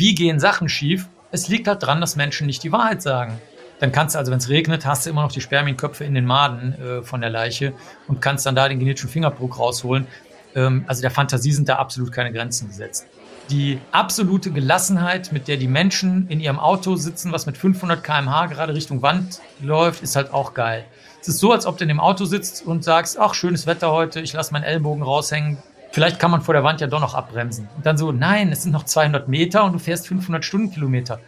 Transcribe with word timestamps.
wie 0.00 0.14
gehen 0.14 0.40
Sachen 0.40 0.70
schief? 0.70 1.08
Es 1.30 1.48
liegt 1.48 1.68
halt 1.68 1.82
dran, 1.82 2.00
dass 2.00 2.16
Menschen 2.16 2.46
nicht 2.46 2.62
die 2.62 2.72
Wahrheit 2.72 3.02
sagen. 3.02 3.38
Dann 3.80 3.92
kannst 3.92 4.14
du, 4.14 4.18
also 4.18 4.32
wenn 4.32 4.38
es 4.38 4.48
regnet, 4.48 4.86
hast 4.86 5.04
du 5.04 5.10
immer 5.10 5.22
noch 5.22 5.30
die 5.30 5.42
Spermienköpfe 5.42 6.04
in 6.04 6.14
den 6.14 6.24
Maden 6.24 6.74
äh, 6.80 7.02
von 7.02 7.20
der 7.20 7.28
Leiche 7.28 7.74
und 8.08 8.22
kannst 8.22 8.46
dann 8.46 8.54
da 8.54 8.66
den 8.66 8.78
genetischen 8.78 9.10
Fingerabdruck 9.10 9.58
rausholen. 9.58 10.06
Ähm, 10.54 10.84
also 10.86 11.02
der 11.02 11.10
Fantasie 11.10 11.52
sind 11.52 11.68
da 11.68 11.76
absolut 11.76 12.12
keine 12.12 12.32
Grenzen 12.32 12.68
gesetzt. 12.68 13.08
Die 13.50 13.78
absolute 13.92 14.50
Gelassenheit, 14.50 15.32
mit 15.32 15.48
der 15.48 15.58
die 15.58 15.68
Menschen 15.68 16.26
in 16.28 16.40
ihrem 16.40 16.58
Auto 16.58 16.96
sitzen, 16.96 17.30
was 17.30 17.44
mit 17.44 17.58
500 17.58 18.02
km/h 18.02 18.46
gerade 18.46 18.72
Richtung 18.72 19.02
Wand 19.02 19.40
läuft, 19.60 20.02
ist 20.02 20.16
halt 20.16 20.32
auch 20.32 20.54
geil. 20.54 20.86
Es 21.20 21.28
ist 21.28 21.40
so, 21.40 21.52
als 21.52 21.66
ob 21.66 21.76
du 21.76 21.84
in 21.84 21.88
dem 21.88 22.00
Auto 22.00 22.24
sitzt 22.24 22.66
und 22.66 22.84
sagst, 22.84 23.18
ach, 23.18 23.34
schönes 23.34 23.66
Wetter 23.66 23.92
heute, 23.92 24.20
ich 24.20 24.32
lasse 24.32 24.54
meinen 24.54 24.62
Ellbogen 24.62 25.02
raushängen, 25.02 25.58
vielleicht 25.92 26.18
kann 26.18 26.30
man 26.30 26.42
vor 26.42 26.54
der 26.54 26.64
Wand 26.64 26.80
ja 26.80 26.86
doch 26.86 27.00
noch 27.00 27.14
abbremsen. 27.14 27.68
Und 27.76 27.86
dann 27.86 27.96
so, 27.98 28.12
nein, 28.12 28.50
es 28.52 28.62
sind 28.62 28.72
noch 28.72 28.84
200 28.84 29.28
Meter 29.28 29.64
und 29.64 29.72
du 29.72 29.78
fährst 29.78 30.08
500 30.08 30.44
Stundenkilometer. 30.44 31.20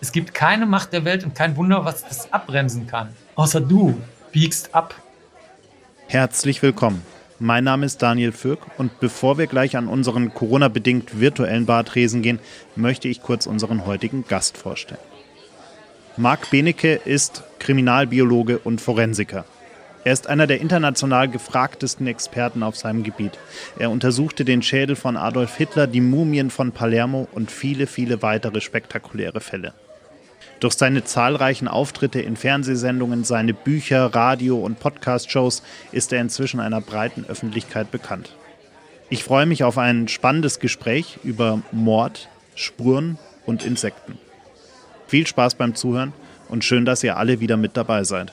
Es 0.00 0.12
gibt 0.12 0.34
keine 0.34 0.66
Macht 0.66 0.92
der 0.92 1.04
Welt 1.04 1.24
und 1.24 1.34
kein 1.34 1.56
Wunder, 1.56 1.84
was 1.84 2.04
das 2.04 2.32
abbremsen 2.32 2.86
kann. 2.86 3.08
Außer 3.34 3.60
du 3.60 4.00
biegst 4.32 4.74
ab. 4.74 4.94
Herzlich 6.06 6.62
willkommen. 6.62 7.02
Mein 7.40 7.64
Name 7.64 7.86
ist 7.86 8.02
Daniel 8.02 8.32
Fürk 8.32 8.60
und 8.78 8.98
bevor 8.98 9.38
wir 9.38 9.46
gleich 9.46 9.76
an 9.76 9.86
unseren 9.86 10.34
Corona-bedingt 10.34 11.20
virtuellen 11.20 11.66
Bartresen 11.66 12.22
gehen, 12.22 12.40
möchte 12.74 13.06
ich 13.06 13.22
kurz 13.22 13.46
unseren 13.46 13.86
heutigen 13.86 14.24
Gast 14.26 14.56
vorstellen. 14.58 15.00
Marc 16.16 16.50
Benecke 16.50 16.94
ist 16.94 17.44
Kriminalbiologe 17.60 18.58
und 18.58 18.80
Forensiker. 18.80 19.44
Er 20.08 20.14
ist 20.14 20.26
einer 20.26 20.46
der 20.46 20.62
international 20.62 21.28
gefragtesten 21.28 22.06
Experten 22.06 22.62
auf 22.62 22.76
seinem 22.78 23.02
Gebiet. 23.02 23.38
Er 23.78 23.90
untersuchte 23.90 24.46
den 24.46 24.62
Schädel 24.62 24.96
von 24.96 25.18
Adolf 25.18 25.54
Hitler, 25.58 25.86
die 25.86 26.00
Mumien 26.00 26.48
von 26.48 26.72
Palermo 26.72 27.28
und 27.32 27.50
viele, 27.50 27.86
viele 27.86 28.22
weitere 28.22 28.62
spektakuläre 28.62 29.40
Fälle. 29.40 29.74
Durch 30.60 30.72
seine 30.78 31.04
zahlreichen 31.04 31.68
Auftritte 31.68 32.22
in 32.22 32.36
Fernsehsendungen, 32.36 33.22
seine 33.22 33.52
Bücher, 33.52 34.06
Radio- 34.14 34.56
und 34.56 34.80
Podcast-Shows 34.80 35.62
ist 35.92 36.10
er 36.14 36.22
inzwischen 36.22 36.60
einer 36.60 36.80
breiten 36.80 37.26
Öffentlichkeit 37.28 37.90
bekannt. 37.90 38.34
Ich 39.10 39.22
freue 39.22 39.44
mich 39.44 39.62
auf 39.62 39.76
ein 39.76 40.08
spannendes 40.08 40.58
Gespräch 40.58 41.18
über 41.22 41.60
Mord, 41.70 42.30
Spuren 42.54 43.18
und 43.44 43.62
Insekten. 43.62 44.16
Viel 45.06 45.26
Spaß 45.26 45.56
beim 45.56 45.74
Zuhören 45.74 46.14
und 46.48 46.64
schön, 46.64 46.86
dass 46.86 47.04
ihr 47.04 47.18
alle 47.18 47.40
wieder 47.40 47.58
mit 47.58 47.76
dabei 47.76 48.04
seid. 48.04 48.32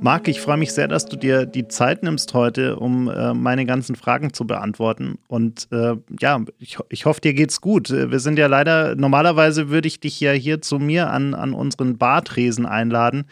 Marc, 0.00 0.28
ich 0.28 0.40
freue 0.40 0.56
mich 0.56 0.72
sehr, 0.72 0.86
dass 0.86 1.06
du 1.06 1.16
dir 1.16 1.44
die 1.44 1.66
Zeit 1.66 2.04
nimmst 2.04 2.32
heute, 2.32 2.76
um 2.76 3.08
äh, 3.08 3.34
meine 3.34 3.66
ganzen 3.66 3.96
Fragen 3.96 4.32
zu 4.32 4.46
beantworten. 4.46 5.18
Und 5.26 5.66
äh, 5.72 5.96
ja, 6.20 6.40
ich, 6.58 6.78
ich 6.88 7.04
hoffe, 7.04 7.20
dir 7.20 7.34
geht's 7.34 7.60
gut. 7.60 7.90
Wir 7.90 8.20
sind 8.20 8.38
ja 8.38 8.46
leider, 8.46 8.94
normalerweise 8.94 9.70
würde 9.70 9.88
ich 9.88 9.98
dich 9.98 10.20
ja 10.20 10.30
hier 10.32 10.62
zu 10.62 10.78
mir 10.78 11.10
an, 11.10 11.34
an 11.34 11.52
unseren 11.52 11.98
Bartresen 11.98 12.64
einladen. 12.64 13.24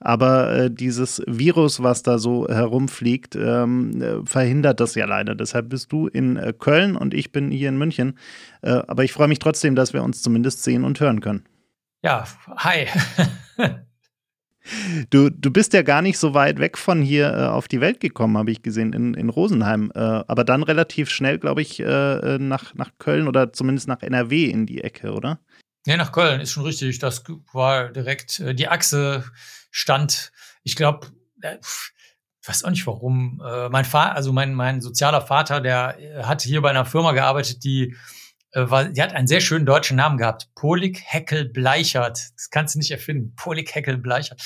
Aber 0.00 0.50
äh, 0.50 0.70
dieses 0.70 1.22
Virus, 1.26 1.82
was 1.82 2.02
da 2.02 2.18
so 2.18 2.48
herumfliegt, 2.48 3.36
ähm, 3.36 4.00
äh, 4.00 4.26
verhindert 4.26 4.80
das 4.80 4.94
ja 4.94 5.04
leider. 5.04 5.34
Deshalb 5.34 5.68
bist 5.68 5.92
du 5.92 6.06
in 6.06 6.36
äh, 6.36 6.54
Köln 6.58 6.96
und 6.96 7.12
ich 7.12 7.32
bin 7.32 7.50
hier 7.50 7.68
in 7.68 7.76
München. 7.76 8.18
Äh, 8.62 8.82
aber 8.86 9.04
ich 9.04 9.12
freue 9.12 9.28
mich 9.28 9.40
trotzdem, 9.40 9.74
dass 9.74 9.92
wir 9.92 10.02
uns 10.02 10.22
zumindest 10.22 10.62
sehen 10.62 10.84
und 10.84 10.98
hören 11.00 11.20
können. 11.20 11.44
Ja, 12.02 12.24
hi. 12.56 12.86
Du, 15.10 15.28
du 15.28 15.50
bist 15.50 15.74
ja 15.74 15.82
gar 15.82 16.00
nicht 16.00 16.18
so 16.18 16.32
weit 16.32 16.58
weg 16.58 16.78
von 16.78 17.02
hier 17.02 17.32
äh, 17.32 17.46
auf 17.46 17.68
die 17.68 17.80
Welt 17.80 18.00
gekommen, 18.00 18.38
habe 18.38 18.50
ich 18.50 18.62
gesehen, 18.62 18.92
in, 18.92 19.14
in 19.14 19.28
Rosenheim. 19.28 19.92
Äh, 19.94 19.98
aber 19.98 20.44
dann 20.44 20.62
relativ 20.62 21.10
schnell, 21.10 21.38
glaube 21.38 21.60
ich, 21.60 21.80
äh, 21.80 21.84
äh 21.84 22.38
nach, 22.38 22.74
nach 22.74 22.90
Köln 22.98 23.28
oder 23.28 23.52
zumindest 23.52 23.88
nach 23.88 24.02
NRW 24.02 24.46
in 24.46 24.64
die 24.64 24.82
Ecke, 24.82 25.12
oder? 25.12 25.40
Ja, 25.86 25.98
nach 25.98 26.12
Köln 26.12 26.40
ist 26.40 26.50
schon 26.50 26.64
richtig. 26.64 26.98
Das 26.98 27.24
war 27.52 27.90
direkt, 27.90 28.40
äh, 28.40 28.54
die 28.54 28.68
Achse 28.68 29.24
stand, 29.70 30.32
ich 30.62 30.76
glaube, 30.76 31.08
äh, 31.42 31.56
ich 31.60 32.48
weiß 32.48 32.64
auch 32.64 32.70
nicht 32.70 32.86
warum. 32.86 33.40
mein 33.70 33.86
Vater, 33.86 34.16
also 34.16 34.30
mein, 34.30 34.52
mein 34.52 34.82
sozialer 34.82 35.22
Vater, 35.22 35.62
der 35.62 35.96
hat 36.24 36.42
hier 36.42 36.60
bei 36.60 36.68
einer 36.68 36.84
Firma 36.84 37.12
gearbeitet, 37.12 37.64
die 37.64 37.96
äh, 38.54 38.70
war, 38.70 38.84
die 38.84 39.02
hat 39.02 39.12
einen 39.12 39.26
sehr 39.26 39.40
schönen 39.40 39.66
deutschen 39.66 39.96
Namen 39.96 40.16
gehabt. 40.16 40.48
Polik 40.54 41.02
Heckel 41.04 41.44
Bleichert. 41.48 42.18
Das 42.36 42.50
kannst 42.50 42.74
du 42.74 42.78
nicht 42.78 42.92
erfinden. 42.92 43.34
Polik 43.34 43.74
Heckel 43.74 43.98
Bleichert. 43.98 44.40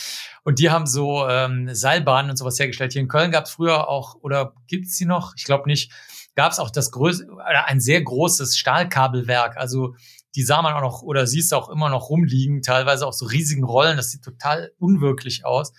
Und 0.44 0.58
die 0.58 0.70
haben 0.70 0.86
so 0.86 1.28
ähm, 1.28 1.72
Seilbahnen 1.74 2.30
und 2.30 2.36
sowas 2.38 2.58
hergestellt. 2.58 2.94
Hier 2.94 3.02
in 3.02 3.08
Köln 3.08 3.30
gab 3.30 3.44
es 3.44 3.50
früher 3.50 3.88
auch, 3.88 4.16
oder 4.22 4.54
gibt's 4.66 4.96
sie 4.96 5.04
noch? 5.04 5.34
Ich 5.36 5.44
glaube 5.44 5.68
nicht. 5.68 5.92
Gab 6.34 6.52
es 6.52 6.58
auch 6.58 6.70
das 6.70 6.90
größte, 6.90 7.26
ein 7.66 7.80
sehr 7.80 8.00
großes 8.00 8.56
Stahlkabelwerk. 8.56 9.56
Also 9.56 9.94
die 10.34 10.42
sah 10.42 10.62
man 10.62 10.72
auch 10.72 10.80
noch, 10.80 11.02
oder 11.02 11.26
siehst 11.26 11.52
du 11.52 11.56
auch 11.56 11.68
immer 11.68 11.90
noch 11.90 12.08
rumliegen, 12.08 12.62
teilweise 12.62 13.06
auch 13.06 13.12
so 13.12 13.26
riesigen 13.26 13.64
Rollen. 13.64 13.96
Das 13.96 14.10
sieht 14.10 14.22
total 14.22 14.72
unwirklich 14.78 15.44
aus. 15.44 15.72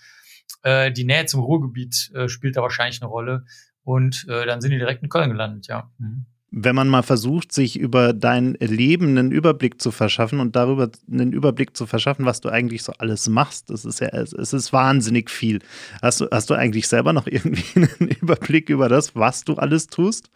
Äh, 0.62 0.92
die 0.92 1.04
Nähe 1.04 1.26
zum 1.26 1.40
Ruhrgebiet 1.40 2.12
äh, 2.14 2.28
spielt 2.28 2.56
da 2.56 2.62
wahrscheinlich 2.62 3.02
eine 3.02 3.10
Rolle. 3.10 3.44
Und 3.82 4.26
äh, 4.28 4.46
dann 4.46 4.60
sind 4.60 4.70
die 4.70 4.78
direkt 4.78 5.02
in 5.02 5.08
Köln 5.08 5.30
gelandet, 5.30 5.66
ja. 5.66 5.90
Mhm 5.98 6.26
wenn 6.52 6.74
man 6.74 6.88
mal 6.88 7.02
versucht, 7.02 7.52
sich 7.52 7.78
über 7.78 8.12
dein 8.12 8.54
Leben 8.54 9.16
einen 9.16 9.30
Überblick 9.30 9.80
zu 9.80 9.92
verschaffen 9.92 10.40
und 10.40 10.56
darüber 10.56 10.90
einen 11.10 11.32
Überblick 11.32 11.76
zu 11.76 11.86
verschaffen, 11.86 12.26
was 12.26 12.40
du 12.40 12.48
eigentlich 12.48 12.82
so 12.82 12.92
alles 12.98 13.28
machst, 13.28 13.70
das 13.70 13.84
ist 13.84 14.00
ja, 14.00 14.08
es 14.08 14.32
ist 14.32 14.72
wahnsinnig 14.72 15.30
viel. 15.30 15.60
Hast 16.02 16.20
du, 16.20 16.26
hast 16.30 16.50
du 16.50 16.54
eigentlich 16.54 16.88
selber 16.88 17.12
noch 17.12 17.26
irgendwie 17.30 17.64
einen 17.76 18.08
Überblick 18.20 18.68
über 18.68 18.88
das, 18.88 19.14
was 19.14 19.44
du 19.44 19.54
alles 19.54 19.86
tust? 19.86 20.30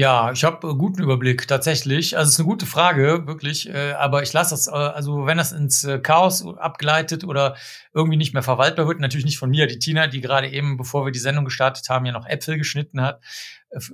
Ja, 0.00 0.30
ich 0.30 0.44
habe 0.44 0.76
guten 0.76 1.02
Überblick 1.02 1.48
tatsächlich. 1.48 2.16
Also 2.16 2.28
es 2.28 2.34
ist 2.34 2.38
eine 2.38 2.46
gute 2.46 2.66
Frage, 2.66 3.26
wirklich. 3.26 3.68
Äh, 3.68 3.94
aber 3.94 4.22
ich 4.22 4.32
lasse 4.32 4.50
das, 4.50 4.68
äh, 4.68 4.70
also 4.70 5.26
wenn 5.26 5.38
das 5.38 5.50
ins 5.50 5.82
äh, 5.82 5.98
Chaos 5.98 6.46
abgleitet 6.46 7.24
oder 7.24 7.56
irgendwie 7.92 8.16
nicht 8.16 8.32
mehr 8.32 8.44
verwaltbar 8.44 8.86
wird, 8.86 9.00
natürlich 9.00 9.24
nicht 9.24 9.38
von 9.38 9.50
mir, 9.50 9.66
die 9.66 9.80
Tina, 9.80 10.06
die 10.06 10.20
gerade 10.20 10.50
eben, 10.50 10.76
bevor 10.76 11.04
wir 11.04 11.10
die 11.10 11.18
Sendung 11.18 11.44
gestartet 11.44 11.88
haben, 11.88 12.06
ja 12.06 12.12
noch 12.12 12.26
Äpfel 12.26 12.58
geschnitten 12.58 13.00
hat 13.00 13.20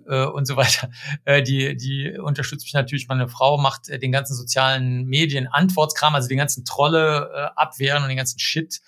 äh, 0.06 0.26
und 0.26 0.44
so 0.44 0.56
weiter. 0.58 0.90
Äh, 1.24 1.42
die, 1.42 1.74
die 1.74 2.18
unterstützt 2.18 2.66
mich 2.66 2.74
natürlich. 2.74 3.08
Meine 3.08 3.26
Frau 3.26 3.56
macht 3.56 3.88
äh, 3.88 3.98
den 3.98 4.12
ganzen 4.12 4.34
sozialen 4.34 5.06
Medien 5.06 5.46
Antwortskram, 5.46 6.14
also 6.14 6.28
den 6.28 6.36
ganzen 6.36 6.66
Trolle 6.66 7.30
äh, 7.34 7.48
abwehren 7.56 8.02
und 8.02 8.10
den 8.10 8.18
ganzen 8.18 8.38
Shit 8.38 8.82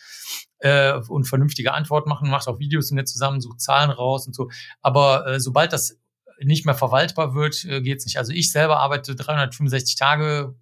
äh, 0.59 0.93
und 1.09 1.25
vernünftige 1.25 1.72
Antworten 1.72 2.10
machen, 2.10 2.28
macht 2.28 2.47
auch 2.47 2.59
Videos 2.59 2.91
mit 2.91 3.09
zusammen, 3.09 3.41
sucht 3.41 3.62
Zahlen 3.62 3.88
raus 3.91 4.26
und 4.26 4.34
so. 4.34 4.50
Aber 4.82 5.26
äh, 5.26 5.41
sobald 5.41 5.72
das 5.72 5.97
nicht 6.43 6.67
mehr 6.67 6.75
verwaltbar 6.75 7.35
wird, 7.35 7.65
äh, 7.65 7.81
geht's 7.81 8.05
nicht. 8.05 8.19
Also 8.19 8.33
ich 8.33 8.53
selber 8.53 8.79
arbeite 8.79 9.15
365 9.15 9.97
Tage, 9.97 10.55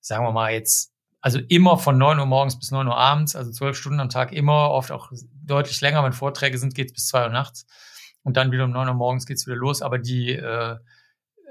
sagen 0.00 0.24
wir 0.24 0.32
mal 0.32 0.52
jetzt, 0.52 0.92
also 1.20 1.40
immer 1.48 1.78
von 1.78 1.98
9 1.98 2.20
Uhr 2.20 2.26
morgens 2.26 2.58
bis 2.58 2.70
9 2.70 2.86
Uhr 2.86 2.96
abends, 2.96 3.34
also 3.34 3.50
zwölf 3.50 3.76
Stunden 3.76 4.00
am 4.00 4.08
Tag, 4.08 4.32
immer, 4.32 4.70
oft 4.70 4.92
auch 4.92 5.10
deutlich 5.44 5.80
länger. 5.80 6.04
Wenn 6.04 6.12
Vorträge 6.12 6.58
sind, 6.58 6.74
geht's 6.74 6.92
bis 6.92 7.08
2 7.08 7.24
Uhr 7.24 7.30
nachts. 7.30 7.66
Und 8.22 8.36
dann 8.36 8.52
wieder 8.52 8.64
um 8.64 8.70
9 8.70 8.88
Uhr 8.88 8.94
morgens 8.94 9.26
geht's 9.26 9.46
wieder 9.46 9.56
los. 9.56 9.82
Aber 9.82 9.98
die 9.98 10.32
äh, 10.32 10.76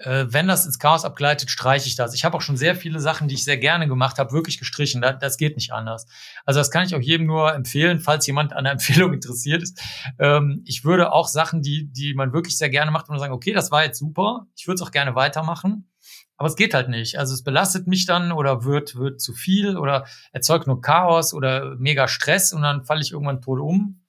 äh, 0.02 0.26
wenn 0.28 0.48
das 0.48 0.66
ins 0.66 0.80
Chaos 0.80 1.06
abgleitet, 1.06 1.50
streiche 1.50 1.88
ich 1.88 1.96
das. 1.96 2.14
Ich 2.14 2.26
habe 2.26 2.36
auch 2.38 2.42
schon 2.42 2.58
sehr 2.58 2.76
viele 2.76 3.00
Sachen, 3.00 3.28
die 3.28 3.36
ich 3.36 3.44
sehr 3.44 3.58
gerne 3.58 3.88
gemacht 3.88 4.18
habe, 4.18 4.34
wirklich 4.34 4.58
gestrichen. 4.58 5.02
Das, 5.02 5.20
das 5.20 5.38
geht 5.38 5.56
nicht 5.56 5.72
anders. 5.72 6.06
Also 6.46 6.60
das 6.60 6.70
kann 6.72 6.86
ich 6.86 6.96
auch 6.96 7.02
jedem 7.02 7.28
nur 7.28 7.54
empfehlen, 7.54 8.00
falls 8.00 8.28
jemand 8.28 8.54
an 8.54 8.66
der 8.66 8.74
Empfehlung 8.74 9.14
interessiert 9.14 9.64
ist. 9.64 9.82
Ähm, 10.20 10.62
ich 10.66 10.84
würde 10.84 11.12
auch 11.12 11.28
Sachen, 11.28 11.62
die, 11.62 11.92
die 11.92 12.14
man 12.14 12.34
wirklich 12.34 12.58
sehr 12.58 12.70
gerne 12.70 12.92
macht, 12.92 13.10
und 13.10 13.20
sagen, 13.20 13.34
okay, 13.34 13.54
das 13.54 13.72
war 13.72 13.84
jetzt 13.84 14.00
super, 14.00 14.48
ich 14.56 14.68
würde 14.68 14.76
es 14.76 14.82
auch 14.82 14.92
gerne 14.92 15.16
weitermachen. 15.16 15.90
Aber 16.38 16.50
es 16.50 16.58
geht 16.58 16.74
halt 16.74 16.90
nicht. 16.90 17.18
Also 17.18 17.34
es 17.34 17.44
belastet 17.44 17.88
mich 17.88 18.06
dann 18.06 18.34
oder 18.34 18.66
wird, 18.66 18.96
wird 18.96 19.22
zu 19.22 19.34
viel 19.34 19.78
oder 19.78 20.06
erzeugt 20.34 20.68
nur 20.68 20.82
Chaos 20.82 21.34
oder 21.34 21.76
mega 21.78 22.10
Stress 22.10 22.52
und 22.52 22.62
dann 22.62 22.84
falle 22.84 23.02
ich 23.02 23.14
irgendwann 23.14 23.42
tot 23.42 23.60
um. 23.60 24.02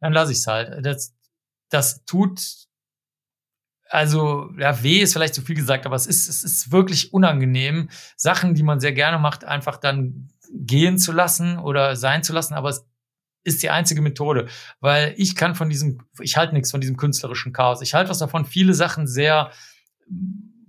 Dann 0.00 0.12
lasse 0.12 0.32
ich 0.32 0.38
es 0.38 0.46
halt. 0.46 0.84
Das, 0.84 1.14
das 1.70 2.04
tut 2.04 2.67
also 3.88 4.50
ja, 4.58 4.82
weh 4.82 4.98
ist 4.98 5.12
vielleicht 5.12 5.34
zu 5.34 5.42
viel 5.42 5.56
gesagt, 5.56 5.86
aber 5.86 5.96
es 5.96 6.06
ist, 6.06 6.28
es 6.28 6.44
ist 6.44 6.72
wirklich 6.72 7.12
unangenehm, 7.12 7.88
Sachen, 8.16 8.54
die 8.54 8.62
man 8.62 8.80
sehr 8.80 8.92
gerne 8.92 9.18
macht, 9.18 9.44
einfach 9.44 9.78
dann 9.78 10.28
gehen 10.50 10.98
zu 10.98 11.12
lassen 11.12 11.58
oder 11.58 11.96
sein 11.96 12.22
zu 12.22 12.32
lassen. 12.32 12.54
Aber 12.54 12.68
es 12.68 12.86
ist 13.44 13.62
die 13.62 13.70
einzige 13.70 14.02
Methode, 14.02 14.48
weil 14.80 15.14
ich 15.16 15.34
kann 15.34 15.54
von 15.54 15.68
diesem, 15.68 16.02
ich 16.20 16.36
halte 16.36 16.54
nichts 16.54 16.70
von 16.70 16.80
diesem 16.80 16.96
künstlerischen 16.96 17.52
Chaos. 17.52 17.82
Ich 17.82 17.94
halte 17.94 18.10
was 18.10 18.18
davon, 18.18 18.44
viele 18.44 18.74
Sachen 18.74 19.06
sehr 19.06 19.50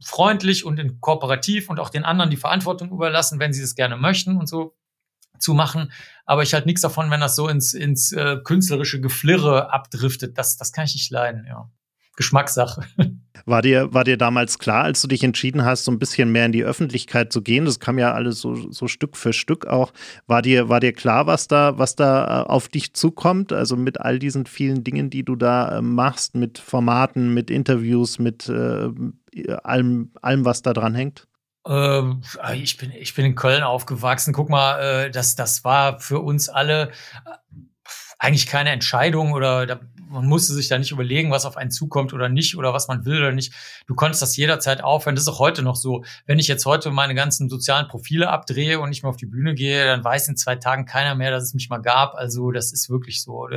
freundlich 0.04 0.66
und 0.66 1.02
kooperativ 1.02 1.70
und 1.70 1.80
auch 1.80 1.90
den 1.90 2.06
anderen 2.06 2.30
die 2.30 2.38
Verantwortung 2.38 2.90
überlassen, 2.92 3.40
wenn 3.40 3.54
sie 3.54 3.62
es 3.62 3.76
gerne 3.76 3.98
möchten 3.98 4.38
und 4.38 4.48
so 4.48 4.76
zu 5.40 5.54
machen. 5.54 5.92
Aber 6.26 6.44
ich 6.44 6.54
halte 6.54 6.68
nichts 6.68 6.82
davon, 6.82 7.12
wenn 7.12 7.20
das 7.20 7.36
so 7.36 7.48
ins, 7.48 7.74
ins 7.74 8.12
äh, 8.12 8.38
künstlerische 8.44 9.02
Geflirre 9.02 9.74
abdriftet. 9.74 10.38
Das, 10.38 10.58
das 10.58 10.72
kann 10.72 10.86
ich 10.86 10.96
nicht 10.96 11.12
leiden, 11.12 11.46
ja. 11.48 11.70
Geschmackssache. 12.20 12.82
War 13.46 13.62
dir, 13.62 13.94
war 13.94 14.04
dir 14.04 14.18
damals 14.18 14.60
klar, 14.60 14.84
als 14.84 15.02
du 15.02 15.08
dich 15.08 15.24
entschieden 15.24 15.64
hast, 15.64 15.86
so 15.86 15.92
ein 15.92 16.00
bisschen 16.00 16.34
mehr 16.34 16.46
in 16.46 16.52
die 16.52 16.66
Öffentlichkeit 16.66 17.32
zu 17.32 17.42
gehen? 17.42 17.64
Das 17.64 17.80
kam 17.80 17.98
ja 17.98 18.14
alles 18.14 18.42
so, 18.42 18.70
so 18.72 18.90
Stück 18.90 19.16
für 19.16 19.32
Stück 19.32 19.66
auch. 19.66 19.94
War 20.28 20.42
dir, 20.42 20.68
war 20.68 20.82
dir 20.82 20.92
klar, 20.92 21.28
was 21.28 21.48
da, 21.48 21.78
was 21.78 21.96
da 21.96 22.42
äh, 22.42 22.48
auf 22.48 22.68
dich 22.68 22.94
zukommt? 22.94 23.54
Also 23.54 23.78
mit 23.78 24.02
all 24.02 24.20
diesen 24.20 24.46
vielen 24.46 24.84
Dingen, 24.84 25.10
die 25.10 25.24
du 25.24 25.38
da 25.38 25.78
äh, 25.78 25.82
machst, 25.82 26.36
mit 26.36 26.60
Formaten, 26.60 27.34
mit 27.34 27.50
Interviews, 27.50 28.20
mit 28.20 28.50
äh, 28.50 28.90
allem, 29.64 30.12
allem, 30.22 30.44
was 30.44 30.62
da 30.62 30.74
dran 30.74 30.94
hängt? 30.94 31.26
Ähm, 31.66 32.22
ich, 32.54 32.76
bin, 32.76 32.92
ich 32.92 33.16
bin 33.16 33.24
in 33.24 33.36
Köln 33.36 33.64
aufgewachsen. 33.64 34.34
Guck 34.34 34.50
mal, 34.50 35.06
äh, 35.06 35.12
das, 35.12 35.38
das 35.38 35.64
war 35.64 36.02
für 36.02 36.20
uns 36.20 36.50
alle 36.50 36.90
äh, 36.90 37.60
eigentlich 38.20 38.48
keine 38.48 38.72
Entscheidung 38.72 39.32
oder 39.32 39.66
da, 39.66 39.80
man 40.10 40.26
musste 40.26 40.54
sich 40.54 40.68
da 40.68 40.78
nicht 40.78 40.92
überlegen, 40.92 41.32
was 41.32 41.46
auf 41.46 41.56
einen 41.56 41.72
zukommt 41.72 42.14
oder 42.14 42.30
nicht 42.30 42.58
oder 42.58 42.74
was 42.74 42.88
man 42.88 43.06
will 43.06 43.20
oder 43.20 43.32
nicht. 43.32 43.54
Du 43.86 43.96
konntest 43.96 44.22
das 44.22 44.36
jederzeit 44.36 44.84
aufhören. 44.84 45.16
Das 45.16 45.24
ist 45.24 45.28
auch 45.28 45.40
heute 45.40 45.62
noch 45.62 45.76
so. 45.76 46.04
Wenn 46.26 46.40
ich 46.40 46.48
jetzt 46.48 46.66
heute 46.66 46.90
meine 46.90 47.16
ganzen 47.16 47.48
sozialen 47.48 47.88
Profile 47.88 48.30
abdrehe 48.30 48.80
und 48.80 48.90
nicht 48.90 49.04
mehr 49.04 49.12
auf 49.12 49.18
die 49.18 49.28
Bühne 49.28 49.54
gehe, 49.54 49.86
dann 49.86 50.04
weiß 50.04 50.28
in 50.28 50.36
zwei 50.38 50.56
Tagen 50.56 50.86
keiner 50.86 51.16
mehr, 51.16 51.32
dass 51.32 51.44
es 51.44 51.54
mich 51.54 51.70
mal 51.70 51.78
gab. 51.78 52.16
Also 52.16 52.52
das 52.52 52.72
ist 52.72 52.90
wirklich 52.90 53.22
so. 53.22 53.48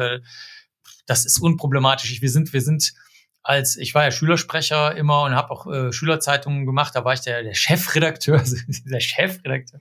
Das 1.06 1.24
ist 1.24 1.40
unproblematisch. 1.40 2.20
Wir 2.20 2.30
sind, 2.30 2.52
wir 2.52 2.60
sind 2.60 2.92
als 3.42 3.76
ich 3.76 3.94
war 3.94 4.04
ja 4.04 4.10
Schülersprecher 4.10 4.94
immer 4.96 5.22
und 5.22 5.34
habe 5.34 5.50
auch 5.50 5.66
äh, 5.66 5.92
Schülerzeitungen 5.92 6.64
gemacht. 6.64 6.94
Da 6.94 7.04
war 7.04 7.12
ich 7.12 7.20
der, 7.20 7.42
der 7.42 7.54
Chefredakteur, 7.54 8.42
der 8.84 9.00
Chefredakteur 9.00 9.80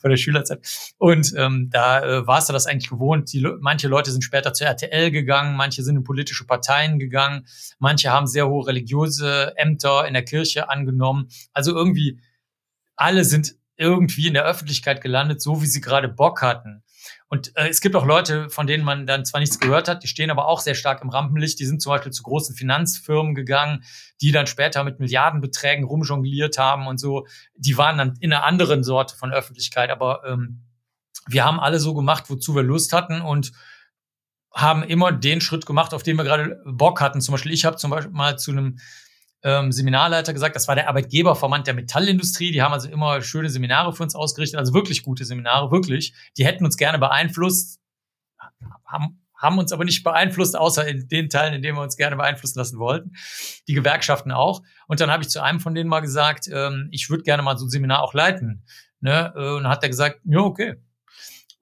von 0.00 0.10
der 0.10 0.16
Schülerzeit. 0.16 0.60
Und 0.98 1.32
ähm, 1.36 1.70
da 1.70 2.02
äh, 2.02 2.26
warst 2.26 2.48
du 2.48 2.52
das 2.52 2.66
eigentlich 2.66 2.90
gewohnt. 2.90 3.32
Die, 3.32 3.46
manche 3.60 3.88
Leute 3.88 4.12
sind 4.12 4.22
später 4.22 4.52
zur 4.52 4.68
RTL 4.68 5.10
gegangen, 5.10 5.56
manche 5.56 5.82
sind 5.82 5.96
in 5.96 6.04
politische 6.04 6.46
Parteien 6.46 6.98
gegangen, 6.98 7.46
manche 7.78 8.10
haben 8.10 8.26
sehr 8.26 8.48
hohe 8.48 8.66
religiöse 8.66 9.54
Ämter 9.56 10.06
in 10.06 10.14
der 10.14 10.24
Kirche 10.24 10.68
angenommen. 10.68 11.28
Also 11.52 11.74
irgendwie 11.74 12.20
alle 12.96 13.24
sind 13.24 13.56
irgendwie 13.76 14.28
in 14.28 14.34
der 14.34 14.44
Öffentlichkeit 14.44 15.00
gelandet, 15.00 15.40
so 15.40 15.62
wie 15.62 15.66
sie 15.66 15.80
gerade 15.80 16.08
Bock 16.08 16.42
hatten. 16.42 16.82
Und 17.32 17.56
äh, 17.56 17.68
es 17.68 17.80
gibt 17.80 17.94
auch 17.94 18.04
Leute, 18.04 18.50
von 18.50 18.66
denen 18.66 18.84
man 18.84 19.06
dann 19.06 19.24
zwar 19.24 19.40
nichts 19.40 19.60
gehört 19.60 19.86
hat, 19.88 20.02
die 20.02 20.08
stehen 20.08 20.30
aber 20.30 20.48
auch 20.48 20.58
sehr 20.60 20.74
stark 20.74 21.00
im 21.00 21.10
Rampenlicht. 21.10 21.60
Die 21.60 21.64
sind 21.64 21.80
zum 21.80 21.90
Beispiel 21.90 22.10
zu 22.10 22.24
großen 22.24 22.56
Finanzfirmen 22.56 23.36
gegangen, 23.36 23.84
die 24.20 24.32
dann 24.32 24.48
später 24.48 24.82
mit 24.82 24.98
Milliardenbeträgen 24.98 25.84
rumjongliert 25.84 26.58
haben 26.58 26.88
und 26.88 26.98
so. 26.98 27.28
Die 27.54 27.78
waren 27.78 27.98
dann 27.98 28.16
in 28.18 28.32
einer 28.32 28.44
anderen 28.44 28.82
Sorte 28.82 29.16
von 29.16 29.32
Öffentlichkeit. 29.32 29.90
Aber 29.90 30.22
ähm, 30.26 30.64
wir 31.28 31.44
haben 31.44 31.60
alle 31.60 31.78
so 31.78 31.94
gemacht, 31.94 32.24
wozu 32.28 32.56
wir 32.56 32.64
Lust 32.64 32.92
hatten 32.92 33.20
und 33.20 33.52
haben 34.52 34.82
immer 34.82 35.12
den 35.12 35.40
Schritt 35.40 35.66
gemacht, 35.66 35.94
auf 35.94 36.02
den 36.02 36.16
wir 36.16 36.24
gerade 36.24 36.60
Bock 36.66 37.00
hatten. 37.00 37.20
Zum 37.20 37.32
Beispiel, 37.32 37.52
ich 37.52 37.64
habe 37.64 37.76
zum 37.76 37.92
Beispiel 37.92 38.12
mal 38.12 38.40
zu 38.40 38.50
einem 38.50 38.80
ähm, 39.42 39.72
Seminarleiter 39.72 40.32
gesagt, 40.32 40.56
das 40.56 40.68
war 40.68 40.74
der 40.74 40.88
Arbeitgeberverband 40.88 41.66
der 41.66 41.74
Metallindustrie. 41.74 42.52
Die 42.52 42.62
haben 42.62 42.72
also 42.72 42.88
immer 42.88 43.22
schöne 43.22 43.48
Seminare 43.48 43.92
für 43.92 44.02
uns 44.02 44.14
ausgerichtet, 44.14 44.58
also 44.58 44.74
wirklich 44.74 45.02
gute 45.02 45.24
Seminare, 45.24 45.70
wirklich. 45.70 46.14
Die 46.36 46.44
hätten 46.44 46.64
uns 46.64 46.76
gerne 46.76 46.98
beeinflusst, 46.98 47.80
haben, 48.86 49.22
haben 49.36 49.58
uns 49.58 49.72
aber 49.72 49.84
nicht 49.84 50.04
beeinflusst, 50.04 50.56
außer 50.56 50.86
in 50.86 51.08
den 51.08 51.30
Teilen, 51.30 51.54
in 51.54 51.62
denen 51.62 51.78
wir 51.78 51.82
uns 51.82 51.96
gerne 51.96 52.16
beeinflussen 52.16 52.58
lassen 52.58 52.78
wollten. 52.78 53.12
Die 53.68 53.74
Gewerkschaften 53.74 54.32
auch. 54.32 54.62
Und 54.86 55.00
dann 55.00 55.10
habe 55.10 55.22
ich 55.22 55.30
zu 55.30 55.42
einem 55.42 55.60
von 55.60 55.74
denen 55.74 55.88
mal 55.88 56.00
gesagt, 56.00 56.48
ähm, 56.52 56.88
ich 56.90 57.08
würde 57.08 57.22
gerne 57.22 57.42
mal 57.42 57.56
so 57.56 57.66
ein 57.66 57.70
Seminar 57.70 58.02
auch 58.02 58.12
leiten. 58.12 58.64
Ne? 59.00 59.32
Äh, 59.34 59.54
und 59.54 59.68
hat 59.68 59.82
er 59.82 59.88
gesagt, 59.88 60.20
ja, 60.24 60.40
okay, 60.40 60.76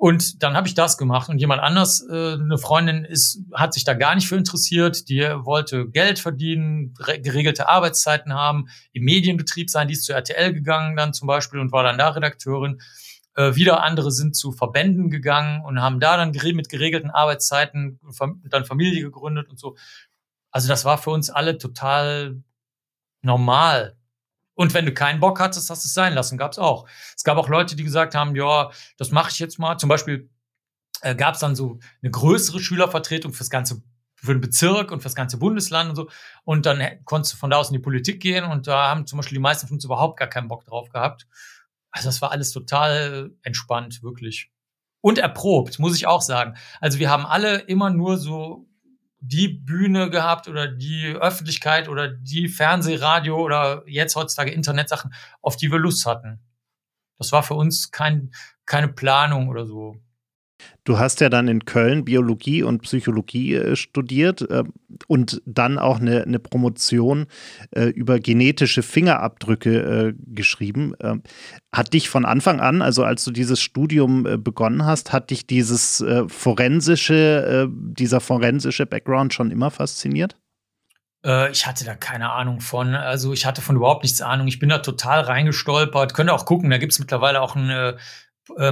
und 0.01 0.45
dann 0.45 0.57
habe 0.57 0.69
ich 0.69 0.75
das 0.75 0.97
gemacht 0.97 1.29
und 1.29 1.39
jemand 1.39 1.61
anders, 1.61 2.07
äh, 2.09 2.35
eine 2.35 2.57
Freundin 2.57 3.05
ist, 3.05 3.43
hat 3.53 3.75
sich 3.75 3.83
da 3.83 3.95
gar 3.95 4.15
nicht 4.15 4.29
für 4.29 4.37
interessiert. 4.37 5.09
Die 5.09 5.23
wollte 5.23 5.89
Geld 5.89 6.21
verdienen, 6.21 6.95
geregelte 6.95 7.69
Arbeitszeiten 7.69 8.33
haben, 8.33 8.69
im 8.93 9.03
Medienbetrieb 9.03 9.69
sein. 9.69 9.89
Die 9.89 9.95
ist 9.95 10.05
zu 10.05 10.13
RTL 10.13 10.55
gegangen 10.55 10.97
dann 10.97 11.15
zum 11.15 11.27
Beispiel 11.27 11.59
und 11.59 11.73
war 11.73 11.83
dann 11.83 11.99
da 11.99 12.11
Redakteurin. 12.11 12.81
Äh, 13.35 13.57
wieder 13.57 13.83
andere 13.83 14.13
sind 14.13 14.37
zu 14.37 14.53
Verbänden 14.53 15.11
gegangen 15.11 15.65
und 15.65 15.83
haben 15.83 15.99
da 15.99 16.17
dann 16.17 16.31
mit 16.31 16.69
geregelten 16.69 17.11
Arbeitszeiten 17.11 17.99
dann 18.45 18.65
Familie 18.65 19.03
gegründet 19.03 19.51
und 19.51 19.59
so. 19.59 19.77
Also 20.53 20.69
das 20.69 20.85
war 20.85 20.99
für 20.99 21.11
uns 21.11 21.29
alle 21.29 21.59
total 21.59 22.41
normal. 23.23 23.98
Und 24.59 24.75
wenn 24.75 24.87
du 24.87 24.93
keinen 24.93 25.21
Bock 25.21 25.39
hattest, 25.39 25.71
hast 25.71 25.85
du 25.85 25.87
es 25.87 25.95
sein 25.95 26.15
lassen. 26.15 26.37
Gab 26.37 26.51
es 26.51 26.59
auch. 26.59 26.89
Es 27.17 27.23
gab 27.23 27.39
auch 27.39 27.49
Leute, 27.49 27.77
die 27.77 27.85
gesagt 27.85 28.17
haben, 28.17 28.35
ja, 28.35 28.73
das 28.97 29.13
mache 29.13 29.31
ich 29.31 29.39
jetzt 29.39 29.61
mal. 29.61 29.79
Zum 29.79 29.89
Beispiel 29.89 30.29
äh, 31.01 31.15
gab 31.15 31.35
es 31.35 31.41
dann 31.41 31.55
so 31.55 31.79
eine 32.03 32.11
größere 32.11 32.59
Schülervertretung 32.59 33.33
fürs 33.33 33.51
ganze 33.51 33.83
für 34.17 34.35
den 34.35 34.41
Bezirk 34.41 34.91
und 34.91 35.01
fürs 35.01 35.15
ganze 35.15 35.37
Bundesland 35.37 35.91
und 35.91 35.95
so. 35.95 36.11
Und 36.43 36.67
dann 36.67 36.83
konntest 37.05 37.35
du 37.35 37.37
von 37.37 37.51
da 37.51 37.59
aus 37.59 37.69
in 37.69 37.75
die 37.75 37.79
Politik 37.79 38.21
gehen 38.21 38.45
und 38.45 38.67
da 38.67 38.89
haben 38.89 39.07
zum 39.07 39.19
Beispiel 39.19 39.37
die 39.37 39.43
meisten 39.43 39.69
von 39.69 39.77
uns 39.77 39.85
überhaupt 39.85 40.19
gar 40.19 40.27
keinen 40.27 40.49
Bock 40.49 40.65
drauf 40.65 40.89
gehabt. 40.89 41.29
Also 41.93 42.09
das 42.09 42.21
war 42.21 42.33
alles 42.33 42.51
total 42.51 43.31
entspannt, 43.43 44.03
wirklich. 44.03 44.51
Und 45.01 45.19
erprobt, 45.19 45.79
muss 45.79 45.95
ich 45.95 46.09
auch 46.09 46.21
sagen. 46.21 46.57
Also 46.81 46.99
wir 46.99 47.11
haben 47.11 47.27
alle 47.27 47.59
immer 47.59 47.91
nur 47.91 48.19
so 48.19 48.67
die 49.21 49.49
Bühne 49.49 50.11
gehabt 50.11 50.49
oder 50.49 50.69
die 50.69 51.07
Öffentlichkeit 51.07 51.89
oder 51.89 52.09
die 52.09 52.49
Fernsehradio 52.49 53.37
oder 53.37 53.83
jetzt 53.87 54.17
heutzutage 54.17 54.51
Internetsachen, 54.51 55.13
auf 55.43 55.57
die 55.57 55.71
wir 55.71 55.79
Lust 55.79 56.07
hatten. 56.07 56.41
Das 57.19 57.33
war 57.33 57.43
für 57.43 57.55
uns 57.55 57.91
kein, 57.91 58.31
keine 58.65 58.89
Planung 58.89 59.49
oder 59.49 59.67
so. 59.67 60.01
Du 60.85 60.99
hast 60.99 61.21
ja 61.21 61.29
dann 61.29 61.49
in 61.49 61.65
Köln 61.65 62.05
Biologie 62.05 62.63
und 62.63 62.83
Psychologie 62.83 63.55
äh, 63.55 63.77
studiert 63.77 64.43
äh, 64.51 64.65
und 65.07 65.43
dann 65.45 65.79
auch 65.79 66.01
eine, 66.01 66.23
eine 66.23 66.39
Promotion 66.39 67.27
äh, 67.73 67.87
über 67.87 68.19
genetische 68.21 68.83
Fingerabdrücke 68.83 70.15
geschrieben. 70.27 70.95
Ähm, 71.01 71.23
hat 71.73 71.93
dich 71.93 72.09
von 72.09 72.25
Anfang 72.25 72.61
an, 72.61 72.81
also 72.81 73.05
als 73.05 73.25
du 73.25 73.31
dieses 73.31 73.61
Studium 73.61 74.23
begonnen 74.43 74.87
hast, 74.87 75.13
hat 75.13 75.31
dich 75.31 75.47
dieses 75.47 76.03
forensische, 76.29 77.69
dieser 77.71 78.21
forensische 78.21 78.87
Background 78.87 79.35
schon 79.35 79.51
immer 79.51 79.71
fasziniert? 79.71 80.37
Ich 81.51 81.67
hatte 81.67 81.85
da 81.85 81.95
keine 81.95 82.33
Ahnung 82.33 82.61
von. 82.61 82.95
Also 82.95 83.35
ich 83.35 83.45
hatte 83.45 83.61
von 83.61 83.77
überhaupt 83.77 84.03
nichts 84.03 84.23
Ahnung. 84.23 84.47
Ich 84.49 84.59
bin 84.59 84.71
da 84.71 84.79
total 84.79 85.21
reingestolpert. 85.21 86.15
Könnt 86.15 86.31
ihr 86.31 86.35
auch 86.35 86.47
gucken, 86.47 86.71
da 86.71 86.79
gibt 86.79 86.93
es 86.93 86.99
mittlerweile 86.99 87.43
auch 87.43 87.55
ein 87.55 87.99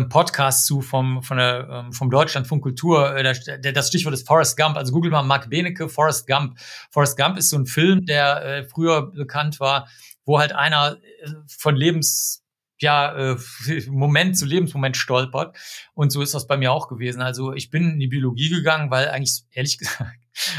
Podcast 0.08 0.66
zu 0.66 0.80
vom, 0.80 1.22
von 1.22 1.36
der, 1.36 1.68
ähm, 1.70 1.92
vom 1.92 2.10
Deutschlandfunk 2.10 2.62
Kultur. 2.62 3.14
Äh, 3.16 3.72
das 3.72 3.88
Stichwort 3.88 4.14
ist 4.14 4.26
Forrest 4.26 4.56
Gump. 4.56 4.76
Also 4.76 4.92
google 4.92 5.10
mal 5.10 5.22
Mark 5.22 5.50
Benecke, 5.50 5.88
Forrest 5.88 6.26
Gump. 6.26 6.58
Forrest 6.90 7.16
Gump 7.16 7.36
ist 7.36 7.50
so 7.50 7.56
ein 7.56 7.66
Film, 7.66 8.06
der 8.06 8.44
äh, 8.44 8.64
früher 8.64 9.12
bekannt 9.12 9.60
war, 9.60 9.88
wo 10.24 10.38
halt 10.38 10.52
einer 10.52 10.96
äh, 11.22 11.30
von 11.46 11.76
Lebens 11.76 12.42
ja, 12.78 13.36
Moment 13.88 14.36
zu 14.36 14.44
Lebensmoment 14.44 14.98
stolpert. 14.98 15.56
Und 15.94 16.10
so 16.10 16.20
ist 16.20 16.34
das 16.34 16.46
bei 16.46 16.58
mir 16.58 16.72
auch 16.72 16.88
gewesen. 16.88 17.22
Also 17.22 17.54
ich 17.54 17.70
bin 17.70 17.92
in 17.92 17.98
die 17.98 18.06
Biologie 18.06 18.50
gegangen, 18.50 18.90
weil 18.90 19.08
eigentlich, 19.08 19.44
ehrlich 19.50 19.78
gesagt, 19.78 20.18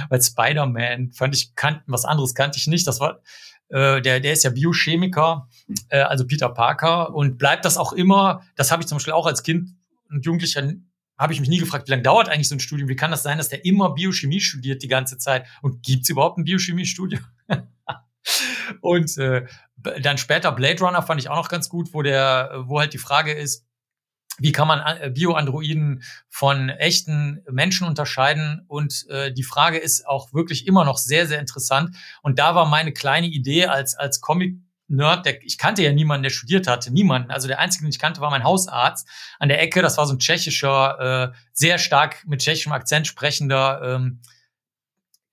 weil 0.09 0.21
Spider-Man 0.21 1.11
fand 1.11 1.35
ich, 1.35 1.53
kannten, 1.55 1.91
was 1.91 2.05
anderes 2.05 2.33
kannte 2.33 2.57
ich 2.57 2.65
nicht. 2.65 2.87
Das 2.87 2.99
war, 2.99 3.21
äh, 3.69 4.01
der, 4.01 4.19
der 4.19 4.33
ist 4.33 4.43
ja 4.43 4.49
Biochemiker, 4.49 5.49
äh, 5.89 5.99
also 5.99 6.25
Peter 6.25 6.49
Parker, 6.49 7.13
und 7.13 7.37
bleibt 7.37 7.65
das 7.65 7.77
auch 7.77 7.93
immer, 7.93 8.43
das 8.55 8.71
habe 8.71 8.81
ich 8.81 8.87
zum 8.87 8.97
Beispiel 8.97 9.13
auch 9.13 9.25
als 9.25 9.43
Kind 9.43 9.69
und 10.09 10.25
Jugendlicher 10.25 10.73
habe 11.17 11.33
ich 11.33 11.39
mich 11.39 11.49
nie 11.49 11.57
gefragt, 11.57 11.87
wie 11.87 11.91
lange 11.91 12.03
dauert 12.03 12.29
eigentlich 12.29 12.47
so 12.47 12.55
ein 12.55 12.59
Studium? 12.59 12.89
Wie 12.89 12.95
kann 12.95 13.11
das 13.11 13.23
sein, 13.23 13.37
dass 13.37 13.49
der 13.49 13.65
immer 13.65 13.93
Biochemie 13.93 14.39
studiert 14.39 14.83
die 14.83 14.87
ganze 14.87 15.17
Zeit? 15.17 15.47
Und 15.61 15.83
gibt's 15.83 16.09
überhaupt 16.09 16.37
ein 16.37 16.43
Biochemiestudium? 16.43 17.23
und 18.81 19.17
äh, 19.17 19.45
dann 20.01 20.17
später 20.17 20.51
Blade 20.51 20.79
Runner 20.79 21.01
fand 21.01 21.19
ich 21.19 21.29
auch 21.29 21.35
noch 21.35 21.49
ganz 21.49 21.69
gut, 21.69 21.93
wo 21.93 22.03
der, 22.03 22.63
wo 22.65 22.79
halt 22.79 22.93
die 22.93 22.99
Frage 22.99 23.33
ist, 23.33 23.65
wie 24.37 24.51
kann 24.51 24.67
man 24.67 24.79
äh, 24.79 25.09
Bioandroiden 25.09 26.03
von 26.29 26.69
echten 26.69 27.43
Menschen 27.49 27.87
unterscheiden? 27.87 28.63
Und 28.67 29.05
äh, 29.09 29.33
die 29.33 29.43
Frage 29.43 29.77
ist 29.77 30.07
auch 30.07 30.33
wirklich 30.33 30.67
immer 30.67 30.85
noch 30.85 30.97
sehr, 30.97 31.27
sehr 31.27 31.39
interessant. 31.39 31.95
Und 32.21 32.39
da 32.39 32.55
war 32.55 32.65
meine 32.65 32.93
kleine 32.93 33.27
Idee 33.27 33.65
als, 33.65 33.95
als 33.95 34.21
Comic 34.21 34.57
Nerd, 34.89 35.25
der, 35.25 35.43
ich 35.43 35.57
kannte 35.57 35.83
ja 35.83 35.91
niemanden, 35.91 36.23
der 36.23 36.29
studiert 36.29 36.65
hatte, 36.65 36.93
niemanden. 36.93 37.29
Also 37.29 37.49
der 37.49 37.59
einzige, 37.59 37.83
den 37.83 37.89
ich 37.89 37.99
kannte, 37.99 38.21
war 38.21 38.29
mein 38.29 38.45
Hausarzt 38.45 39.07
an 39.37 39.49
der 39.49 39.61
Ecke. 39.61 39.81
Das 39.81 39.97
war 39.97 40.07
so 40.07 40.13
ein 40.13 40.19
tschechischer, 40.19 41.33
äh, 41.33 41.37
sehr 41.51 41.77
stark 41.77 42.23
mit 42.25 42.39
tschechischem 42.39 42.71
Akzent 42.71 43.05
sprechender 43.05 43.81
ähm, 43.83 44.21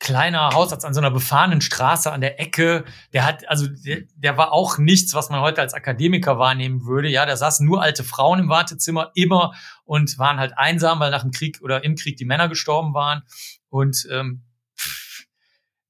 kleiner 0.00 0.50
Hausarzt 0.50 0.84
an 0.84 0.92
so 0.92 1.00
einer 1.00 1.10
befahrenen 1.10 1.60
Straße 1.60 2.12
an 2.12 2.20
der 2.20 2.40
Ecke. 2.40 2.84
Der 3.12 3.24
hat, 3.24 3.48
also 3.48 3.66
der, 3.66 4.02
der 4.16 4.36
war 4.36 4.52
auch 4.52 4.78
nichts, 4.78 5.14
was 5.14 5.30
man 5.30 5.40
heute 5.40 5.60
als 5.60 5.74
Akademiker 5.74 6.38
wahrnehmen 6.38 6.84
würde. 6.84 7.08
Ja, 7.08 7.24
da 7.26 7.36
saßen 7.36 7.64
nur 7.64 7.82
alte 7.82 8.04
Frauen 8.04 8.40
im 8.40 8.48
Wartezimmer 8.48 9.12
immer 9.14 9.54
und 9.84 10.18
waren 10.18 10.38
halt 10.38 10.58
einsam, 10.58 11.00
weil 11.00 11.10
nach 11.10 11.22
dem 11.22 11.30
Krieg 11.30 11.60
oder 11.62 11.84
im 11.84 11.96
Krieg 11.96 12.16
die 12.16 12.24
Männer 12.24 12.48
gestorben 12.48 12.92
waren. 12.92 13.22
Und 13.70 14.06
ähm, 14.10 14.44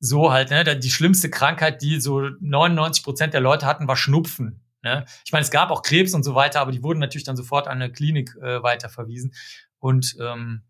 so 0.00 0.30
halt, 0.32 0.50
ne, 0.50 0.78
die 0.78 0.90
schlimmste 0.90 1.30
Krankheit, 1.30 1.82
die 1.82 2.00
so 2.00 2.20
99 2.40 3.02
Prozent 3.02 3.34
der 3.34 3.40
Leute 3.40 3.66
hatten, 3.66 3.88
war 3.88 3.96
Schnupfen. 3.96 4.60
Ne? 4.82 5.06
Ich 5.24 5.32
meine, 5.32 5.42
es 5.42 5.50
gab 5.50 5.70
auch 5.70 5.82
Krebs 5.82 6.14
und 6.14 6.22
so 6.22 6.34
weiter, 6.34 6.60
aber 6.60 6.72
die 6.72 6.82
wurden 6.82 6.98
natürlich 7.00 7.24
dann 7.24 7.36
sofort 7.36 7.66
an 7.66 7.80
eine 7.80 7.90
Klinik 7.90 8.36
äh, 8.36 8.62
weiterverwiesen. 8.62 9.32
Und 9.78 10.16
ähm, 10.20 10.62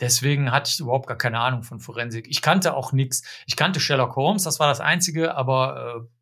deswegen 0.00 0.52
hatte 0.52 0.70
ich 0.72 0.80
überhaupt 0.80 1.06
gar 1.06 1.18
keine 1.18 1.40
Ahnung 1.40 1.62
von 1.62 1.80
Forensik. 1.80 2.26
Ich 2.28 2.42
kannte 2.42 2.74
auch 2.74 2.92
nichts. 2.92 3.22
Ich 3.46 3.56
kannte 3.56 3.80
Sherlock 3.80 4.16
Holmes, 4.16 4.44
das 4.44 4.60
war 4.60 4.68
das 4.68 4.80
Einzige, 4.80 5.34
aber 5.34 6.04
äh, 6.04 6.16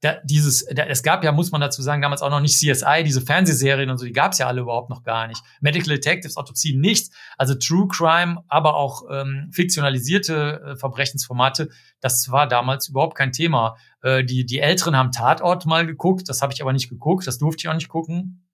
da, 0.00 0.16
dieses, 0.24 0.66
da, 0.66 0.84
es 0.84 1.02
gab 1.02 1.24
ja, 1.24 1.32
muss 1.32 1.52
man 1.52 1.60
dazu 1.60 1.80
sagen, 1.82 2.02
damals 2.02 2.22
auch 2.22 2.30
noch 2.30 2.40
nicht 2.40 2.56
CSI, 2.56 3.02
diese 3.02 3.22
Fernsehserien 3.22 3.88
und 3.90 3.98
so, 3.98 4.04
die 4.04 4.12
gab 4.12 4.32
es 4.32 4.38
ja 4.38 4.46
alle 4.46 4.60
überhaupt 4.60 4.90
noch 4.90 5.02
gar 5.02 5.26
nicht. 5.26 5.42
Medical 5.60 5.94
Detectives, 5.94 6.36
Autopsie, 6.36 6.76
nichts. 6.76 7.10
Also 7.38 7.54
True 7.54 7.88
Crime, 7.88 8.42
aber 8.48 8.76
auch 8.76 9.04
ähm, 9.10 9.48
fiktionalisierte 9.52 10.62
äh, 10.64 10.76
Verbrechensformate, 10.76 11.70
das 12.00 12.30
war 12.30 12.46
damals 12.46 12.88
überhaupt 12.88 13.16
kein 13.16 13.32
Thema. 13.32 13.76
Äh, 14.02 14.24
die, 14.24 14.44
die 14.44 14.60
Älteren 14.60 14.96
haben 14.96 15.12
Tatort 15.12 15.66
mal 15.66 15.86
geguckt, 15.86 16.28
das 16.28 16.42
habe 16.42 16.52
ich 16.52 16.60
aber 16.60 16.72
nicht 16.72 16.90
geguckt, 16.90 17.26
das 17.26 17.38
durfte 17.38 17.62
ich 17.62 17.68
auch 17.68 17.74
nicht 17.74 17.88
gucken. 17.88 18.45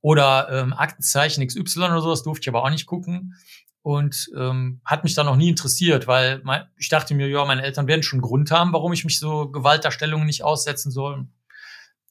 Oder 0.00 0.48
ähm, 0.50 0.72
Aktenzeichen 0.72 1.46
XY 1.46 1.80
oder 1.80 2.00
so, 2.00 2.10
das 2.10 2.22
durfte 2.22 2.44
ich 2.44 2.48
aber 2.48 2.64
auch 2.64 2.70
nicht 2.70 2.86
gucken 2.86 3.34
und 3.82 4.30
ähm, 4.36 4.80
hat 4.84 5.04
mich 5.04 5.14
dann 5.14 5.26
noch 5.26 5.36
nie 5.36 5.48
interessiert, 5.48 6.06
weil 6.06 6.40
mein, 6.44 6.64
ich 6.76 6.88
dachte 6.88 7.14
mir, 7.14 7.28
ja, 7.28 7.44
meine 7.44 7.62
Eltern 7.62 7.86
werden 7.86 8.02
schon 8.02 8.18
einen 8.18 8.28
Grund 8.28 8.50
haben, 8.50 8.72
warum 8.72 8.92
ich 8.92 9.04
mich 9.04 9.18
so 9.18 9.50
Gewaltdarstellungen 9.50 10.26
nicht 10.26 10.44
aussetzen 10.44 10.90
soll. 10.90 11.26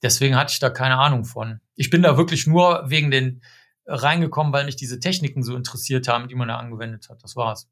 Deswegen 0.01 0.35
hatte 0.35 0.53
ich 0.53 0.59
da 0.59 0.69
keine 0.69 0.97
Ahnung 0.97 1.25
von. 1.25 1.59
Ich 1.75 1.89
bin 1.89 2.01
da 2.01 2.17
wirklich 2.17 2.47
nur 2.47 2.89
wegen 2.89 3.11
den 3.11 3.41
reingekommen, 3.85 4.53
weil 4.53 4.65
mich 4.65 4.77
diese 4.77 4.99
Techniken 4.99 5.43
so 5.43 5.55
interessiert 5.55 6.07
haben, 6.07 6.27
die 6.27 6.35
man 6.35 6.47
da 6.47 6.57
angewendet 6.57 7.09
hat. 7.09 7.23
Das 7.23 7.35
war's 7.35 7.67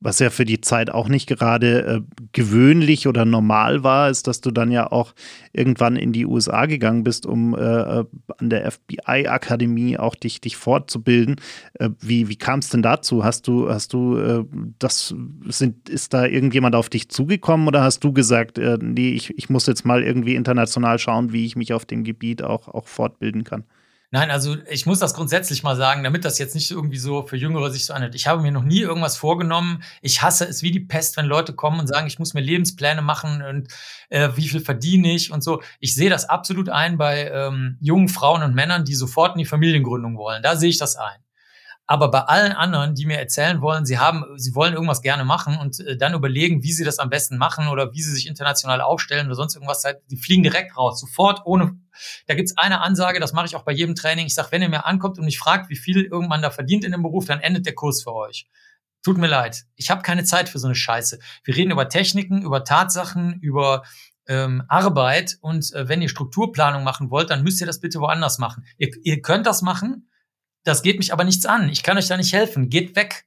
was 0.00 0.20
ja 0.20 0.30
für 0.30 0.44
die 0.44 0.60
Zeit 0.60 0.90
auch 0.90 1.08
nicht 1.08 1.26
gerade 1.26 1.84
äh, 1.86 2.00
gewöhnlich 2.32 3.08
oder 3.08 3.24
normal 3.24 3.82
war, 3.82 4.10
ist, 4.10 4.28
dass 4.28 4.40
du 4.40 4.50
dann 4.52 4.70
ja 4.70 4.90
auch 4.92 5.14
irgendwann 5.52 5.96
in 5.96 6.12
die 6.12 6.24
USA 6.24 6.66
gegangen 6.66 7.02
bist, 7.02 7.26
um 7.26 7.54
äh, 7.54 7.60
äh 7.60 8.04
an 8.38 8.50
der 8.50 8.70
FBI-Akademie 8.70 9.98
auch 9.98 10.14
dich, 10.14 10.40
dich 10.40 10.56
fortzubilden. 10.56 11.36
Äh, 11.74 11.90
wie 12.00 12.28
wie 12.28 12.36
kam 12.36 12.60
es 12.60 12.68
denn 12.68 12.82
dazu? 12.82 13.24
Hast 13.24 13.48
du, 13.48 13.68
hast 13.68 13.92
du 13.92 14.16
äh, 14.16 14.44
das, 14.78 15.14
sind, 15.46 15.88
ist 15.88 16.14
da 16.14 16.26
irgendjemand 16.26 16.76
auf 16.76 16.88
dich 16.88 17.08
zugekommen 17.08 17.66
oder 17.66 17.82
hast 17.82 18.04
du 18.04 18.12
gesagt, 18.12 18.58
äh, 18.58 18.78
nee, 18.80 19.10
ich, 19.10 19.36
ich 19.36 19.50
muss 19.50 19.66
jetzt 19.66 19.84
mal 19.84 20.04
irgendwie 20.04 20.36
international 20.36 20.98
schauen, 20.98 21.32
wie 21.32 21.44
ich 21.44 21.56
mich 21.56 21.72
auf 21.72 21.84
dem 21.84 22.04
Gebiet 22.04 22.42
auch, 22.42 22.68
auch 22.68 22.86
fortbilden 22.86 23.42
kann? 23.42 23.64
Nein, 24.10 24.30
also 24.30 24.56
ich 24.70 24.86
muss 24.86 25.00
das 25.00 25.12
grundsätzlich 25.12 25.62
mal 25.62 25.76
sagen, 25.76 26.02
damit 26.02 26.24
das 26.24 26.38
jetzt 26.38 26.54
nicht 26.54 26.70
irgendwie 26.70 26.96
so 26.96 27.26
für 27.26 27.36
Jüngere 27.36 27.70
sich 27.70 27.84
so 27.84 27.92
anhört. 27.92 28.14
Ich 28.14 28.26
habe 28.26 28.40
mir 28.40 28.50
noch 28.50 28.62
nie 28.62 28.80
irgendwas 28.80 29.18
vorgenommen. 29.18 29.82
Ich 30.00 30.22
hasse 30.22 30.46
es 30.46 30.62
wie 30.62 30.70
die 30.70 30.80
Pest, 30.80 31.18
wenn 31.18 31.26
Leute 31.26 31.52
kommen 31.54 31.78
und 31.78 31.88
sagen, 31.88 32.06
ich 32.06 32.18
muss 32.18 32.32
mir 32.32 32.40
Lebenspläne 32.40 33.02
machen 33.02 33.42
und 33.42 33.68
äh, 34.08 34.30
wie 34.34 34.48
viel 34.48 34.60
verdiene 34.60 35.12
ich 35.12 35.30
und 35.30 35.44
so. 35.44 35.62
Ich 35.78 35.94
sehe 35.94 36.08
das 36.08 36.26
absolut 36.26 36.70
ein 36.70 36.96
bei 36.96 37.30
ähm, 37.30 37.76
jungen 37.82 38.08
Frauen 38.08 38.42
und 38.42 38.54
Männern, 38.54 38.86
die 38.86 38.94
sofort 38.94 39.34
in 39.34 39.40
die 39.40 39.44
Familiengründung 39.44 40.16
wollen. 40.16 40.42
Da 40.42 40.56
sehe 40.56 40.70
ich 40.70 40.78
das 40.78 40.96
ein. 40.96 41.18
Aber 41.90 42.10
bei 42.10 42.20
allen 42.20 42.52
anderen, 42.52 42.94
die 42.94 43.06
mir 43.06 43.18
erzählen 43.18 43.62
wollen, 43.62 43.86
sie 43.86 43.98
haben, 43.98 44.22
sie 44.36 44.54
wollen 44.54 44.74
irgendwas 44.74 45.00
gerne 45.00 45.24
machen 45.24 45.56
und 45.56 45.80
äh, 45.80 45.96
dann 45.96 46.12
überlegen, 46.12 46.62
wie 46.62 46.70
sie 46.70 46.84
das 46.84 46.98
am 46.98 47.08
besten 47.08 47.38
machen 47.38 47.66
oder 47.68 47.94
wie 47.94 48.02
sie 48.02 48.12
sich 48.12 48.28
international 48.28 48.82
aufstellen 48.82 49.26
oder 49.26 49.34
sonst 49.34 49.54
irgendwas, 49.54 49.84
die 50.10 50.18
fliegen 50.18 50.42
direkt 50.42 50.76
raus, 50.76 51.00
sofort 51.00 51.40
ohne. 51.46 51.80
Da 52.26 52.34
gibt's 52.34 52.56
eine 52.58 52.82
Ansage, 52.82 53.20
das 53.20 53.32
mache 53.32 53.46
ich 53.46 53.56
auch 53.56 53.62
bei 53.62 53.72
jedem 53.72 53.94
Training. 53.94 54.26
Ich 54.26 54.34
sage, 54.34 54.48
wenn 54.52 54.60
ihr 54.60 54.68
mir 54.68 54.84
ankommt 54.84 55.18
und 55.18 55.24
mich 55.24 55.38
fragt, 55.38 55.70
wie 55.70 55.76
viel 55.76 56.04
irgendwann 56.04 56.42
da 56.42 56.50
verdient 56.50 56.84
in 56.84 56.92
dem 56.92 57.02
Beruf, 57.02 57.24
dann 57.24 57.40
endet 57.40 57.64
der 57.64 57.74
Kurs 57.74 58.02
für 58.02 58.14
euch. 58.14 58.46
Tut 59.02 59.16
mir 59.16 59.26
leid. 59.26 59.64
Ich 59.76 59.90
habe 59.90 60.02
keine 60.02 60.24
Zeit 60.24 60.50
für 60.50 60.58
so 60.58 60.66
eine 60.66 60.74
Scheiße. 60.74 61.18
Wir 61.42 61.56
reden 61.56 61.70
über 61.70 61.88
Techniken, 61.88 62.42
über 62.42 62.64
Tatsachen, 62.64 63.40
über 63.40 63.82
ähm, 64.26 64.62
Arbeit 64.68 65.38
und 65.40 65.72
äh, 65.72 65.88
wenn 65.88 66.02
ihr 66.02 66.10
Strukturplanung 66.10 66.84
machen 66.84 67.10
wollt, 67.10 67.30
dann 67.30 67.42
müsst 67.42 67.62
ihr 67.62 67.66
das 67.66 67.80
bitte 67.80 67.98
woanders 68.00 68.38
machen. 68.38 68.66
Ihr, 68.76 68.90
ihr 69.04 69.22
könnt 69.22 69.46
das 69.46 69.62
machen, 69.62 70.10
das 70.68 70.82
geht 70.82 70.98
mich 70.98 71.12
aber 71.12 71.24
nichts 71.24 71.46
an. 71.46 71.68
Ich 71.70 71.82
kann 71.82 71.96
euch 71.96 72.08
da 72.08 72.16
nicht 72.16 72.32
helfen. 72.32 72.68
Geht 72.68 72.94
weg. 72.94 73.26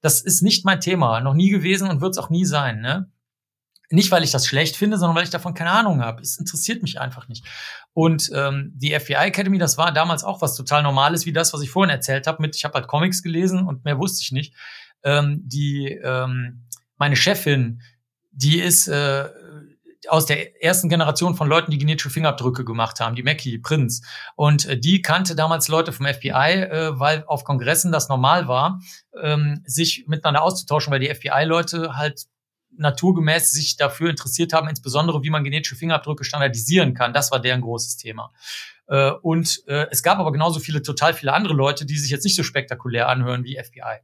Das 0.00 0.20
ist 0.20 0.42
nicht 0.42 0.64
mein 0.64 0.80
Thema. 0.80 1.20
Noch 1.20 1.34
nie 1.34 1.50
gewesen 1.50 1.88
und 1.88 2.00
wird 2.00 2.12
es 2.12 2.18
auch 2.18 2.30
nie 2.30 2.44
sein. 2.44 2.80
Ne? 2.80 3.10
Nicht, 3.90 4.10
weil 4.10 4.22
ich 4.22 4.30
das 4.30 4.46
schlecht 4.46 4.76
finde, 4.76 4.96
sondern 4.96 5.16
weil 5.16 5.24
ich 5.24 5.30
davon 5.30 5.54
keine 5.54 5.70
Ahnung 5.70 6.02
habe. 6.02 6.22
Es 6.22 6.38
interessiert 6.38 6.82
mich 6.82 7.00
einfach 7.00 7.26
nicht. 7.26 7.44
Und 7.94 8.30
ähm, 8.32 8.72
die 8.76 8.98
FBI 8.98 9.14
Academy, 9.14 9.58
das 9.58 9.76
war 9.76 9.92
damals 9.92 10.22
auch 10.22 10.40
was 10.40 10.54
total 10.54 10.82
Normales, 10.82 11.26
wie 11.26 11.32
das, 11.32 11.52
was 11.52 11.62
ich 11.62 11.70
vorhin 11.70 11.90
erzählt 11.90 12.26
habe. 12.26 12.46
Ich 12.54 12.64
habe 12.64 12.74
halt 12.74 12.86
Comics 12.86 13.22
gelesen 13.22 13.66
und 13.66 13.84
mehr 13.84 13.98
wusste 13.98 14.22
ich 14.22 14.30
nicht. 14.30 14.54
Ähm, 15.02 15.40
die 15.44 15.98
ähm, 16.02 16.66
meine 16.96 17.16
Chefin, 17.16 17.82
die 18.30 18.60
ist 18.60 18.86
äh, 18.88 19.28
aus 20.08 20.26
der 20.26 20.62
ersten 20.62 20.88
Generation 20.88 21.34
von 21.34 21.48
Leuten, 21.48 21.70
die 21.70 21.78
genetische 21.78 22.10
Fingerabdrücke 22.10 22.64
gemacht 22.64 23.00
haben, 23.00 23.14
die 23.14 23.22
Mackie, 23.22 23.58
Prinz. 23.58 24.02
Und 24.36 24.66
äh, 24.66 24.78
die 24.78 25.02
kannte 25.02 25.34
damals 25.36 25.68
Leute 25.68 25.92
vom 25.92 26.06
FBI, 26.06 26.30
äh, 26.30 26.98
weil 26.98 27.24
auf 27.26 27.44
Kongressen 27.44 27.92
das 27.92 28.08
normal 28.08 28.48
war, 28.48 28.80
ähm, 29.20 29.62
sich 29.64 30.04
miteinander 30.06 30.42
auszutauschen, 30.42 30.92
weil 30.92 31.00
die 31.00 31.14
FBI-Leute 31.14 31.96
halt 31.96 32.26
naturgemäß 32.76 33.50
sich 33.50 33.76
dafür 33.76 34.10
interessiert 34.10 34.52
haben, 34.52 34.68
insbesondere 34.68 35.22
wie 35.22 35.30
man 35.30 35.44
genetische 35.44 35.76
Fingerabdrücke 35.76 36.24
standardisieren 36.24 36.94
kann. 36.94 37.12
Das 37.12 37.30
war 37.30 37.40
deren 37.40 37.60
großes 37.60 37.96
Thema. 37.96 38.30
Äh, 38.86 39.10
und 39.10 39.62
äh, 39.66 39.86
es 39.90 40.02
gab 40.02 40.18
aber 40.18 40.32
genauso 40.32 40.60
viele, 40.60 40.82
total 40.82 41.14
viele 41.14 41.32
andere 41.32 41.54
Leute, 41.54 41.86
die 41.86 41.96
sich 41.96 42.10
jetzt 42.10 42.24
nicht 42.24 42.36
so 42.36 42.42
spektakulär 42.42 43.08
anhören 43.08 43.44
wie 43.44 43.58
FBI. 43.62 44.00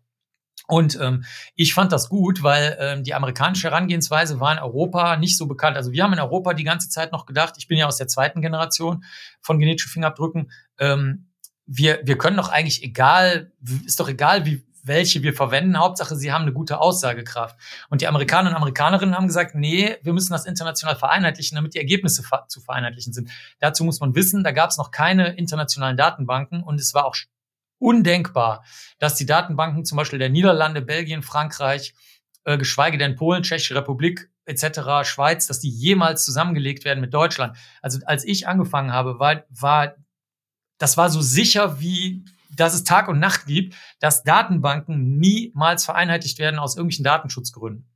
Und 0.66 0.98
ähm, 1.00 1.24
ich 1.54 1.74
fand 1.74 1.92
das 1.92 2.08
gut, 2.08 2.42
weil 2.42 2.76
ähm, 2.80 3.04
die 3.04 3.14
amerikanische 3.14 3.68
Herangehensweise 3.68 4.40
war 4.40 4.52
in 4.52 4.58
Europa 4.58 5.16
nicht 5.16 5.36
so 5.36 5.46
bekannt. 5.46 5.76
Also 5.76 5.92
wir 5.92 6.02
haben 6.02 6.12
in 6.14 6.20
Europa 6.20 6.54
die 6.54 6.64
ganze 6.64 6.88
Zeit 6.88 7.12
noch 7.12 7.26
gedacht, 7.26 7.54
ich 7.58 7.68
bin 7.68 7.76
ja 7.76 7.86
aus 7.86 7.98
der 7.98 8.08
zweiten 8.08 8.40
Generation 8.40 9.04
von 9.42 9.58
genetischen 9.58 9.90
Fingerabdrücken, 9.90 10.50
ähm, 10.78 11.26
wir, 11.66 12.00
wir 12.04 12.18
können 12.18 12.36
doch 12.36 12.50
eigentlich 12.50 12.82
egal, 12.82 13.52
ist 13.86 13.98
doch 13.98 14.08
egal, 14.08 14.44
wie, 14.44 14.66
welche 14.82 15.22
wir 15.22 15.32
verwenden, 15.32 15.78
Hauptsache, 15.78 16.14
sie 16.14 16.32
haben 16.32 16.42
eine 16.42 16.52
gute 16.52 16.78
Aussagekraft. 16.78 17.58
Und 17.88 18.02
die 18.02 18.06
Amerikaner 18.06 18.50
und 18.50 18.56
Amerikanerinnen 18.56 19.14
haben 19.14 19.26
gesagt, 19.26 19.54
nee, 19.54 19.96
wir 20.02 20.12
müssen 20.12 20.32
das 20.32 20.44
international 20.44 20.96
vereinheitlichen, 20.96 21.56
damit 21.56 21.74
die 21.74 21.78
Ergebnisse 21.78 22.22
zu 22.48 22.60
vereinheitlichen 22.60 23.14
sind. 23.14 23.30
Dazu 23.60 23.82
muss 23.84 24.00
man 24.00 24.14
wissen, 24.14 24.44
da 24.44 24.52
gab 24.52 24.70
es 24.70 24.76
noch 24.76 24.90
keine 24.90 25.34
internationalen 25.36 25.96
Datenbanken 25.96 26.62
und 26.62 26.78
es 26.78 26.92
war 26.92 27.06
auch 27.06 27.14
undenkbar, 27.78 28.64
dass 28.98 29.14
die 29.16 29.26
Datenbanken 29.26 29.84
zum 29.84 29.96
Beispiel 29.96 30.18
der 30.18 30.30
Niederlande, 30.30 30.82
Belgien, 30.82 31.22
Frankreich, 31.22 31.94
äh, 32.44 32.58
geschweige 32.58 32.98
denn 32.98 33.16
Polen, 33.16 33.42
Tschechische 33.42 33.74
Republik 33.74 34.30
etc., 34.46 35.04
Schweiz, 35.04 35.46
dass 35.46 35.60
die 35.60 35.70
jemals 35.70 36.24
zusammengelegt 36.24 36.84
werden 36.84 37.00
mit 37.00 37.14
Deutschland. 37.14 37.56
Also 37.80 38.00
als 38.06 38.24
ich 38.24 38.46
angefangen 38.46 38.92
habe, 38.92 39.18
war, 39.18 39.44
war 39.48 39.94
das 40.78 40.96
war 40.96 41.08
so 41.08 41.20
sicher 41.20 41.80
wie 41.80 42.24
dass 42.56 42.74
es 42.74 42.84
Tag 42.84 43.08
und 43.08 43.18
Nacht 43.18 43.46
gibt, 43.46 43.74
dass 44.00 44.22
Datenbanken 44.22 45.18
niemals 45.18 45.84
vereinheitlicht 45.84 46.38
werden 46.38 46.58
aus 46.58 46.76
irgendwelchen 46.76 47.04
Datenschutzgründen. 47.04 47.86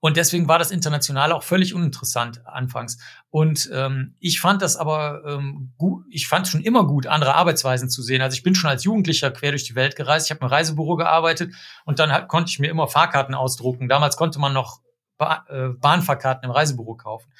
Und 0.00 0.16
deswegen 0.16 0.48
war 0.48 0.58
das 0.58 0.70
international 0.70 1.32
auch 1.32 1.42
völlig 1.42 1.74
uninteressant 1.74 2.46
anfangs. 2.46 2.98
Und 3.30 3.70
ähm, 3.72 4.16
ich 4.20 4.40
fand 4.40 4.62
das 4.62 4.76
aber 4.76 5.22
ähm, 5.26 5.72
gut, 5.78 6.04
ich 6.10 6.28
fand 6.28 6.46
schon 6.46 6.62
immer 6.62 6.86
gut, 6.86 7.06
andere 7.06 7.34
Arbeitsweisen 7.34 7.88
zu 7.88 8.02
sehen. 8.02 8.20
Also 8.22 8.34
ich 8.34 8.42
bin 8.42 8.54
schon 8.54 8.70
als 8.70 8.84
Jugendlicher 8.84 9.30
quer 9.30 9.52
durch 9.52 9.64
die 9.64 9.74
Welt 9.74 9.96
gereist. 9.96 10.26
Ich 10.26 10.30
habe 10.30 10.40
im 10.40 10.48
Reisebüro 10.48 10.96
gearbeitet 10.96 11.54
und 11.84 11.98
dann 11.98 12.12
halt, 12.12 12.28
konnte 12.28 12.50
ich 12.50 12.58
mir 12.58 12.68
immer 12.68 12.88
Fahrkarten 12.88 13.34
ausdrucken. 13.34 13.88
Damals 13.88 14.16
konnte 14.16 14.38
man 14.38 14.52
noch 14.52 14.80
ba 15.16 15.44
äh, 15.48 15.68
Bahnfahrkarten 15.68 16.44
im 16.44 16.50
Reisebüro 16.50 16.96
kaufen. 16.96 17.32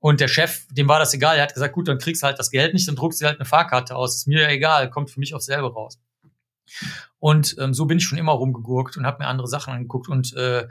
Und 0.00 0.20
der 0.20 0.28
Chef, 0.28 0.66
dem 0.70 0.88
war 0.88 0.98
das 0.98 1.12
egal. 1.14 1.36
Er 1.36 1.42
hat 1.42 1.54
gesagt, 1.54 1.74
gut, 1.74 1.88
dann 1.88 1.98
kriegst 1.98 2.22
du 2.22 2.26
halt 2.26 2.38
das 2.38 2.50
Geld 2.50 2.72
nicht, 2.72 2.86
dann 2.86 2.96
druckst 2.96 3.20
du 3.20 3.26
halt 3.26 3.38
eine 3.38 3.44
Fahrkarte 3.46 3.96
aus. 3.96 4.16
Ist 4.16 4.28
mir 4.28 4.42
ja 4.42 4.48
egal, 4.48 4.90
kommt 4.90 5.10
für 5.10 5.20
mich 5.20 5.34
aufs 5.34 5.46
selbe 5.46 5.72
raus. 5.72 5.98
Und 7.18 7.56
ähm, 7.58 7.74
so 7.74 7.86
bin 7.86 7.98
ich 7.98 8.04
schon 8.04 8.18
immer 8.18 8.32
rumgegurkt 8.32 8.96
und 8.96 9.06
habe 9.06 9.22
mir 9.22 9.28
andere 9.28 9.48
Sachen 9.48 9.72
angeguckt. 9.72 10.08
Und 10.08 10.34
äh, 10.34 10.68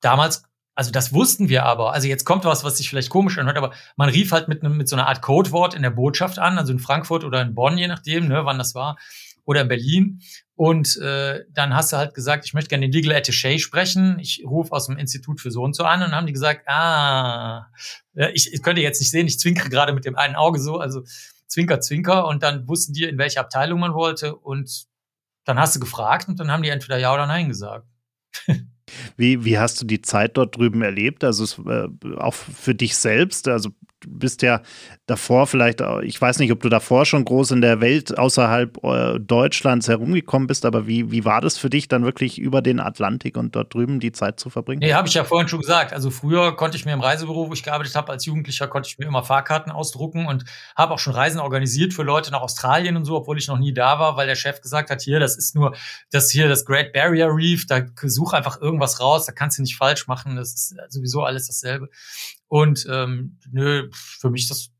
damals 0.00 0.42
also 0.78 0.92
das 0.92 1.12
wussten 1.12 1.48
wir 1.48 1.64
aber. 1.64 1.92
Also 1.92 2.06
jetzt 2.06 2.24
kommt 2.24 2.44
was, 2.44 2.62
was 2.62 2.76
sich 2.76 2.88
vielleicht 2.88 3.10
komisch 3.10 3.36
anhört, 3.36 3.56
aber 3.56 3.72
man 3.96 4.10
rief 4.10 4.30
halt 4.30 4.46
mit, 4.46 4.62
einem, 4.62 4.76
mit 4.76 4.88
so 4.88 4.94
einer 4.94 5.08
Art 5.08 5.22
Codewort 5.22 5.74
in 5.74 5.82
der 5.82 5.90
Botschaft 5.90 6.38
an, 6.38 6.56
also 6.56 6.72
in 6.72 6.78
Frankfurt 6.78 7.24
oder 7.24 7.42
in 7.42 7.52
Bonn, 7.52 7.76
je 7.76 7.88
nachdem, 7.88 8.28
ne, 8.28 8.44
wann 8.44 8.58
das 8.58 8.76
war, 8.76 8.96
oder 9.44 9.62
in 9.62 9.66
Berlin. 9.66 10.20
Und 10.54 10.96
äh, 10.98 11.42
dann 11.50 11.74
hast 11.74 11.92
du 11.92 11.96
halt 11.96 12.14
gesagt, 12.14 12.44
ich 12.44 12.54
möchte 12.54 12.68
gerne 12.68 12.88
den 12.88 12.92
Legal 12.92 13.16
Attaché 13.16 13.58
sprechen. 13.58 14.20
Ich 14.20 14.44
rufe 14.46 14.70
aus 14.70 14.86
dem 14.86 14.98
Institut 14.98 15.40
für 15.40 15.50
so 15.50 15.62
und 15.62 15.74
so 15.74 15.82
an 15.82 16.00
und 16.00 16.10
dann 16.10 16.14
haben 16.14 16.28
die 16.28 16.32
gesagt, 16.32 16.68
ah, 16.68 17.66
ich, 18.32 18.52
ich 18.52 18.62
könnte 18.62 18.80
jetzt 18.80 19.00
nicht 19.00 19.10
sehen, 19.10 19.26
ich 19.26 19.40
zwinkere 19.40 19.70
gerade 19.70 19.92
mit 19.92 20.04
dem 20.04 20.14
einen 20.14 20.36
Auge 20.36 20.60
so, 20.60 20.78
also 20.78 21.02
Zwinker, 21.48 21.80
Zwinker. 21.80 22.28
Und 22.28 22.44
dann 22.44 22.68
wussten 22.68 22.92
die, 22.92 23.02
in 23.02 23.18
welche 23.18 23.40
Abteilung 23.40 23.80
man 23.80 23.94
wollte. 23.94 24.36
Und 24.36 24.86
dann 25.44 25.58
hast 25.58 25.74
du 25.74 25.80
gefragt 25.80 26.28
und 26.28 26.38
dann 26.38 26.52
haben 26.52 26.62
die 26.62 26.68
entweder 26.68 26.98
Ja 26.98 27.12
oder 27.12 27.26
Nein 27.26 27.48
gesagt. 27.48 27.88
Wie, 29.18 29.44
wie 29.44 29.58
hast 29.58 29.82
du 29.82 29.84
die 29.84 30.00
Zeit 30.00 30.36
dort 30.36 30.56
drüben 30.56 30.80
erlebt? 30.80 31.24
Also 31.24 31.42
es, 31.44 31.58
äh, 31.58 31.88
auch 32.16 32.34
für 32.34 32.74
dich 32.74 32.96
selbst? 32.96 33.48
Also 33.48 33.70
bist 34.06 34.42
ja 34.42 34.62
davor 35.06 35.46
vielleicht, 35.46 35.82
ich 36.02 36.20
weiß 36.20 36.38
nicht, 36.38 36.52
ob 36.52 36.60
du 36.60 36.68
davor 36.68 37.06
schon 37.06 37.24
groß 37.24 37.52
in 37.52 37.60
der 37.60 37.80
Welt 37.80 38.16
außerhalb 38.16 38.84
äh, 38.84 39.18
Deutschlands 39.18 39.88
herumgekommen 39.88 40.46
bist, 40.46 40.64
aber 40.64 40.86
wie, 40.86 41.10
wie 41.10 41.24
war 41.24 41.40
das 41.40 41.58
für 41.58 41.70
dich 41.70 41.88
dann 41.88 42.04
wirklich 42.04 42.38
über 42.38 42.62
den 42.62 42.80
Atlantik 42.80 43.36
und 43.36 43.56
dort 43.56 43.74
drüben 43.74 44.00
die 44.00 44.12
Zeit 44.12 44.38
zu 44.38 44.50
verbringen? 44.50 44.80
Nee, 44.80 44.94
habe 44.94 45.08
ich 45.08 45.14
ja 45.14 45.24
vorhin 45.24 45.48
schon 45.48 45.60
gesagt. 45.60 45.92
Also 45.92 46.10
früher 46.10 46.56
konnte 46.56 46.76
ich 46.76 46.84
mir 46.84 46.92
im 46.92 47.00
Reisebüro, 47.00 47.48
wo 47.48 47.52
ich 47.52 47.62
gearbeitet 47.62 47.94
habe, 47.94 48.12
als 48.12 48.24
Jugendlicher, 48.24 48.68
konnte 48.68 48.88
ich 48.88 48.98
mir 48.98 49.06
immer 49.06 49.24
Fahrkarten 49.24 49.72
ausdrucken 49.72 50.26
und 50.26 50.44
habe 50.76 50.94
auch 50.94 50.98
schon 50.98 51.14
Reisen 51.14 51.40
organisiert 51.40 51.94
für 51.94 52.02
Leute 52.02 52.30
nach 52.30 52.42
Australien 52.42 52.96
und 52.96 53.04
so, 53.04 53.16
obwohl 53.16 53.38
ich 53.38 53.48
noch 53.48 53.58
nie 53.58 53.72
da 53.72 53.98
war, 53.98 54.16
weil 54.16 54.26
der 54.26 54.36
Chef 54.36 54.60
gesagt 54.60 54.90
hat, 54.90 55.02
hier, 55.02 55.20
das 55.20 55.36
ist 55.36 55.54
nur 55.54 55.74
das 56.10 56.30
hier, 56.30 56.48
das 56.48 56.64
Great 56.64 56.92
Barrier 56.92 57.28
Reef, 57.30 57.66
da 57.66 57.82
such 58.02 58.32
einfach 58.32 58.60
irgendwas 58.60 59.00
raus, 59.00 59.26
da 59.26 59.32
kannst 59.32 59.58
du 59.58 59.62
nicht 59.62 59.76
falsch 59.76 60.06
machen, 60.06 60.36
das 60.36 60.54
ist 60.54 60.76
sowieso 60.88 61.22
alles 61.22 61.46
dasselbe. 61.46 61.88
Und 62.48 62.86
ähm, 62.90 63.38
nö, 63.50 63.88
für 63.92 64.30
mich 64.30 64.48
das 64.48 64.70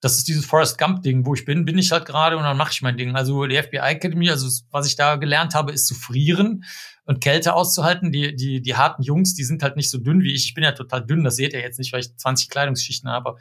das 0.00 0.16
ist 0.16 0.28
dieses 0.28 0.46
Forrest 0.46 0.78
Gump 0.78 1.02
Ding, 1.02 1.26
wo 1.26 1.34
ich 1.34 1.44
bin, 1.44 1.66
bin 1.66 1.76
ich 1.76 1.92
halt 1.92 2.06
gerade 2.06 2.36
und 2.38 2.42
dann 2.42 2.56
mache 2.56 2.72
ich 2.72 2.80
mein 2.80 2.96
Ding. 2.96 3.14
Also 3.16 3.44
die 3.46 3.62
FBI 3.62 3.78
Academy, 3.78 4.30
also 4.30 4.48
was 4.70 4.86
ich 4.86 4.96
da 4.96 5.16
gelernt 5.16 5.54
habe, 5.54 5.72
ist 5.72 5.86
zu 5.86 5.94
frieren 5.94 6.64
und 7.04 7.20
Kälte 7.20 7.52
auszuhalten. 7.52 8.10
Die 8.10 8.34
die 8.34 8.62
die 8.62 8.76
harten 8.76 9.02
Jungs, 9.02 9.34
die 9.34 9.44
sind 9.44 9.62
halt 9.62 9.76
nicht 9.76 9.90
so 9.90 9.98
dünn 9.98 10.22
wie 10.22 10.34
ich. 10.34 10.46
Ich 10.46 10.54
bin 10.54 10.64
ja 10.64 10.72
total 10.72 11.04
dünn, 11.04 11.22
das 11.22 11.36
seht 11.36 11.52
ihr 11.52 11.60
jetzt 11.60 11.78
nicht, 11.78 11.92
weil 11.92 12.00
ich 12.00 12.16
20 12.16 12.48
Kleidungsschichten 12.48 13.10
habe. 13.10 13.36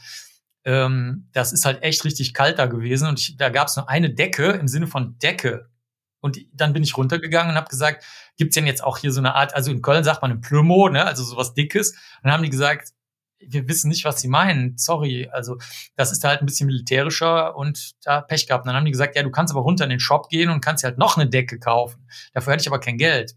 Ähm, 0.65 1.29
das 1.31 1.53
ist 1.53 1.65
halt 1.65 1.81
echt 1.81 2.03
richtig 2.03 2.33
kalt 2.33 2.59
da 2.59 2.65
gewesen 2.65 3.07
und 3.07 3.19
ich, 3.19 3.38
da 3.38 3.49
gab 3.49 3.69
es 3.69 3.77
nur 3.77 3.89
eine 3.89 4.09
Decke 4.13 4.51
im 4.51 4.67
Sinne 4.67 4.88
von 4.88 5.17
Decke. 5.19 5.69
Und 6.21 6.38
dann 6.53 6.73
bin 6.73 6.83
ich 6.83 6.97
runtergegangen 6.97 7.51
und 7.51 7.57
habe 7.57 7.69
gesagt, 7.69 8.03
gibt's 8.38 8.55
denn 8.55 8.67
jetzt 8.67 8.83
auch 8.83 8.97
hier 8.97 9.13
so 9.13 9.21
eine 9.21 9.35
Art, 9.35 9.55
also 9.55 9.71
in 9.71 9.81
Köln 9.81 10.03
sagt 10.03 10.21
man 10.21 10.31
ein 10.31 10.41
Plümo, 10.41 10.89
ne, 10.89 11.05
also 11.05 11.23
sowas 11.23 11.53
Dickes. 11.53 11.91
Und 11.91 12.25
dann 12.25 12.33
haben 12.33 12.43
die 12.43 12.49
gesagt, 12.49 12.89
wir 13.39 13.67
wissen 13.67 13.89
nicht, 13.89 14.05
was 14.05 14.22
sie 14.22 14.27
meinen. 14.27 14.77
Sorry. 14.77 15.29
Also, 15.31 15.58
das 15.96 16.12
ist 16.12 16.24
halt 16.24 16.41
ein 16.41 16.46
bisschen 16.46 16.67
militärischer 16.67 17.55
und 17.55 17.91
da 18.03 18.22
Pech 18.22 18.48
gehabt. 18.48 18.63
Und 18.63 18.67
dann 18.67 18.75
haben 18.75 18.86
die 18.86 18.91
gesagt, 18.91 19.15
ja, 19.15 19.24
du 19.24 19.31
kannst 19.31 19.53
aber 19.53 19.62
runter 19.62 19.84
in 19.86 19.89
den 19.89 20.00
Shop 20.00 20.29
gehen 20.29 20.50
und 20.50 20.62
kannst 20.62 20.84
halt 20.84 20.98
noch 20.98 21.17
eine 21.17 21.29
Decke 21.29 21.60
kaufen. 21.60 22.08
Dafür 22.34 22.53
hatte 22.53 22.62
ich 22.62 22.67
aber 22.67 22.79
kein 22.79 22.98
Geld. 22.98 23.36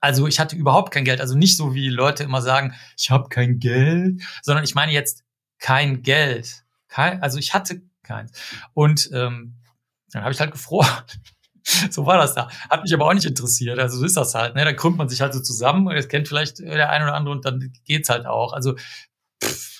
Also, 0.00 0.26
ich 0.26 0.40
hatte 0.40 0.56
überhaupt 0.56 0.92
kein 0.92 1.04
Geld. 1.04 1.20
Also 1.20 1.36
nicht 1.36 1.56
so, 1.56 1.74
wie 1.74 1.88
Leute 1.88 2.24
immer 2.24 2.42
sagen, 2.42 2.74
ich 2.98 3.10
habe 3.10 3.28
kein 3.28 3.58
Geld, 3.58 4.22
sondern 4.42 4.64
ich 4.64 4.74
meine 4.74 4.92
jetzt 4.92 5.24
kein 5.58 6.02
Geld. 6.02 6.64
Kein, 6.88 7.22
also, 7.22 7.38
ich 7.38 7.54
hatte 7.54 7.82
keins. 8.02 8.32
Und 8.74 9.10
ähm, 9.12 9.54
dann 10.10 10.22
habe 10.22 10.32
ich 10.32 10.40
halt 10.40 10.52
gefroren. 10.52 10.88
so 11.90 12.06
war 12.06 12.18
das 12.18 12.34
da. 12.34 12.48
Hat 12.70 12.82
mich 12.82 12.92
aber 12.92 13.06
auch 13.06 13.14
nicht 13.14 13.26
interessiert. 13.26 13.78
Also 13.78 13.98
so 13.98 14.04
ist 14.04 14.16
das 14.16 14.34
halt. 14.34 14.54
Ne? 14.54 14.64
Da 14.64 14.72
krümmt 14.72 14.98
man 14.98 15.08
sich 15.08 15.20
halt 15.20 15.32
so 15.32 15.40
zusammen. 15.40 15.94
Das 15.94 16.08
kennt 16.08 16.28
vielleicht 16.28 16.58
der 16.58 16.90
eine 16.90 17.04
oder 17.04 17.14
andere 17.14 17.34
und 17.34 17.44
dann 17.44 17.72
geht's 17.84 18.08
halt 18.08 18.26
auch. 18.26 18.52
Also 18.52 18.74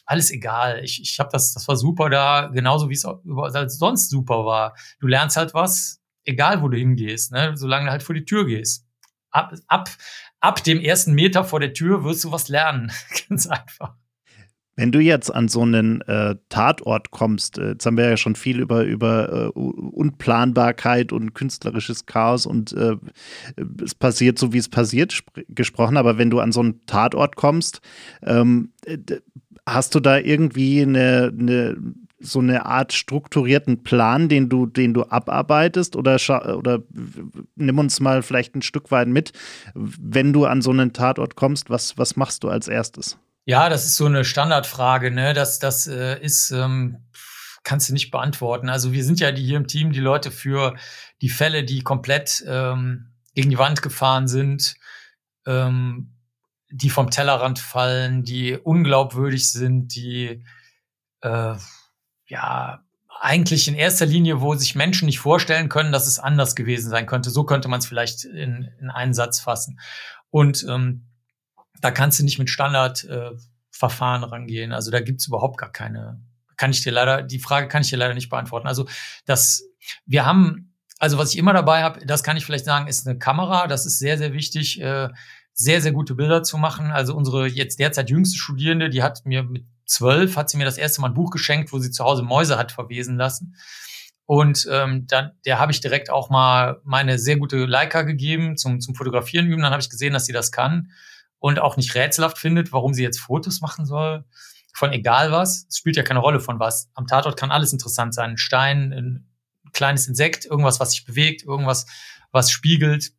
alles 0.07 0.31
egal. 0.31 0.83
Ich, 0.85 1.01
ich 1.01 1.19
habe 1.19 1.31
das, 1.33 1.55
das 1.55 1.67
war 1.69 1.77
super 1.77 2.11
da, 2.11 2.51
genauso 2.53 2.89
wie 2.89 2.95
es 2.95 3.05
als 3.05 3.79
sonst 3.79 4.11
super 4.11 4.45
war. 4.45 4.75
Du 5.01 5.07
lernst 5.07 5.37
halt 5.37 5.55
was, 5.55 6.01
egal 6.25 6.63
wo 6.63 6.69
du 6.69 6.79
hingehst, 6.79 7.33
ne? 7.33 7.53
solange 7.57 7.87
du 7.87 7.91
halt 7.93 8.03
vor 8.03 8.15
die 8.15 8.25
Tür 8.25 8.47
gehst. 8.47 8.87
Ab, 9.31 9.55
ab, 9.67 9.89
ab 10.41 10.63
dem 10.65 10.81
ersten 10.81 11.15
Meter 11.15 11.45
vor 11.45 11.61
der 11.61 11.73
Tür 11.73 12.05
wirst 12.05 12.25
du 12.25 12.33
was 12.33 12.49
lernen. 12.49 12.93
Ganz 13.29 13.47
einfach. 13.47 13.95
Wenn 14.75 14.91
du 14.91 15.01
jetzt 15.01 15.29
an 15.31 15.49
so 15.49 15.63
einen 15.63 16.01
äh, 16.03 16.37
Tatort 16.49 17.11
kommst, 17.11 17.59
äh, 17.59 17.73
jetzt 17.73 17.85
haben 17.85 17.99
wir 17.99 18.09
ja 18.09 18.17
schon 18.17 18.35
viel 18.35 18.59
über, 18.59 18.85
über 18.85 19.53
äh, 19.55 19.59
Unplanbarkeit 19.59 21.13
und 21.13 21.35
künstlerisches 21.35 22.07
Chaos 22.07 22.47
und 22.47 22.73
äh, 22.73 22.97
es 23.83 23.95
passiert 23.95 24.39
so, 24.39 24.55
wie 24.55 24.59
es 24.59 24.71
passiert, 24.71 25.25
gesprochen, 25.49 25.99
aber 25.99 26.17
wenn 26.17 26.31
du 26.31 26.41
an 26.41 26.53
so 26.53 26.61
einen 26.61 26.87
Tatort 26.87 27.37
kommst, 27.37 27.83
ähm, 28.23 28.73
hast 29.67 29.95
du 29.95 30.01
da 30.01 30.19
irgendwie 30.19 30.83
eine, 30.83 31.33
eine, 31.39 31.77
so 32.19 32.39
eine 32.39 32.67
Art 32.67 32.93
strukturierten 32.93 33.83
Plan, 33.83 34.29
den 34.29 34.49
du, 34.49 34.67
den 34.67 34.95
du 34.95 35.05
abarbeitest 35.05 35.97
oder, 35.97 36.17
oder 36.57 36.83
nimm 37.57 37.79
uns 37.79 38.01
mal 38.01 38.23
vielleicht 38.23 38.55
ein 38.55 38.63
Stück 38.63 38.91
weit 38.91 39.09
mit, 39.09 39.33
wenn 39.75 40.33
du 40.33 40.47
an 40.47 40.63
so 40.63 40.71
einen 40.71 40.93
Tatort 40.93 41.37
kommst, 41.37 41.71
was, 41.71 41.99
was 41.99 42.17
machst 42.17 42.45
du 42.45 42.49
als 42.49 42.69
erstes? 42.69 43.19
Ja, 43.45 43.69
das 43.69 43.85
ist 43.87 43.97
so 43.97 44.07
eine 44.07 44.25
Standardfrage, 44.25 45.11
ne? 45.11 45.35
Das, 45.35 45.59
das 45.59 45.89
äh, 45.89 46.21
ist, 46.21 46.53
ähm, 46.53 46.99
kannst 47.65 47.89
du 47.89 47.93
nicht 47.93 48.13
beantworten. 48.13 48.69
Also 48.69 48.93
wir 48.93 49.05
sind 49.05 49.19
ja 49.19 49.33
die 49.33 49.43
hier 49.43 49.57
im 49.57 49.67
Team, 49.67 49.93
die 49.93 50.01
Leute 50.01 50.31
für 50.31 50.77
die 51.21 51.29
Fälle, 51.29 51.65
die 51.65 51.83
komplett 51.83 52.45
ähm, 52.47 53.09
gegen 53.35 53.51
die 53.51 53.59
Wand 53.59 53.83
gefahren 53.83 54.29
sind, 54.29 54.75
ähm, 55.47 56.12
die 56.73 56.91
vom 56.91 57.11
Tellerrand 57.11 57.59
fallen, 57.59 58.25
die 58.25 58.57
unglaubwürdig 58.57 59.51
sind, 59.51 59.95
die 59.95 60.45
äh, 61.21 61.55
ja 62.27 62.85
eigentlich 63.21 63.69
in 63.69 63.75
erster 63.75 64.07
Linie, 64.07 64.41
wo 64.41 64.55
sich 64.57 64.75
Menschen 64.75 65.07
nicht 65.07 65.21
vorstellen 65.21 65.69
können, 65.69 65.93
dass 65.93 66.09
es 66.09 66.19
anders 66.19 66.57
gewesen 66.57 66.91
sein 66.91 67.07
könnte. 67.07 67.31
So 67.31 67.45
könnte 67.45 67.69
man 67.69 67.79
es 67.79 67.87
vielleicht 67.87 68.25
in, 68.25 68.69
in 68.81 68.91
einen 68.91 69.15
Satz 69.15 69.39
fassen. 69.39 69.79
Und 70.31 70.67
ähm, 70.69 71.07
da 71.81 71.91
kannst 71.91 72.19
du 72.19 72.25
nicht 72.25 72.39
mit 72.39 72.51
Standardverfahren 72.51 74.23
äh, 74.23 74.27
rangehen. 74.27 74.73
Also 74.73 74.91
da 74.91 75.01
gibt's 75.01 75.29
überhaupt 75.29 75.59
gar 75.59 75.71
keine, 75.71 76.21
kann 76.57 76.73
ich 76.73 76.83
dir 76.83 76.91
leider, 76.91 77.23
die 77.23 77.39
Frage 77.39 77.69
kann 77.69 77.83
ich 77.83 77.91
dir 77.91 77.97
leider 77.97 78.15
nicht 78.15 78.29
beantworten. 78.29 78.67
Also 78.67 78.89
das, 79.25 79.63
wir 80.05 80.27
haben, 80.27 80.75
also 80.99 81.19
was 81.19 81.33
ich 81.33 81.39
immer 81.39 81.53
dabei 81.53 81.83
habe, 81.83 82.05
das 82.05 82.25
kann 82.25 82.37
ich 82.37 82.45
vielleicht 82.45 82.65
sagen, 82.65 82.89
ist 82.89 83.07
eine 83.07 83.19
Kamera. 83.19 83.69
Das 83.69 83.87
ist 83.87 84.01
sehr, 84.01 84.19
sehr 84.19 84.33
wichtig, 84.33 84.81
äh, 84.81 85.11
sehr, 85.55 85.81
sehr 85.81 85.93
gute 85.93 86.15
Bilder 86.15 86.43
zu 86.43 86.59
machen. 86.59 86.91
Also 86.91 87.15
unsere 87.15 87.47
jetzt 87.47 87.79
derzeit 87.79 88.11
jüngste 88.11 88.39
Studierende, 88.39 88.91
die 88.91 89.03
hat 89.03 89.25
mir 89.25 89.43
mit 89.43 89.65
zwölf, 89.87 90.37
hat 90.37 90.51
sie 90.51 90.57
mir 90.57 90.65
das 90.65 90.79
erste 90.79 91.01
Mal 91.01 91.09
ein 91.09 91.15
Buch 91.15 91.31
geschenkt, 91.31 91.73
wo 91.73 91.79
sie 91.79 91.91
zu 91.91 92.05
Hause 92.05 92.23
Mäuse 92.23 92.59
hat 92.59 92.73
verwesen 92.73 93.17
lassen. 93.17 93.57
Und 94.25 94.67
ähm, 94.71 95.07
dann, 95.09 95.33
der 95.45 95.59
habe 95.59 95.73
ich 95.73 95.81
direkt 95.81 96.09
auch 96.09 96.31
mal 96.31 96.81
meine 96.85 97.19
sehr 97.19 97.37
gute 97.37 97.67
Leica 97.67 98.03
gegeben 98.03 98.57
zum, 98.57 98.81
zum 98.81 98.95
Fotografieren 98.95 99.47
üben. 99.47 99.63
Dann 99.63 99.73
habe 99.73 99.83
ich 99.83 99.91
gesehen, 99.91 100.13
dass 100.13 100.27
sie 100.27 100.33
das 100.33 100.53
kann 100.53 100.91
und 101.39 101.59
auch 101.59 101.77
nicht 101.77 101.95
rätselhaft 101.95 102.39
findet, 102.39 102.73
warum 102.73 102.95
sie 102.95 103.03
jetzt 103.03 103.19
Fotos 103.19 103.61
machen 103.61 103.85
soll 103.85 104.25
von 104.73 104.93
egal 104.93 105.33
was. 105.33 105.67
Es 105.69 105.77
spielt 105.79 105.97
ja 105.97 106.03
keine 106.03 106.21
Rolle 106.21 106.41
von 106.41 106.59
was. 106.59 106.91
Am 106.95 107.07
Tatort 107.07 107.39
kann 107.39 107.51
alles 107.51 107.73
interessant 107.73 108.15
sein. 108.15 108.31
Ein 108.31 108.39
Stein, 108.39 108.93
ein 108.93 109.31
kleines 109.73 110.09
Insekt, 110.09 110.45
irgendwas, 110.45 110.81
was 110.81 110.93
sich 110.93 111.05
bewegt, 111.05 111.45
irgendwas, 111.45 111.87
was 112.31 112.51
spiegelt. 112.51 113.13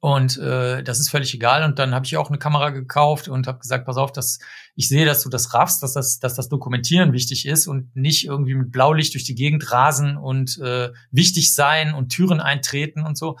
Und 0.00 0.38
äh, 0.38 0.84
das 0.84 1.00
ist 1.00 1.10
völlig 1.10 1.34
egal. 1.34 1.64
Und 1.64 1.78
dann 1.80 1.92
habe 1.92 2.06
ich 2.06 2.16
auch 2.16 2.28
eine 2.28 2.38
Kamera 2.38 2.70
gekauft 2.70 3.28
und 3.28 3.48
habe 3.48 3.58
gesagt, 3.58 3.84
pass 3.84 3.96
auf, 3.96 4.12
dass 4.12 4.38
ich 4.76 4.88
sehe, 4.88 5.04
dass 5.04 5.22
du 5.22 5.28
das 5.28 5.54
raffst, 5.54 5.82
dass 5.82 5.92
das, 5.92 6.20
dass 6.20 6.34
das 6.34 6.48
Dokumentieren 6.48 7.12
wichtig 7.12 7.46
ist 7.46 7.66
und 7.66 7.94
nicht 7.96 8.24
irgendwie 8.24 8.54
mit 8.54 8.70
Blaulicht 8.70 9.14
durch 9.14 9.24
die 9.24 9.34
Gegend 9.34 9.72
rasen 9.72 10.16
und 10.16 10.58
äh, 10.58 10.90
wichtig 11.10 11.52
sein 11.52 11.94
und 11.94 12.10
Türen 12.10 12.40
eintreten 12.40 13.04
und 13.04 13.18
so. 13.18 13.38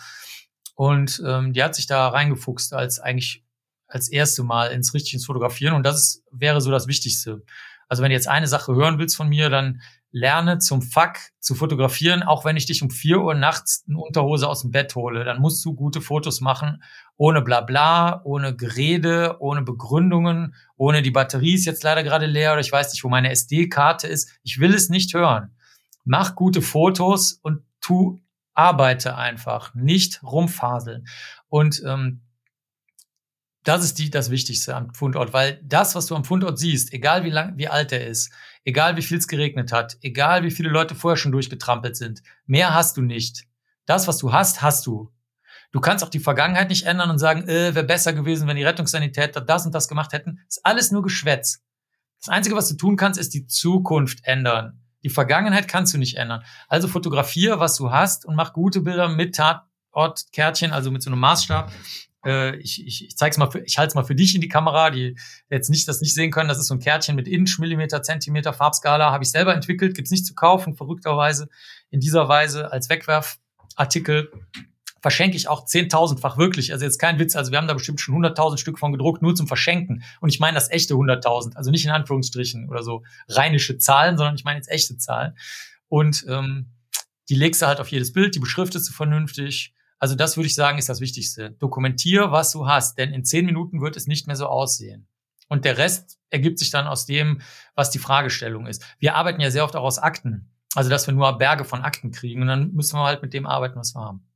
Und 0.74 1.22
ähm, 1.24 1.52
die 1.52 1.62
hat 1.62 1.76
sich 1.76 1.86
da 1.86 2.08
reingefuchst 2.08 2.72
als 2.72 2.98
eigentlich 2.98 3.44
als 3.86 4.08
erste 4.08 4.42
Mal 4.42 4.66
ins 4.66 4.92
richtige 4.94 5.22
Fotografieren. 5.22 5.74
Und 5.74 5.84
das 5.84 6.22
wäre 6.30 6.60
so 6.60 6.70
das 6.70 6.88
Wichtigste. 6.88 7.42
Also 7.88 8.02
wenn 8.02 8.10
du 8.10 8.14
jetzt 8.14 8.28
eine 8.28 8.48
Sache 8.48 8.74
hören 8.74 8.98
willst 8.98 9.16
von 9.16 9.28
mir, 9.28 9.48
dann 9.48 9.80
lerne 10.10 10.58
zum 10.58 10.82
Fuck 10.82 11.18
zu 11.40 11.54
fotografieren, 11.54 12.22
auch 12.22 12.44
wenn 12.44 12.56
ich 12.56 12.66
dich 12.66 12.82
um 12.82 12.90
vier 12.90 13.20
Uhr 13.20 13.34
nachts 13.34 13.84
eine 13.88 13.98
Unterhose 13.98 14.48
aus 14.48 14.62
dem 14.62 14.70
Bett 14.70 14.94
hole. 14.94 15.24
Dann 15.24 15.40
musst 15.40 15.64
du 15.64 15.74
gute 15.74 16.00
Fotos 16.00 16.40
machen, 16.40 16.82
ohne 17.16 17.42
Blabla, 17.42 18.22
ohne 18.24 18.56
Gerede, 18.56 19.36
ohne 19.40 19.62
Begründungen, 19.62 20.54
ohne 20.76 21.02
die 21.02 21.10
Batterie 21.10 21.54
ist 21.54 21.66
jetzt 21.66 21.82
leider 21.82 22.02
gerade 22.02 22.26
leer 22.26 22.52
oder 22.52 22.60
ich 22.60 22.72
weiß 22.72 22.92
nicht, 22.92 23.04
wo 23.04 23.08
meine 23.08 23.30
SD-Karte 23.30 24.06
ist. 24.06 24.30
Ich 24.42 24.60
will 24.60 24.74
es 24.74 24.88
nicht 24.88 25.14
hören. 25.14 25.54
Mach 26.04 26.34
gute 26.34 26.62
Fotos 26.62 27.34
und 27.42 27.62
tu, 27.80 28.18
arbeite 28.54 29.16
einfach, 29.16 29.72
nicht 29.74 30.22
rumfaseln. 30.24 31.06
Und 31.48 31.82
ähm, 31.86 32.22
das 33.68 33.84
ist 33.84 33.98
die, 33.98 34.08
das 34.08 34.30
Wichtigste 34.30 34.74
am 34.74 34.94
Fundort, 34.94 35.34
weil 35.34 35.60
das, 35.62 35.94
was 35.94 36.06
du 36.06 36.16
am 36.16 36.24
Fundort 36.24 36.58
siehst, 36.58 36.90
egal 36.94 37.24
wie 37.24 37.30
lang, 37.30 37.58
wie 37.58 37.68
alt 37.68 37.92
er 37.92 38.06
ist, 38.06 38.32
egal 38.64 38.96
wie 38.96 39.02
viel 39.02 39.18
es 39.18 39.28
geregnet 39.28 39.72
hat, 39.72 39.98
egal 40.00 40.42
wie 40.42 40.50
viele 40.50 40.70
Leute 40.70 40.94
vorher 40.94 41.18
schon 41.18 41.32
durchgetrampelt 41.32 41.94
sind, 41.94 42.22
mehr 42.46 42.74
hast 42.74 42.96
du 42.96 43.02
nicht. 43.02 43.44
Das, 43.84 44.08
was 44.08 44.16
du 44.16 44.32
hast, 44.32 44.62
hast 44.62 44.86
du. 44.86 45.12
Du 45.70 45.80
kannst 45.80 46.02
auch 46.02 46.08
die 46.08 46.18
Vergangenheit 46.18 46.70
nicht 46.70 46.86
ändern 46.86 47.10
und 47.10 47.18
sagen, 47.18 47.46
äh, 47.46 47.74
wäre 47.74 47.84
besser 47.84 48.14
gewesen, 48.14 48.48
wenn 48.48 48.56
die 48.56 48.64
Rettungssanitäter 48.64 49.42
das 49.42 49.66
und 49.66 49.74
das 49.74 49.86
gemacht 49.86 50.14
hätten. 50.14 50.40
Das 50.46 50.56
ist 50.56 50.64
alles 50.64 50.90
nur 50.90 51.02
Geschwätz. 51.02 51.62
Das 52.20 52.30
Einzige, 52.30 52.56
was 52.56 52.70
du 52.70 52.76
tun 52.76 52.96
kannst, 52.96 53.20
ist 53.20 53.34
die 53.34 53.46
Zukunft 53.46 54.20
ändern. 54.22 54.80
Die 55.02 55.10
Vergangenheit 55.10 55.68
kannst 55.68 55.92
du 55.92 55.98
nicht 55.98 56.16
ändern. 56.16 56.42
Also 56.68 56.88
fotografiere, 56.88 57.60
was 57.60 57.76
du 57.76 57.90
hast 57.90 58.24
und 58.24 58.34
mach 58.34 58.54
gute 58.54 58.80
Bilder 58.80 59.10
mit 59.10 59.36
Tatortkärtchen, 59.36 60.72
also 60.72 60.90
mit 60.90 61.02
so 61.02 61.10
einem 61.10 61.20
Maßstab 61.20 61.70
äh, 62.24 62.56
ich, 62.56 62.84
ich, 62.86 63.06
ich 63.06 63.16
zeig's 63.16 63.38
mal, 63.38 63.50
für, 63.50 63.60
ich 63.60 63.78
halte 63.78 63.88
es 63.88 63.94
mal 63.94 64.04
für 64.04 64.14
dich 64.14 64.34
in 64.34 64.40
die 64.40 64.48
Kamera, 64.48 64.90
die 64.90 65.16
jetzt 65.50 65.70
nicht 65.70 65.86
das 65.88 66.00
nicht 66.00 66.14
sehen 66.14 66.30
können. 66.30 66.48
Das 66.48 66.58
ist 66.58 66.66
so 66.66 66.74
ein 66.74 66.80
Kärtchen 66.80 67.16
mit 67.16 67.28
Inch, 67.28 67.58
Millimeter, 67.58 68.02
Zentimeter 68.02 68.52
Farbskala, 68.52 69.12
habe 69.12 69.24
ich 69.24 69.30
selber 69.30 69.54
entwickelt, 69.54 69.94
gibt's 69.94 70.10
nicht 70.10 70.26
zu 70.26 70.34
kaufen, 70.34 70.74
verrückterweise 70.74 71.48
in 71.90 72.00
dieser 72.00 72.28
Weise 72.28 72.72
als 72.72 72.88
Wegwerfartikel. 72.88 74.32
verschenke 75.00 75.36
ich 75.36 75.48
auch 75.48 75.64
zehntausendfach 75.64 76.38
wirklich. 76.38 76.72
Also 76.72 76.84
jetzt 76.84 76.98
kein 76.98 77.18
Witz. 77.18 77.36
Also 77.36 77.52
wir 77.52 77.58
haben 77.58 77.68
da 77.68 77.74
bestimmt 77.74 78.00
schon 78.00 78.14
hunderttausend 78.14 78.60
Stück 78.60 78.78
von 78.78 78.92
gedruckt, 78.92 79.22
nur 79.22 79.34
zum 79.34 79.46
Verschenken. 79.46 80.02
Und 80.20 80.28
ich 80.28 80.40
meine 80.40 80.56
das 80.56 80.70
echte 80.70 80.96
hunderttausend. 80.96 81.56
Also 81.56 81.70
nicht 81.70 81.84
in 81.84 81.92
Anführungsstrichen 81.92 82.68
oder 82.68 82.82
so 82.82 83.04
rheinische 83.28 83.78
Zahlen, 83.78 84.16
sondern 84.16 84.34
ich 84.34 84.44
meine 84.44 84.58
jetzt 84.58 84.70
echte 84.70 84.98
Zahlen. 84.98 85.36
Und 85.88 86.26
ähm, 86.28 86.72
die 87.28 87.36
legst 87.36 87.62
du 87.62 87.66
halt 87.66 87.80
auf 87.80 87.88
jedes 87.88 88.12
Bild, 88.12 88.34
die 88.34 88.40
beschriftest 88.40 88.88
du 88.88 88.92
vernünftig. 88.92 89.72
Also 89.98 90.14
das 90.14 90.36
würde 90.36 90.46
ich 90.46 90.54
sagen, 90.54 90.78
ist 90.78 90.88
das 90.88 91.00
Wichtigste. 91.00 91.50
Dokumentier, 91.52 92.30
was 92.30 92.52
du 92.52 92.66
hast, 92.66 92.98
denn 92.98 93.12
in 93.12 93.24
zehn 93.24 93.44
Minuten 93.44 93.80
wird 93.80 93.96
es 93.96 94.06
nicht 94.06 94.26
mehr 94.26 94.36
so 94.36 94.46
aussehen. 94.46 95.08
Und 95.48 95.64
der 95.64 95.78
Rest 95.78 96.18
ergibt 96.30 96.58
sich 96.58 96.70
dann 96.70 96.86
aus 96.86 97.06
dem, 97.06 97.40
was 97.74 97.90
die 97.90 97.98
Fragestellung 97.98 98.66
ist. 98.66 98.84
Wir 98.98 99.16
arbeiten 99.16 99.40
ja 99.40 99.50
sehr 99.50 99.64
oft 99.64 99.74
auch 99.76 99.84
aus 99.84 99.98
Akten. 99.98 100.50
Also, 100.74 100.90
dass 100.90 101.06
wir 101.06 101.14
nur 101.14 101.38
Berge 101.38 101.64
von 101.64 101.80
Akten 101.82 102.10
kriegen 102.10 102.42
und 102.42 102.48
dann 102.48 102.72
müssen 102.72 102.98
wir 102.98 103.04
halt 103.04 103.22
mit 103.22 103.32
dem 103.32 103.46
arbeiten, 103.46 103.78
was 103.78 103.94
wir 103.94 104.02
haben. 104.02 104.26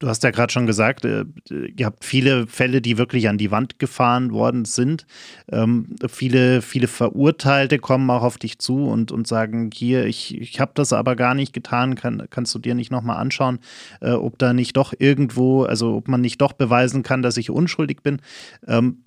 Du 0.00 0.06
hast 0.06 0.22
ja 0.22 0.30
gerade 0.30 0.52
schon 0.52 0.66
gesagt, 0.66 1.04
äh, 1.04 1.24
ihr 1.50 1.84
habt 1.86 2.04
viele 2.04 2.46
Fälle, 2.46 2.80
die 2.80 2.98
wirklich 2.98 3.28
an 3.28 3.36
die 3.36 3.50
Wand 3.50 3.80
gefahren 3.80 4.32
worden 4.32 4.64
sind. 4.64 5.06
Ähm, 5.50 5.96
viele, 6.06 6.62
viele 6.62 6.86
Verurteilte 6.86 7.80
kommen 7.80 8.08
auch 8.10 8.22
auf 8.22 8.38
dich 8.38 8.60
zu 8.60 8.86
und, 8.86 9.10
und 9.10 9.26
sagen, 9.26 9.70
hier, 9.74 10.06
ich, 10.06 10.40
ich 10.40 10.60
habe 10.60 10.70
das 10.74 10.92
aber 10.92 11.16
gar 11.16 11.34
nicht 11.34 11.52
getan, 11.52 11.96
kann, 11.96 12.28
kannst 12.30 12.54
du 12.54 12.60
dir 12.60 12.76
nicht 12.76 12.92
nochmal 12.92 13.16
anschauen, 13.16 13.58
äh, 14.00 14.12
ob 14.12 14.38
da 14.38 14.52
nicht 14.52 14.76
doch 14.76 14.94
irgendwo, 14.96 15.64
also 15.64 15.96
ob 15.96 16.06
man 16.06 16.20
nicht 16.20 16.40
doch 16.40 16.52
beweisen 16.52 17.02
kann, 17.02 17.22
dass 17.22 17.36
ich 17.36 17.50
unschuldig 17.50 18.02
bin. 18.04 18.20
Ähm, 18.68 19.02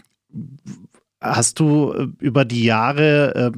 Hast 1.23 1.59
du 1.59 1.93
äh, 1.93 2.07
über 2.19 2.45
die 2.45 2.63
Jahre 2.63 3.35
äh, 3.35 3.51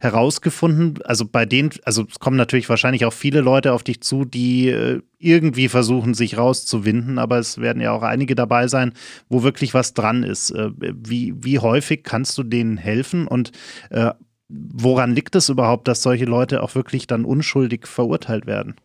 herausgefunden, 0.00 0.98
also 1.04 1.24
bei 1.24 1.46
denen, 1.46 1.70
also 1.84 2.04
es 2.06 2.18
kommen 2.18 2.36
natürlich 2.36 2.68
wahrscheinlich 2.68 3.06
auch 3.06 3.12
viele 3.14 3.40
Leute 3.40 3.72
auf 3.72 3.82
dich 3.82 4.02
zu, 4.02 4.26
die 4.26 4.68
äh, 4.68 5.00
irgendwie 5.18 5.68
versuchen, 5.68 6.12
sich 6.12 6.36
rauszuwinden, 6.36 7.18
aber 7.18 7.38
es 7.38 7.58
werden 7.58 7.80
ja 7.80 7.92
auch 7.92 8.02
einige 8.02 8.34
dabei 8.34 8.68
sein, 8.68 8.92
wo 9.30 9.42
wirklich 9.42 9.72
was 9.72 9.94
dran 9.94 10.24
ist. 10.24 10.50
Äh, 10.50 10.70
wie, 10.78 11.32
wie 11.42 11.58
häufig 11.58 12.04
kannst 12.04 12.36
du 12.36 12.42
denen 12.42 12.76
helfen 12.76 13.26
und 13.26 13.50
äh, 13.88 14.10
woran 14.48 15.14
liegt 15.14 15.34
es 15.36 15.48
überhaupt, 15.48 15.88
dass 15.88 16.02
solche 16.02 16.26
Leute 16.26 16.62
auch 16.62 16.74
wirklich 16.74 17.06
dann 17.06 17.24
unschuldig 17.24 17.86
verurteilt 17.86 18.46
werden? 18.46 18.76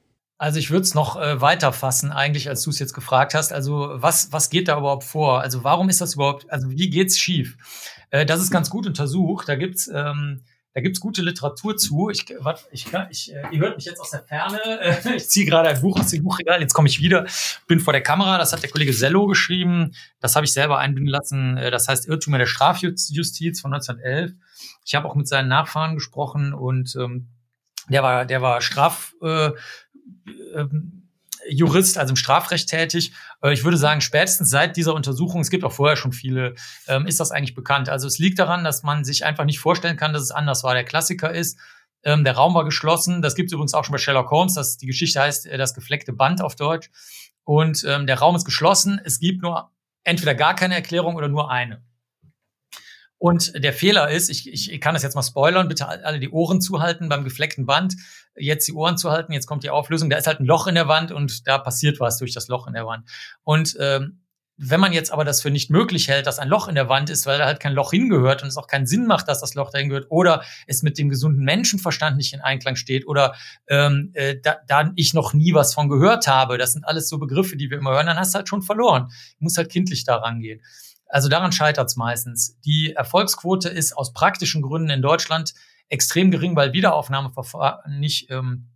Also 0.42 0.58
ich 0.58 0.72
würde 0.72 0.82
es 0.82 0.96
noch 0.96 1.22
äh, 1.22 1.40
weiter 1.40 1.72
fassen, 1.72 2.12
eigentlich, 2.12 2.50
als 2.50 2.64
du 2.64 2.72
es 2.72 2.80
jetzt 2.80 2.94
gefragt 2.94 3.36
hast. 3.36 3.54
Also 3.54 3.92
was, 3.94 4.32
was 4.32 4.50
geht 4.50 4.70
da 4.70 4.80
überhaupt 4.80 5.04
vor? 5.04 5.40
Also 5.40 5.64
warum 5.64 5.88
ist 5.88 6.02
das 6.02 6.16
überhaupt, 6.16 6.50
also 6.52 6.72
wie 6.72 6.90
geht's 6.90 7.20
schief? 7.20 7.58
Äh, 8.10 8.26
das 8.26 8.42
ist 8.42 8.50
ganz 8.50 8.72
gut 8.72 8.88
untersucht. 8.88 9.48
Da 9.48 9.54
gibt's 9.56 9.88
ähm, 9.94 10.42
da 10.74 10.82
gibt's 10.82 11.00
gute 11.00 11.22
Literatur 11.22 11.78
zu. 11.78 12.10
Ich, 12.10 12.26
wat, 12.40 12.66
ich, 12.72 12.88
ich, 13.12 13.32
äh, 13.32 13.44
ihr 13.52 13.60
hört 13.60 13.76
mich 13.76 13.86
jetzt 13.86 14.00
aus 14.00 14.10
der 14.10 14.24
Ferne. 14.24 14.60
Äh, 14.82 15.16
ich 15.18 15.30
ziehe 15.30 15.46
gerade 15.46 15.70
ein 15.70 15.80
Buch 15.80 16.00
aus 16.00 16.08
dem 16.08 16.24
Buchregal. 16.24 16.60
Jetzt 16.60 16.74
komme 16.74 16.88
ich 16.88 17.00
wieder, 17.00 17.28
bin 17.68 17.80
vor 17.80 17.94
der 17.94 18.02
Kamera. 18.02 18.40
Das 18.40 18.52
hat 18.52 18.64
der 18.64 18.72
Kollege 18.72 18.94
Sello 18.94 19.28
geschrieben. 19.28 19.94
Das 20.22 20.36
habe 20.36 20.48
ich 20.48 20.54
selber 20.54 20.80
einbinden 20.80 21.12
lassen. 21.12 21.58
Äh, 21.58 21.70
das 21.70 21.88
heißt 21.88 22.08
Irrtum 22.08 22.34
der 22.34 22.48
Strafjustiz 22.48 23.62
von 23.62 23.76
1911. 23.76 24.32
Ich 24.86 24.96
habe 24.96 25.08
auch 25.08 25.14
mit 25.14 25.28
seinen 25.28 25.50
Nachfahren 25.50 25.94
gesprochen 25.94 26.56
und 26.56 26.96
ähm, 26.96 27.28
der 27.90 28.04
war, 28.04 28.26
der 28.26 28.42
war 28.42 28.62
Straf, 28.62 29.14
äh, 29.22 29.52
ähm, 30.56 31.02
Jurist, 31.50 31.98
also 31.98 32.12
im 32.12 32.16
Strafrecht 32.16 32.70
tätig. 32.70 33.14
Äh, 33.42 33.54
ich 33.54 33.64
würde 33.64 33.78
sagen, 33.78 34.02
spätestens 34.02 34.50
seit 34.50 34.78
dieser 34.78 34.94
Untersuchung, 34.94 35.42
es 35.42 35.50
gibt 35.50 35.64
auch 35.64 35.72
vorher 35.72 35.98
schon 35.98 36.12
viele, 36.12 36.56
ähm, 36.88 37.06
ist 37.06 37.20
das 37.20 37.32
eigentlich 37.32 37.56
bekannt. 37.56 37.90
Also 37.90 38.08
es 38.08 38.20
liegt 38.20 38.40
daran, 38.40 38.64
dass 38.64 38.84
man 38.84 39.04
sich 39.04 39.26
einfach 39.26 39.46
nicht 39.46 39.60
vorstellen 39.60 39.98
kann, 39.98 40.14
dass 40.14 40.24
es 40.24 40.32
anders 40.32 40.64
war. 40.64 40.74
Der 40.74 40.84
Klassiker 40.84 41.32
ist, 41.32 41.58
ähm, 42.04 42.24
der 42.24 42.36
Raum 42.36 42.54
war 42.54 42.66
geschlossen. 42.66 43.22
Das 43.22 43.36
gibt 43.36 43.48
es 43.48 43.54
übrigens 43.54 43.74
auch 43.74 43.86
schon 43.86 43.94
bei 43.94 44.00
Sherlock 44.00 44.32
Holmes. 44.32 44.54
Das, 44.56 44.78
die 44.78 44.88
Geschichte 44.88 45.20
heißt 45.20 45.48
äh, 45.48 45.58
das 45.58 45.74
gefleckte 45.74 46.14
Band 46.14 46.42
auf 46.42 46.56
Deutsch. 46.56 46.90
Und 47.44 47.84
ähm, 47.88 48.08
der 48.08 48.20
Raum 48.20 48.36
ist 48.36 48.46
geschlossen. 48.46 49.02
Es 49.04 49.20
gibt 49.20 49.42
nur 49.42 49.72
entweder 50.04 50.36
gar 50.36 50.56
keine 50.56 50.76
Erklärung 50.76 51.16
oder 51.16 51.28
nur 51.28 51.52
eine. 51.52 51.84
Und 53.18 53.64
der 53.64 53.72
Fehler 53.72 54.10
ist, 54.10 54.30
ich, 54.30 54.52
ich 54.52 54.82
kann 54.82 54.96
das 54.96 55.04
jetzt 55.04 55.14
mal 55.14 55.22
spoilern, 55.22 55.68
bitte 55.68 55.88
alle 55.88 56.20
die 56.20 56.30
Ohren 56.30 56.60
zuhalten 56.60 57.08
beim 57.08 57.24
gefleckten 57.24 57.68
Band, 57.68 57.96
jetzt 58.36 58.68
die 58.68 58.74
Ohren 58.74 58.98
zuhalten, 58.98 59.34
jetzt 59.34 59.48
kommt 59.48 59.64
die 59.64 59.70
Auflösung, 59.70 60.10
da 60.10 60.18
ist 60.18 60.28
halt 60.28 60.40
ein 60.40 60.46
Loch 60.46 60.68
in 60.68 60.76
der 60.76 60.88
Wand 60.88 61.12
und 61.12 61.48
da 61.48 61.58
passiert 61.58 62.00
was 62.00 62.18
durch 62.18 62.34
das 62.34 62.48
Loch 62.48 62.68
in 62.68 62.74
der 62.74 62.86
Wand. 62.86 63.10
Und 63.44 63.76
ähm, 63.80 64.22
wenn 64.64 64.80
man 64.80 64.94
jetzt 64.94 65.12
aber 65.12 65.26
das 65.26 65.42
für 65.42 65.50
nicht 65.50 65.72
möglich 65.72 66.08
hält, 66.08 66.28
dass 66.28 66.38
ein 66.38 66.48
Loch 66.48 66.68
in 66.68 66.76
der 66.76 66.88
Wand 66.88 67.10
ist, 67.10 67.26
weil 67.26 67.40
da 67.40 67.46
halt 67.46 67.60
kein 67.60 67.74
Loch 67.74 67.92
hingehört 67.92 68.44
und 68.44 68.50
es 68.50 68.58
auch 68.58 68.68
keinen 68.68 68.86
Sinn 68.86 69.08
macht, 69.08 69.28
dass 69.28 69.42
das 69.42 69.56
Loch 69.56 69.72
dahin 69.72 69.90
gehört, 69.90 70.06
oder 70.10 70.44
es 70.68 70.84
mit 70.84 71.00
dem 71.00 71.10
gesunden 71.10 71.44
Menschenverstand 71.44 72.16
nicht 72.16 72.34
in 72.34 72.42
Einklang 72.42 72.76
steht, 72.76 73.08
oder 73.08 73.34
ähm, 73.68 74.12
äh, 74.14 74.36
da, 74.40 74.58
da 74.68 74.92
ich 74.96 75.16
noch 75.16 75.34
nie 75.34 75.56
was 75.56 75.74
von 75.74 75.90
gehört 75.90 76.28
habe, 76.28 76.60
das 76.60 76.74
sind 76.74 76.86
alles 76.86 77.10
so 77.10 77.18
Begriffe, 77.18 77.58
die 77.58 77.72
wir 77.72 77.80
immer 77.80 77.92
hören, 77.92 78.06
dann 78.06 78.18
hast 78.18 78.36
du 78.36 78.38
halt 78.38 78.50
schon 78.50 78.62
verloren. 78.62 79.08
Du 79.40 79.46
musst 79.46 79.58
halt 79.58 79.72
kindlich 79.72 80.04
da 80.04 80.18
rangehen. 80.18 80.62
Also 81.08 81.28
daran 81.28 81.52
scheitert 81.52 81.90
es 81.90 81.96
meistens. 81.96 82.60
Die 82.64 82.94
Erfolgsquote 82.94 83.68
ist 83.68 83.98
aus 83.98 84.14
praktischen 84.14 84.62
Gründen 84.62 84.92
in 84.92 85.02
Deutschland 85.02 85.56
extrem 85.92 86.32
gering, 86.32 86.56
weil 86.56 86.74
Wiederaufnahmeverfahren 86.74 88.00
nicht 88.00 88.30
ähm, 88.30 88.68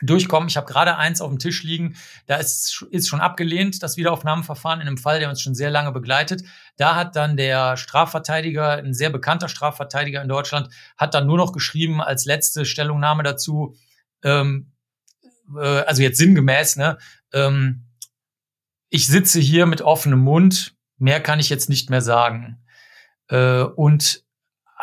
durchkommen. 0.00 0.48
Ich 0.48 0.56
habe 0.56 0.66
gerade 0.66 0.96
eins 0.96 1.20
auf 1.20 1.30
dem 1.30 1.38
Tisch 1.38 1.62
liegen, 1.62 1.96
da 2.26 2.36
ist, 2.36 2.84
ist 2.90 3.08
schon 3.08 3.20
abgelehnt, 3.20 3.82
das 3.82 3.96
Wiederaufnahmeverfahren 3.96 4.80
in 4.80 4.88
einem 4.88 4.98
Fall, 4.98 5.20
der 5.20 5.28
uns 5.28 5.40
schon 5.40 5.54
sehr 5.54 5.70
lange 5.70 5.92
begleitet. 5.92 6.42
Da 6.76 6.94
hat 6.96 7.16
dann 7.16 7.36
der 7.36 7.76
Strafverteidiger, 7.76 8.72
ein 8.72 8.94
sehr 8.94 9.10
bekannter 9.10 9.48
Strafverteidiger 9.48 10.22
in 10.22 10.28
Deutschland, 10.28 10.68
hat 10.96 11.14
dann 11.14 11.26
nur 11.26 11.36
noch 11.36 11.52
geschrieben 11.52 12.00
als 12.00 12.24
letzte 12.24 12.64
Stellungnahme 12.64 13.22
dazu, 13.22 13.76
ähm, 14.22 14.72
äh, 15.56 15.80
also 15.80 16.02
jetzt 16.02 16.18
sinngemäß, 16.18 16.76
ne, 16.76 16.98
ähm, 17.32 17.84
ich 18.90 19.06
sitze 19.08 19.40
hier 19.40 19.66
mit 19.66 19.82
offenem 19.82 20.20
Mund, 20.20 20.74
Mehr 20.98 21.20
kann 21.20 21.40
ich 21.40 21.50
jetzt 21.50 21.68
nicht 21.68 21.90
mehr 21.90 22.00
sagen. 22.00 22.64
Äh, 23.28 23.62
und 23.62 24.23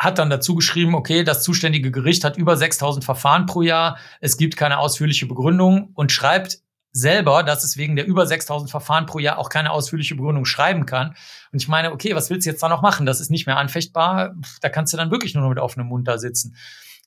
hat 0.02 0.18
dann 0.18 0.30
dazu 0.30 0.54
geschrieben, 0.54 0.94
okay, 0.94 1.24
das 1.24 1.42
zuständige 1.42 1.90
Gericht 1.90 2.24
hat 2.24 2.36
über 2.36 2.56
6000 2.56 3.04
Verfahren 3.04 3.46
pro 3.46 3.62
Jahr, 3.62 3.98
es 4.20 4.36
gibt 4.36 4.56
keine 4.56 4.78
ausführliche 4.78 5.26
Begründung 5.26 5.90
und 5.94 6.12
schreibt 6.12 6.58
selber, 6.92 7.42
dass 7.42 7.64
es 7.64 7.76
wegen 7.76 7.96
der 7.96 8.06
über 8.06 8.26
6000 8.26 8.70
Verfahren 8.70 9.06
pro 9.06 9.18
Jahr 9.18 9.38
auch 9.38 9.48
keine 9.48 9.70
ausführliche 9.70 10.14
Begründung 10.14 10.44
schreiben 10.44 10.84
kann. 10.84 11.14
Und 11.52 11.62
ich 11.62 11.68
meine, 11.68 11.92
okay, 11.92 12.14
was 12.14 12.28
willst 12.28 12.46
du 12.46 12.50
jetzt 12.50 12.62
da 12.62 12.68
noch 12.68 12.82
machen? 12.82 13.06
Das 13.06 13.20
ist 13.20 13.30
nicht 13.30 13.46
mehr 13.46 13.56
anfechtbar. 13.56 14.34
Da 14.60 14.68
kannst 14.68 14.92
du 14.92 14.96
dann 14.96 15.10
wirklich 15.10 15.34
nur 15.34 15.42
noch 15.42 15.50
mit 15.50 15.58
offenem 15.58 15.86
Mund 15.86 16.06
da 16.06 16.18
sitzen. 16.18 16.56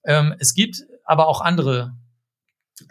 Ähm, 0.03 0.33
es 0.39 0.53
gibt 0.53 0.81
aber 1.03 1.27
auch 1.27 1.41
andere 1.41 1.93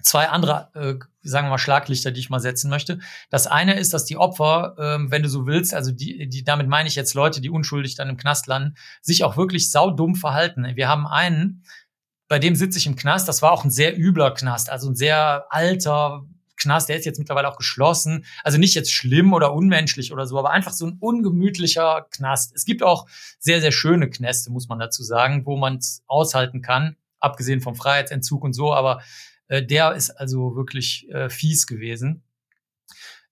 zwei 0.02 0.28
andere, 0.28 0.70
äh, 0.74 0.94
sagen 1.24 1.46
wir 1.46 1.50
mal, 1.50 1.58
Schlaglichter, 1.58 2.10
die 2.10 2.20
ich 2.20 2.30
mal 2.30 2.40
setzen 2.40 2.70
möchte. 2.70 2.98
Das 3.30 3.46
eine 3.46 3.78
ist, 3.78 3.92
dass 3.94 4.04
die 4.04 4.16
Opfer, 4.16 4.76
ähm, 4.78 5.10
wenn 5.10 5.22
du 5.22 5.28
so 5.28 5.46
willst, 5.46 5.74
also 5.74 5.90
die, 5.90 6.28
die, 6.28 6.44
damit 6.44 6.68
meine 6.68 6.88
ich 6.88 6.94
jetzt 6.94 7.14
Leute, 7.14 7.40
die 7.40 7.50
unschuldig 7.50 7.94
dann 7.96 8.10
im 8.10 8.16
Knast 8.16 8.46
landen, 8.46 8.76
sich 9.02 9.24
auch 9.24 9.36
wirklich 9.36 9.70
saudumm 9.70 10.14
verhalten. 10.14 10.66
Wir 10.74 10.88
haben 10.88 11.06
einen, 11.06 11.64
bei 12.28 12.38
dem 12.38 12.54
sitze 12.54 12.78
ich 12.78 12.86
im 12.86 12.96
Knast, 12.96 13.28
das 13.28 13.42
war 13.42 13.52
auch 13.52 13.64
ein 13.64 13.70
sehr 13.70 13.98
übler 13.98 14.32
Knast, 14.32 14.70
also 14.70 14.90
ein 14.90 14.96
sehr 14.96 15.46
alter 15.50 16.24
Knast, 16.56 16.88
der 16.88 16.96
ist 16.96 17.04
jetzt 17.04 17.18
mittlerweile 17.18 17.48
auch 17.48 17.56
geschlossen. 17.56 18.24
Also 18.42 18.58
nicht 18.58 18.74
jetzt 18.74 18.92
schlimm 18.92 19.32
oder 19.32 19.52
unmenschlich 19.52 20.12
oder 20.12 20.26
so, 20.26 20.38
aber 20.38 20.50
einfach 20.50 20.72
so 20.72 20.86
ein 20.86 20.96
ungemütlicher 21.00 22.06
Knast. 22.10 22.54
Es 22.54 22.64
gibt 22.64 22.82
auch 22.82 23.06
sehr, 23.38 23.60
sehr 23.60 23.72
schöne 23.72 24.08
Knäste, 24.08 24.50
muss 24.50 24.68
man 24.68 24.78
dazu 24.78 25.02
sagen, 25.02 25.46
wo 25.46 25.56
man 25.56 25.76
es 25.76 26.02
aushalten 26.06 26.62
kann, 26.62 26.96
abgesehen 27.20 27.60
vom 27.60 27.74
Freiheitsentzug 27.74 28.44
und 28.44 28.52
so, 28.52 28.72
aber 28.72 29.02
äh, 29.48 29.64
der 29.64 29.94
ist 29.94 30.10
also 30.10 30.56
wirklich 30.56 31.08
äh, 31.10 31.28
fies 31.28 31.66
gewesen 31.66 32.22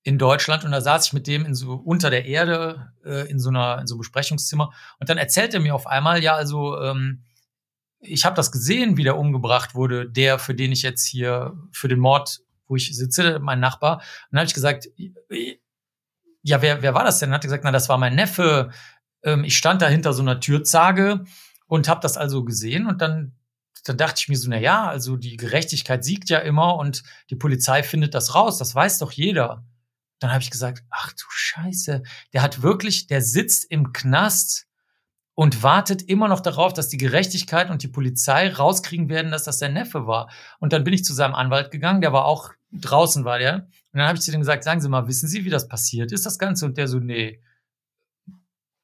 in 0.05 0.18
Deutschland 0.18 0.64
und 0.64 0.72
da 0.72 0.81
saß 0.81 1.07
ich 1.07 1.12
mit 1.12 1.27
dem 1.27 1.44
in 1.44 1.55
so 1.55 1.75
unter 1.75 2.11
der 2.11 2.25
Erde 2.27 2.92
äh, 3.05 3.31
in 3.31 3.38
so 3.38 3.51
einer 3.51 3.79
in 3.81 3.87
so 3.87 3.94
einem 3.94 4.01
Besprechungszimmer 4.01 4.72
und 4.98 5.09
dann 5.09 5.18
erzählt 5.18 5.55
er 5.55 5.61
mir 5.61 5.75
auf 5.75 5.87
einmal 5.87 6.22
ja 6.22 6.35
also 6.35 6.81
ähm, 6.81 7.25
ich 8.03 8.25
habe 8.25 8.35
das 8.35 8.51
gesehen, 8.51 8.96
wie 8.96 9.05
der 9.05 9.16
umgebracht 9.16 9.75
wurde, 9.75 10.11
der 10.11 10.38
für 10.38 10.55
den 10.55 10.72
ich 10.72 10.83
jetzt 10.83 11.07
hier 11.07 11.57
für 11.70 11.88
den 11.88 12.01
Mord, 12.01 12.40
wo 12.66 12.75
ich 12.75 12.94
sitze, 12.96 13.38
mein 13.38 13.61
Nachbar. 13.61 13.98
Und 13.98 14.03
dann 14.33 14.40
habe 14.40 14.46
ich 14.48 14.55
gesagt, 14.55 14.88
ja 16.42 16.62
wer 16.62 16.83
wer 16.83 16.94
war 16.94 17.05
das 17.05 17.20
denn? 17.20 17.31
Dann 17.31 17.37
hat 17.37 17.44
er 17.44 17.48
gesagt, 17.48 17.64
na 17.64 17.70
das 17.70 17.88
war 17.88 17.98
mein 17.98 18.16
Neffe. 18.16 18.70
Ähm, 19.22 19.44
ich 19.44 19.57
stand 19.57 19.83
da 19.83 19.88
hinter 19.88 20.12
so 20.12 20.22
einer 20.22 20.40
Türzage 20.40 21.25
und 21.66 21.88
habe 21.88 22.01
das 22.01 22.16
also 22.16 22.44
gesehen 22.44 22.87
und 22.87 23.01
dann 23.01 23.37
dann 23.85 23.97
dachte 23.97 24.21
ich 24.21 24.29
mir 24.29 24.37
so, 24.37 24.49
na 24.49 24.59
ja, 24.59 24.87
also 24.87 25.16
die 25.16 25.37
Gerechtigkeit 25.37 26.05
siegt 26.05 26.31
ja 26.31 26.38
immer 26.38 26.77
und 26.77 27.03
die 27.31 27.37
Polizei 27.37 27.83
findet 27.83 28.14
das 28.14 28.35
raus, 28.35 28.59
das 28.59 28.75
weiß 28.75 28.99
doch 28.99 29.12
jeder. 29.12 29.64
Dann 30.21 30.31
habe 30.31 30.42
ich 30.42 30.51
gesagt, 30.51 30.85
ach 30.90 31.12
du 31.12 31.25
Scheiße, 31.29 32.03
der 32.33 32.42
hat 32.42 32.62
wirklich, 32.62 33.09
der 33.09 33.23
sitzt 33.23 33.64
im 33.71 33.92
Knast 33.92 34.66
und 35.35 35.62
wartet 35.62 36.03
immer 36.03 36.29
noch 36.29 36.40
darauf, 36.40 36.73
dass 36.73 36.88
die 36.88 36.97
Gerechtigkeit 36.97 37.71
und 37.71 37.83
die 37.83 37.88
Polizei 37.88 38.53
rauskriegen 38.53 39.09
werden, 39.09 39.33
dass 39.33 39.45
das 39.45 39.59
sein 39.59 39.73
Neffe 39.73 40.07
war. 40.07 40.31
Und 40.61 40.73
dann 40.73 40.85
bin 40.85 40.95
ich 40.95 41.05
zu 41.05 41.14
seinem 41.14 41.35
Anwalt 41.35 41.71
gegangen, 41.71 42.03
der 42.03 42.12
war 42.12 42.27
auch 42.27 42.51
draußen, 42.71 43.25
war 43.25 43.38
der. 43.38 43.66
Und 43.92 43.99
dann 43.99 44.07
habe 44.07 44.16
ich 44.16 44.23
zu 44.23 44.31
dem 44.31 44.40
gesagt, 44.40 44.64
sagen 44.64 44.81
Sie 44.81 44.88
mal, 44.88 45.09
wissen 45.09 45.29
Sie, 45.29 45.45
wie 45.45 45.51
das 45.51 45.68
passiert 45.68 46.12
ist, 46.12 46.27
das 46.27 46.38
Ganze? 46.38 46.66
Und 46.66 46.77
der 46.77 46.87
so, 46.87 46.99
nee. 46.99 47.42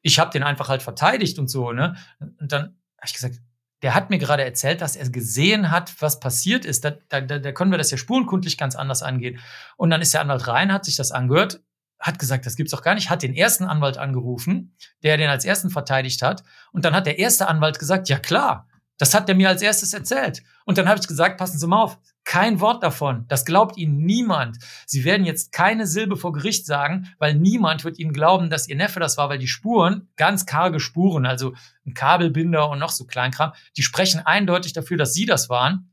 Ich 0.01 0.19
habe 0.19 0.31
den 0.31 0.43
einfach 0.43 0.69
halt 0.69 0.83
verteidigt 0.83 1.39
und 1.39 1.49
so, 1.49 1.73
ne? 1.73 1.97
Und 2.19 2.51
dann 2.51 2.63
habe 2.63 3.07
ich 3.07 3.13
gesagt, 3.13 3.41
der 3.83 3.95
hat 3.95 4.11
mir 4.11 4.19
gerade 4.19 4.45
erzählt, 4.45 4.81
dass 4.81 4.97
er 4.97 5.09
gesehen 5.09 5.71
hat, 5.71 5.95
was 6.01 6.21
passiert 6.21 6.65
ist. 6.65 6.85
Da, 6.85 6.93
da, 7.09 7.21
da 7.21 7.53
können 7.53 7.71
wir 7.71 7.79
das 7.79 7.91
ja 7.91 7.97
spurenkundlich 7.97 8.59
ganz 8.59 8.75
anders 8.75 9.03
angehen. 9.03 9.39
Und 9.77 9.91
dann 9.91 10.01
ist 10.01 10.15
der 10.15 10.21
Anwalt 10.21 10.49
rein, 10.49 10.73
hat 10.73 10.85
sich 10.85 10.97
das 10.97 11.13
angehört, 11.13 11.61
hat 12.01 12.19
gesagt, 12.19 12.47
das 12.47 12.57
gibt's 12.57 12.73
doch 12.73 12.83
gar 12.83 12.95
nicht, 12.95 13.11
hat 13.11 13.23
den 13.23 13.35
ersten 13.35 13.65
Anwalt 13.65 13.99
angerufen, 13.99 14.77
der 15.03 15.17
den 15.17 15.31
als 15.31 15.45
ersten 15.45 15.71
verteidigt 15.71 16.23
hat. 16.23 16.45
Und 16.73 16.85
dann 16.85 16.95
hat 16.95 17.07
der 17.07 17.19
erste 17.19 17.49
Anwalt 17.49 17.79
gesagt, 17.79 18.09
ja 18.09 18.19
klar, 18.19 18.68
das 18.99 19.15
hat 19.15 19.29
der 19.29 19.37
mir 19.37 19.49
als 19.49 19.63
erstes 19.63 19.95
erzählt. 19.95 20.43
Und 20.65 20.77
dann 20.77 20.89
habe 20.89 21.01
ich 21.01 21.07
gesagt, 21.07 21.39
passen 21.39 21.59
Sie 21.59 21.67
mal 21.67 21.83
auf, 21.83 21.99
kein 22.25 22.61
Wort 22.61 22.83
davon. 22.83 23.25
Das 23.29 23.47
glaubt 23.47 23.79
Ihnen 23.79 24.05
niemand. 24.05 24.59
Sie 24.87 25.05
werden 25.05 25.25
jetzt 25.25 25.53
keine 25.53 25.87
Silbe 25.87 26.17
vor 26.17 26.33
Gericht 26.33 26.67
sagen, 26.67 27.09
weil 27.19 27.35
niemand 27.35 27.85
wird 27.85 27.99
Ihnen 27.99 28.13
glauben, 28.13 28.51
dass 28.51 28.69
Ihr 28.69 28.77
Neffe 28.77 29.01
das 29.01 29.17
war, 29.17 29.31
weil 29.31 29.39
die 29.39 29.49
Spuren, 29.49 30.09
ganz 30.17 30.45
karge 30.45 30.81
Spuren, 30.81 31.25
also 31.25 31.55
ein 31.87 31.95
Kabelbinder 31.95 32.69
und 32.69 32.81
noch 32.81 32.91
so 32.91 33.07
Kleinkram, 33.07 33.53
die 33.77 33.83
sprechen 33.83 34.21
eindeutig 34.21 34.75
dafür, 34.75 34.99
dass 34.99 35.15
Sie 35.15 35.25
das 35.25 35.49
waren. 35.49 35.91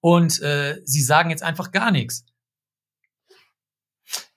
Und 0.00 0.40
äh, 0.40 0.80
Sie 0.84 1.02
sagen 1.02 1.30
jetzt 1.30 1.42
einfach 1.42 1.70
gar 1.70 1.90
nichts. 1.90 2.24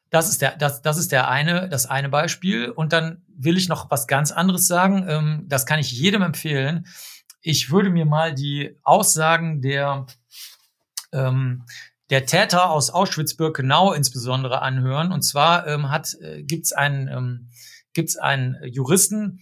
Das 0.10 0.30
ist 0.30 0.42
der, 0.42 0.58
das, 0.58 0.82
das 0.82 0.98
ist 0.98 1.12
der 1.12 1.30
eine, 1.30 1.70
das 1.70 1.86
eine 1.86 2.10
Beispiel. 2.10 2.70
Und 2.70 2.94
dann 2.94 3.24
will 3.28 3.58
ich 3.58 3.70
noch 3.70 3.90
was 3.92 4.08
ganz 4.08 4.32
anderes 4.32 4.68
sagen. 4.68 5.06
Ähm, 5.08 5.46
das 5.48 5.66
kann 5.66 5.80
ich 5.80 5.92
jedem 5.92 6.24
empfehlen. 6.24 6.86
Ich 7.42 7.72
würde 7.72 7.90
mir 7.90 8.06
mal 8.06 8.34
die 8.34 8.78
Aussagen 8.84 9.62
der 9.62 10.06
ähm, 11.12 11.66
der 12.10 12.26
Täter 12.26 12.70
aus 12.70 12.90
Auschwitz-Birkenau 12.90 13.94
insbesondere 13.94 14.62
anhören. 14.62 15.12
Und 15.12 15.22
zwar 15.22 15.68
ähm, 15.68 15.90
hat 15.90 16.16
äh, 16.22 16.44
gibt's 16.44 16.74
einen 16.74 17.08
ähm, 17.08 17.50
gibt's 17.94 18.18
einen 18.18 18.58
Juristen, 18.64 19.40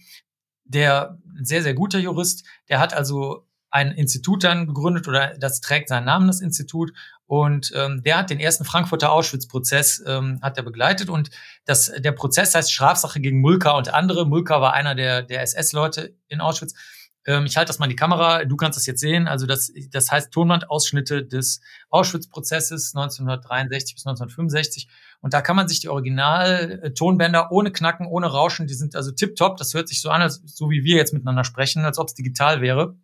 der 0.64 1.18
ein 1.36 1.44
sehr 1.44 1.62
sehr 1.62 1.74
guter 1.74 1.98
Jurist, 1.98 2.44
der 2.68 2.78
hat 2.78 2.94
also 2.94 3.46
ein 3.70 3.92
Institut 3.92 4.44
dann 4.44 4.66
gegründet 4.66 5.08
oder 5.08 5.36
das 5.38 5.60
trägt 5.60 5.88
seinen 5.90 6.06
Namen 6.06 6.26
das 6.26 6.40
Institut 6.40 6.92
und 7.26 7.70
ähm, 7.74 8.02
der 8.02 8.16
hat 8.16 8.30
den 8.30 8.40
ersten 8.40 8.64
Frankfurter 8.64 9.12
Auschwitz-Prozess 9.12 10.02
ähm, 10.06 10.38
hat 10.40 10.56
er 10.56 10.62
begleitet 10.62 11.10
und 11.10 11.30
das 11.66 11.92
der 11.98 12.12
Prozess 12.12 12.54
heißt 12.54 12.72
Strafsache 12.72 13.20
gegen 13.20 13.40
Mulka 13.40 13.72
und 13.72 13.92
andere. 13.92 14.26
Mulka 14.26 14.60
war 14.62 14.72
einer 14.72 14.94
der 14.94 15.22
der 15.22 15.42
SS-Leute 15.42 16.14
in 16.28 16.40
Auschwitz 16.40 16.74
ähm, 17.26 17.46
ich 17.46 17.56
halte 17.56 17.68
das 17.68 17.78
mal 17.78 17.86
in 17.86 17.90
die 17.90 17.96
Kamera, 17.96 18.44
du 18.44 18.56
kannst 18.56 18.76
das 18.76 18.86
jetzt 18.86 19.00
sehen. 19.00 19.28
Also 19.28 19.46
das, 19.46 19.72
das 19.90 20.10
heißt 20.10 20.32
Tonbandausschnitte 20.32 21.24
des 21.24 21.60
Auschwitz-Prozesses 21.90 22.94
1963 22.94 23.94
bis 23.94 24.06
1965. 24.06 24.88
Und 25.20 25.34
da 25.34 25.40
kann 25.40 25.56
man 25.56 25.68
sich 25.68 25.80
die 25.80 25.88
Original-Tonbänder 25.88 27.50
ohne 27.52 27.72
Knacken, 27.72 28.06
ohne 28.06 28.26
Rauschen, 28.28 28.66
die 28.66 28.74
sind 28.74 28.96
also 28.96 29.10
tipptopp. 29.10 29.56
Das 29.56 29.74
hört 29.74 29.88
sich 29.88 30.00
so 30.00 30.10
an, 30.10 30.22
als, 30.22 30.42
so 30.46 30.70
wie 30.70 30.84
wir 30.84 30.96
jetzt 30.96 31.12
miteinander 31.12 31.44
sprechen, 31.44 31.84
als 31.84 31.98
ob 31.98 32.08
es 32.08 32.14
digital 32.14 32.60
wäre 32.60 32.96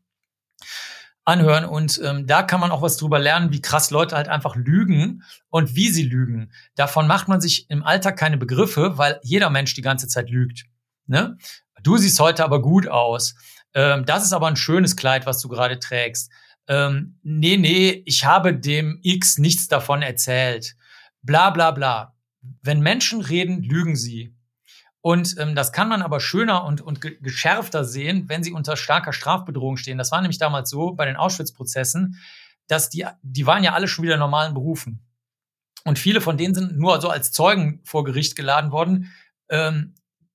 anhören 1.24 1.64
und 1.64 2.00
ähm, 2.04 2.26
da 2.26 2.42
kann 2.42 2.60
man 2.60 2.70
auch 2.70 2.82
was 2.82 2.96
drüber 2.96 3.18
lernen, 3.18 3.52
wie 3.52 3.62
krass 3.62 3.90
Leute 3.90 4.16
halt 4.16 4.28
einfach 4.28 4.56
lügen 4.56 5.22
und 5.48 5.74
wie 5.74 5.88
sie 5.88 6.02
lügen. 6.02 6.52
Davon 6.74 7.06
macht 7.06 7.28
man 7.28 7.40
sich 7.40 7.70
im 7.70 7.82
Alltag 7.82 8.18
keine 8.18 8.36
Begriffe, 8.36 8.98
weil 8.98 9.20
jeder 9.22 9.50
Mensch 9.50 9.74
die 9.74 9.82
ganze 9.82 10.06
Zeit 10.06 10.28
lügt. 10.28 10.66
Ne? 11.06 11.38
Du 11.82 11.96
siehst 11.96 12.20
heute 12.20 12.44
aber 12.44 12.60
gut 12.60 12.88
aus 12.88 13.34
ähm, 13.74 14.06
das 14.06 14.24
ist 14.24 14.32
aber 14.32 14.46
ein 14.46 14.56
schönes 14.56 14.96
Kleid, 14.96 15.26
was 15.26 15.40
du 15.40 15.48
gerade 15.48 15.78
trägst. 15.78 16.30
Ähm, 16.66 17.18
nee, 17.22 17.56
nee, 17.56 18.02
ich 18.06 18.24
habe 18.24 18.54
dem 18.54 19.00
X 19.02 19.38
nichts 19.38 19.68
davon 19.68 20.02
erzählt. 20.02 20.76
Bla 21.22 21.50
bla 21.50 21.72
bla. 21.72 22.14
Wenn 22.62 22.80
Menschen 22.80 23.20
reden, 23.20 23.62
lügen 23.62 23.96
sie. 23.96 24.34
Und 25.00 25.36
ähm, 25.38 25.54
das 25.54 25.72
kann 25.72 25.88
man 25.88 26.00
aber 26.00 26.18
schöner 26.18 26.64
und, 26.64 26.80
und 26.80 27.00
geschärfter 27.00 27.84
sehen, 27.84 28.28
wenn 28.28 28.42
sie 28.42 28.52
unter 28.52 28.76
starker 28.76 29.12
Strafbedrohung 29.12 29.76
stehen. 29.76 29.98
Das 29.98 30.12
war 30.12 30.22
nämlich 30.22 30.38
damals 30.38 30.70
so 30.70 30.92
bei 30.92 31.04
den 31.04 31.16
Auschwitz-Prozessen, 31.16 32.18
dass 32.68 32.88
die, 32.88 33.06
die 33.22 33.46
waren 33.46 33.62
ja 33.62 33.74
alle 33.74 33.88
schon 33.88 34.04
wieder 34.04 34.16
normalen 34.16 34.54
Berufen. 34.54 35.04
Und 35.84 35.98
viele 35.98 36.22
von 36.22 36.38
denen 36.38 36.54
sind 36.54 36.78
nur 36.78 37.02
so 37.02 37.10
als 37.10 37.32
Zeugen 37.32 37.82
vor 37.84 38.04
Gericht 38.04 38.36
geladen 38.36 38.72
worden, 38.72 39.12
ähm, 39.50 39.94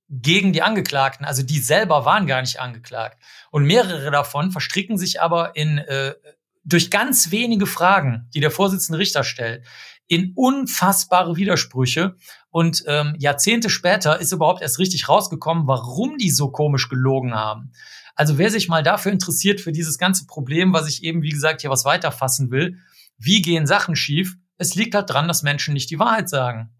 gegen 0.09 0.53
die 0.53 0.61
Angeklagten. 0.61 1.25
Also 1.25 1.43
die 1.43 1.59
selber 1.59 2.05
waren 2.05 2.27
gar 2.27 2.41
nicht 2.41 2.59
angeklagt. 2.59 3.21
Und 3.51 3.65
mehrere 3.65 4.11
davon 4.11 4.51
verstricken 4.51 4.97
sich 4.97 5.21
aber 5.21 5.55
in 5.55 5.77
äh, 5.77 6.15
durch 6.63 6.91
ganz 6.91 7.31
wenige 7.31 7.65
Fragen, 7.65 8.27
die 8.33 8.39
der 8.39 8.51
Vorsitzende 8.51 8.99
Richter 8.99 9.23
stellt, 9.23 9.65
in 10.07 10.33
unfassbare 10.35 11.35
Widersprüche. 11.35 12.15
Und 12.49 12.83
ähm, 12.87 13.15
Jahrzehnte 13.19 13.69
später 13.69 14.19
ist 14.19 14.31
überhaupt 14.31 14.61
erst 14.61 14.79
richtig 14.79 15.07
rausgekommen, 15.07 15.67
warum 15.67 16.17
die 16.17 16.31
so 16.31 16.51
komisch 16.51 16.89
gelogen 16.89 17.35
haben. 17.35 17.71
Also 18.15 18.37
wer 18.37 18.49
sich 18.49 18.67
mal 18.67 18.83
dafür 18.83 19.11
interessiert, 19.11 19.61
für 19.61 19.71
dieses 19.71 19.97
ganze 19.97 20.25
Problem, 20.25 20.73
was 20.73 20.89
ich 20.89 21.03
eben, 21.03 21.21
wie 21.21 21.29
gesagt, 21.29 21.61
hier 21.61 21.69
was 21.69 21.85
weiterfassen 21.85 22.51
will, 22.51 22.79
wie 23.17 23.41
gehen 23.41 23.67
Sachen 23.67 23.95
schief? 23.95 24.35
Es 24.57 24.75
liegt 24.75 24.95
halt 24.95 25.09
dran, 25.09 25.27
dass 25.27 25.43
Menschen 25.43 25.73
nicht 25.73 25.89
die 25.89 25.99
Wahrheit 25.99 26.27
sagen. 26.27 26.73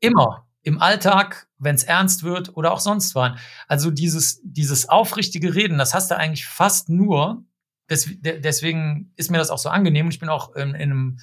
Immer 0.00 0.45
im 0.66 0.82
Alltag, 0.82 1.46
wenn 1.58 1.76
es 1.76 1.84
ernst 1.84 2.24
wird 2.24 2.56
oder 2.56 2.72
auch 2.72 2.80
sonst 2.80 3.14
wann. 3.14 3.38
Also 3.68 3.92
dieses, 3.92 4.40
dieses 4.42 4.88
aufrichtige 4.88 5.54
Reden, 5.54 5.78
das 5.78 5.94
hast 5.94 6.10
du 6.10 6.16
eigentlich 6.16 6.44
fast 6.44 6.88
nur, 6.88 7.44
des, 7.88 8.08
deswegen 8.20 9.12
ist 9.14 9.30
mir 9.30 9.38
das 9.38 9.50
auch 9.50 9.58
so 9.58 9.68
angenehm 9.68 10.08
ich 10.08 10.18
bin 10.18 10.28
auch 10.28 10.56
in, 10.56 10.74
in 10.74 10.90
einem 10.90 11.18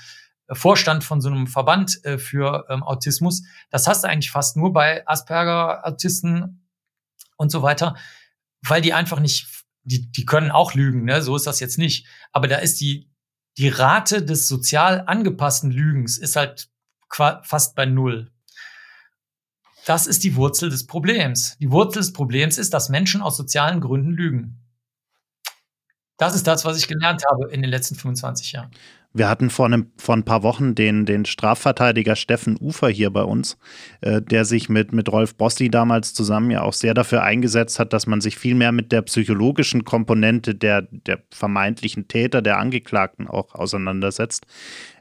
Vorstand 0.49 1.03
von 1.03 1.19
so 1.19 1.29
einem 1.29 1.47
Verband 1.47 2.03
äh, 2.05 2.17
für 2.17 2.67
ähm, 2.69 2.83
Autismus. 2.83 3.43
Das 3.69 3.85
hast 3.85 4.05
du 4.05 4.07
eigentlich 4.07 4.31
fast 4.31 4.55
nur 4.55 4.71
bei 4.71 5.05
Asperger, 5.07 5.85
Autisten 5.85 6.65
und 7.35 7.51
so 7.51 7.63
weiter, 7.63 7.97
weil 8.61 8.81
die 8.81 8.93
einfach 8.93 9.19
nicht, 9.19 9.65
die, 9.83 10.09
die 10.09 10.25
können 10.25 10.51
auch 10.51 10.73
lügen, 10.73 11.03
ne? 11.03 11.21
so 11.21 11.35
ist 11.35 11.47
das 11.47 11.59
jetzt 11.59 11.77
nicht. 11.77 12.07
Aber 12.31 12.47
da 12.47 12.57
ist 12.57 12.79
die, 12.79 13.11
die 13.57 13.67
Rate 13.67 14.23
des 14.23 14.47
sozial 14.47 15.03
angepassten 15.05 15.69
Lügens 15.69 16.17
ist 16.17 16.37
halt 16.37 16.69
fast 17.09 17.75
bei 17.75 17.85
null. 17.85 18.31
Das 19.85 20.07
ist 20.07 20.23
die 20.23 20.35
Wurzel 20.35 20.69
des 20.69 20.87
Problems. 20.87 21.57
Die 21.59 21.71
Wurzel 21.71 21.99
des 21.99 22.13
Problems 22.13 22.57
ist, 22.57 22.73
dass 22.73 22.89
Menschen 22.89 23.21
aus 23.21 23.35
sozialen 23.35 23.81
Gründen 23.81 24.11
lügen. 24.11 24.59
Das 26.17 26.35
ist 26.35 26.47
das, 26.47 26.63
was 26.63 26.77
ich 26.77 26.87
gelernt 26.87 27.23
habe 27.29 27.49
in 27.51 27.61
den 27.61 27.69
letzten 27.69 27.95
25 27.95 28.53
Jahren. 28.53 28.71
Wir 29.15 29.29
hatten 29.29 29.51
vor, 29.51 29.67
einem, 29.67 29.91
vor 29.97 30.15
ein 30.15 30.25
paar 30.25 30.41
Wochen 30.41 30.73
den, 30.73 31.05
den 31.05 31.25
Strafverteidiger 31.25 32.15
Steffen 32.15 32.57
Ufer 32.59 32.89
hier 32.89 33.11
bei 33.11 33.21
uns, 33.21 33.57
äh, 34.01 34.23
der 34.23 34.43
sich 34.43 34.69
mit, 34.69 34.91
mit 34.91 35.07
Rolf 35.11 35.35
Bossi 35.35 35.69
damals 35.69 36.15
zusammen 36.15 36.49
ja 36.49 36.63
auch 36.63 36.73
sehr 36.73 36.95
dafür 36.95 37.21
eingesetzt 37.21 37.77
hat, 37.77 37.93
dass 37.93 38.07
man 38.07 38.21
sich 38.21 38.37
viel 38.37 38.55
mehr 38.55 38.71
mit 38.71 38.91
der 38.91 39.03
psychologischen 39.03 39.85
Komponente 39.85 40.55
der, 40.55 40.81
der 40.89 41.19
vermeintlichen 41.29 42.07
Täter, 42.07 42.41
der 42.41 42.57
Angeklagten 42.57 43.27
auch 43.27 43.53
auseinandersetzt. 43.53 44.47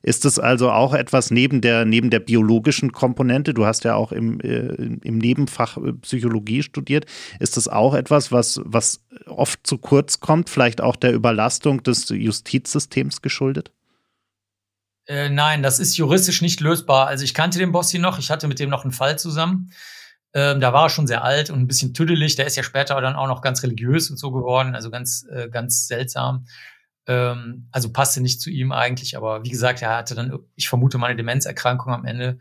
Ist 0.02 0.26
es 0.26 0.38
also 0.38 0.70
auch 0.70 0.92
etwas 0.92 1.30
neben 1.30 1.62
der, 1.62 1.86
neben 1.86 2.10
der 2.10 2.20
biologischen 2.20 2.92
Komponente? 2.92 3.54
Du 3.54 3.64
hast 3.64 3.84
ja 3.84 3.94
auch 3.94 4.12
im, 4.12 4.40
äh, 4.40 4.74
im 5.02 5.16
Nebenfach 5.16 5.78
äh, 5.78 5.94
Psychologie 5.94 6.62
studiert. 6.62 7.06
Ist 7.40 7.56
das 7.56 7.66
auch 7.66 7.94
etwas, 7.94 8.30
was, 8.30 8.60
was 8.64 9.02
oft 9.24 9.66
zu 9.66 9.78
kurz 9.78 10.20
kommt, 10.20 10.50
vielleicht 10.50 10.82
auch 10.82 10.96
der 10.96 11.14
Überlastung 11.14 11.82
des 11.82 12.10
Justizsystems 12.10 13.22
geschuldet? 13.22 13.72
Äh, 15.12 15.28
nein, 15.28 15.62
das 15.62 15.78
ist 15.78 15.98
juristisch 15.98 16.40
nicht 16.40 16.60
lösbar. 16.60 17.06
Also 17.06 17.22
ich 17.24 17.34
kannte 17.34 17.58
den 17.58 17.70
Bossi 17.70 17.98
noch, 17.98 18.18
ich 18.18 18.30
hatte 18.30 18.48
mit 18.48 18.58
dem 18.58 18.70
noch 18.70 18.84
einen 18.84 18.92
Fall 18.92 19.18
zusammen. 19.18 19.70
Ähm, 20.32 20.58
da 20.58 20.72
war 20.72 20.86
er 20.86 20.88
schon 20.88 21.06
sehr 21.06 21.22
alt 21.22 21.50
und 21.50 21.60
ein 21.60 21.66
bisschen 21.66 21.92
tüdelig. 21.92 22.36
Der 22.36 22.46
ist 22.46 22.56
ja 22.56 22.62
später 22.62 22.98
dann 23.02 23.14
auch 23.14 23.26
noch 23.26 23.42
ganz 23.42 23.62
religiös 23.62 24.08
und 24.08 24.16
so 24.16 24.32
geworden, 24.32 24.74
also 24.74 24.90
ganz, 24.90 25.26
äh, 25.30 25.50
ganz 25.50 25.86
seltsam. 25.86 26.46
Ähm, 27.06 27.68
also 27.72 27.92
passte 27.92 28.22
nicht 28.22 28.40
zu 28.40 28.48
ihm 28.48 28.72
eigentlich, 28.72 29.14
aber 29.14 29.44
wie 29.44 29.50
gesagt, 29.50 29.82
er 29.82 29.98
hatte 29.98 30.14
dann, 30.14 30.38
ich 30.54 30.70
vermute 30.70 30.96
mal 30.96 31.08
eine 31.08 31.16
Demenzerkrankung 31.16 31.92
am 31.92 32.06
Ende. 32.06 32.38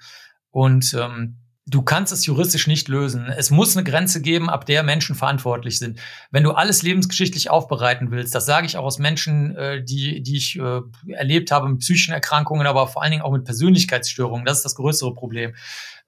Und 0.49 0.93
ähm, 0.93 1.39
du 1.71 1.81
kannst 1.81 2.11
es 2.11 2.25
juristisch 2.25 2.67
nicht 2.67 2.89
lösen. 2.89 3.27
Es 3.35 3.49
muss 3.49 3.75
eine 3.75 3.89
Grenze 3.89 4.21
geben, 4.21 4.49
ab 4.49 4.65
der 4.65 4.83
Menschen 4.83 5.15
verantwortlich 5.15 5.79
sind. 5.79 5.99
Wenn 6.29 6.43
du 6.43 6.51
alles 6.51 6.83
lebensgeschichtlich 6.83 7.49
aufbereiten 7.49 8.11
willst, 8.11 8.35
das 8.35 8.45
sage 8.45 8.65
ich 8.65 8.77
auch 8.77 8.83
aus 8.83 8.99
Menschen, 8.99 9.55
äh, 9.55 9.83
die, 9.83 10.21
die 10.21 10.35
ich 10.35 10.59
äh, 10.59 10.81
erlebt 11.13 11.49
habe 11.51 11.69
mit 11.69 11.79
psychischen 11.79 12.13
Erkrankungen, 12.13 12.67
aber 12.67 12.87
vor 12.87 13.01
allen 13.01 13.11
Dingen 13.11 13.23
auch 13.23 13.31
mit 13.31 13.45
Persönlichkeitsstörungen. 13.45 14.45
Das 14.45 14.57
ist 14.57 14.65
das 14.65 14.75
größere 14.75 15.13
Problem. 15.13 15.55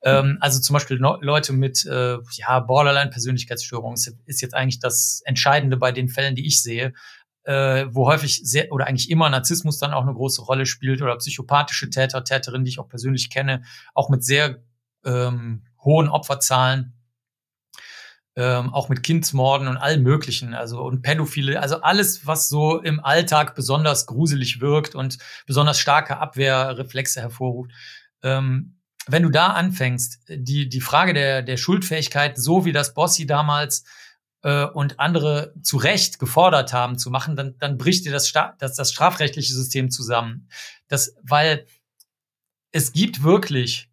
Ähm, 0.04 0.38
also 0.42 0.60
zum 0.60 0.74
Beispiel 0.74 0.98
Leute 0.98 1.54
mit 1.54 1.86
äh, 1.86 2.18
ja, 2.34 2.60
Borderline-Persönlichkeitsstörungen 2.60 3.96
ist, 3.96 4.16
ist 4.26 4.42
jetzt 4.42 4.54
eigentlich 4.54 4.80
das 4.80 5.22
Entscheidende 5.24 5.78
bei 5.78 5.94
den 5.94 6.10
Fällen, 6.10 6.36
die 6.36 6.46
ich 6.46 6.62
sehe. 6.62 6.94
Äh, 7.46 7.88
wo 7.90 8.08
häufig 8.08 8.40
sehr 8.46 8.72
oder 8.72 8.88
eigentlich 8.88 9.10
immer 9.10 9.30
Narzissmus 9.30 9.78
dann 9.78 9.92
auch 9.92 10.04
eine 10.04 10.14
große 10.14 10.42
Rolle 10.44 10.66
spielt 10.66 11.02
oder 11.02 11.18
psychopathische 11.18 11.90
Täter, 11.90 12.24
Täterinnen, 12.24 12.64
die 12.64 12.70
ich 12.70 12.80
auch 12.80 12.88
persönlich 12.88 13.30
kenne, 13.30 13.64
auch 13.94 14.10
mit 14.10 14.24
sehr 14.24 14.64
ähm, 15.06 15.64
hohen 15.84 16.10
Opferzahlen, 16.10 16.94
ähm, 18.36 18.74
auch 18.74 18.90
mit 18.90 19.04
Kindsmorden 19.04 19.68
und 19.68 19.78
allem 19.78 20.02
Möglichen, 20.02 20.54
also 20.54 20.82
und 20.82 21.02
Pädophile, 21.02 21.62
also 21.62 21.82
alles, 21.82 22.26
was 22.26 22.50
so 22.50 22.82
im 22.82 23.04
Alltag 23.04 23.54
besonders 23.56 24.08
gruselig 24.08 24.60
wirkt 24.60 24.96
und 24.96 25.20
besonders 25.46 25.78
starke 25.78 26.18
Abwehrreflexe 26.18 27.22
hervorruft. 27.22 27.72
Ähm, 28.24 28.80
wenn 29.06 29.24
du 29.24 29.30
da 29.30 29.48
anfängst, 29.48 30.22
die, 30.30 30.70
die 30.70 30.82
Frage 30.82 31.14
der, 31.14 31.42
der 31.42 31.58
Schuldfähigkeit, 31.58 32.38
so 32.38 32.66
wie 32.66 32.72
das 32.72 32.94
Bossi 32.94 33.28
damals 33.28 33.84
äh, 34.44 34.66
und 34.66 35.00
andere 35.00 35.54
zu 35.62 35.78
Recht 35.78 36.20
gefordert 36.20 36.74
haben 36.74 36.98
zu 36.98 37.12
machen, 37.12 37.36
dann, 37.36 37.58
dann 37.60 37.78
bricht 37.78 38.06
dir 38.06 38.12
das, 38.12 38.32
das, 38.60 38.76
das 38.76 38.92
strafrechtliche 38.92 39.54
System 39.54 39.92
zusammen. 39.92 40.48
Das, 40.88 41.16
weil 41.22 41.66
es 42.72 42.94
gibt 42.94 43.24
wirklich 43.24 43.90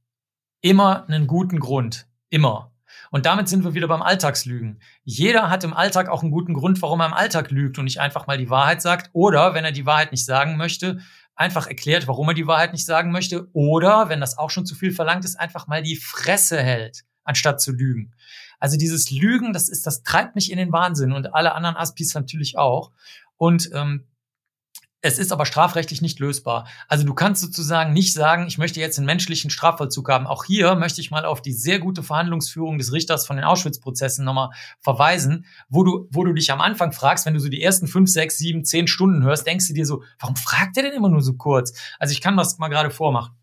immer 0.60 1.06
einen 1.08 1.26
guten 1.26 1.60
Grund. 1.60 2.06
Immer. 2.28 2.72
Und 3.10 3.26
damit 3.26 3.48
sind 3.48 3.64
wir 3.64 3.74
wieder 3.74 3.88
beim 3.88 4.02
Alltagslügen. 4.02 4.80
Jeder 5.02 5.50
hat 5.50 5.64
im 5.64 5.74
Alltag 5.74 6.08
auch 6.08 6.22
einen 6.22 6.30
guten 6.30 6.54
Grund, 6.54 6.80
warum 6.82 7.00
er 7.00 7.06
im 7.06 7.12
Alltag 7.12 7.50
lügt 7.50 7.78
und 7.78 7.84
nicht 7.84 8.00
einfach 8.00 8.26
mal 8.26 8.38
die 8.38 8.50
Wahrheit 8.50 8.82
sagt. 8.82 9.10
Oder 9.12 9.54
wenn 9.54 9.64
er 9.64 9.72
die 9.72 9.86
Wahrheit 9.86 10.12
nicht 10.12 10.24
sagen 10.24 10.56
möchte, 10.56 11.00
einfach 11.34 11.66
erklärt, 11.66 12.06
warum 12.06 12.28
er 12.28 12.34
die 12.34 12.46
Wahrheit 12.46 12.72
nicht 12.72 12.84
sagen 12.84 13.10
möchte. 13.10 13.48
Oder, 13.52 14.08
wenn 14.08 14.20
das 14.20 14.38
auch 14.38 14.50
schon 14.50 14.66
zu 14.66 14.74
viel 14.74 14.92
verlangt 14.92 15.24
ist, 15.24 15.40
einfach 15.40 15.66
mal 15.66 15.82
die 15.82 15.96
Fresse 15.96 16.62
hält, 16.62 17.04
anstatt 17.24 17.60
zu 17.60 17.72
lügen. 17.72 18.12
Also 18.58 18.76
dieses 18.76 19.10
Lügen, 19.10 19.52
das 19.52 19.68
ist, 19.68 19.86
das 19.86 20.02
treibt 20.02 20.34
mich 20.34 20.52
in 20.52 20.58
den 20.58 20.70
Wahnsinn 20.70 21.12
und 21.12 21.34
alle 21.34 21.54
anderen 21.54 21.76
Aspis 21.76 22.14
natürlich 22.14 22.58
auch. 22.58 22.92
Und 23.36 23.70
ähm, 23.72 24.06
es 25.02 25.18
ist 25.18 25.32
aber 25.32 25.46
strafrechtlich 25.46 26.02
nicht 26.02 26.18
lösbar. 26.18 26.66
Also 26.88 27.04
du 27.04 27.14
kannst 27.14 27.40
sozusagen 27.40 27.92
nicht 27.92 28.12
sagen, 28.12 28.46
ich 28.46 28.58
möchte 28.58 28.80
jetzt 28.80 28.98
einen 28.98 29.06
menschlichen 29.06 29.50
Strafvollzug 29.50 30.08
haben. 30.08 30.26
Auch 30.26 30.44
hier 30.44 30.74
möchte 30.74 31.00
ich 31.00 31.10
mal 31.10 31.24
auf 31.24 31.40
die 31.40 31.52
sehr 31.52 31.78
gute 31.78 32.02
Verhandlungsführung 32.02 32.76
des 32.76 32.92
Richters 32.92 33.26
von 33.26 33.36
den 33.36 33.44
Auschwitz-Prozessen 33.44 34.24
nochmal 34.24 34.50
verweisen, 34.80 35.46
wo 35.68 35.84
du, 35.84 36.08
wo 36.10 36.24
du 36.24 36.32
dich 36.34 36.52
am 36.52 36.60
Anfang 36.60 36.92
fragst, 36.92 37.24
wenn 37.24 37.34
du 37.34 37.40
so 37.40 37.48
die 37.48 37.62
ersten 37.62 37.86
fünf, 37.86 38.10
sechs, 38.10 38.36
sieben, 38.36 38.64
zehn 38.64 38.86
Stunden 38.86 39.22
hörst, 39.22 39.46
denkst 39.46 39.68
du 39.68 39.74
dir 39.74 39.86
so, 39.86 40.02
warum 40.18 40.36
fragt 40.36 40.76
er 40.76 40.82
denn 40.82 40.92
immer 40.92 41.08
nur 41.08 41.22
so 41.22 41.34
kurz? 41.34 41.72
Also 41.98 42.12
ich 42.12 42.20
kann 42.20 42.36
das 42.36 42.58
mal 42.58 42.68
gerade 42.68 42.90
vormachen. 42.90 43.39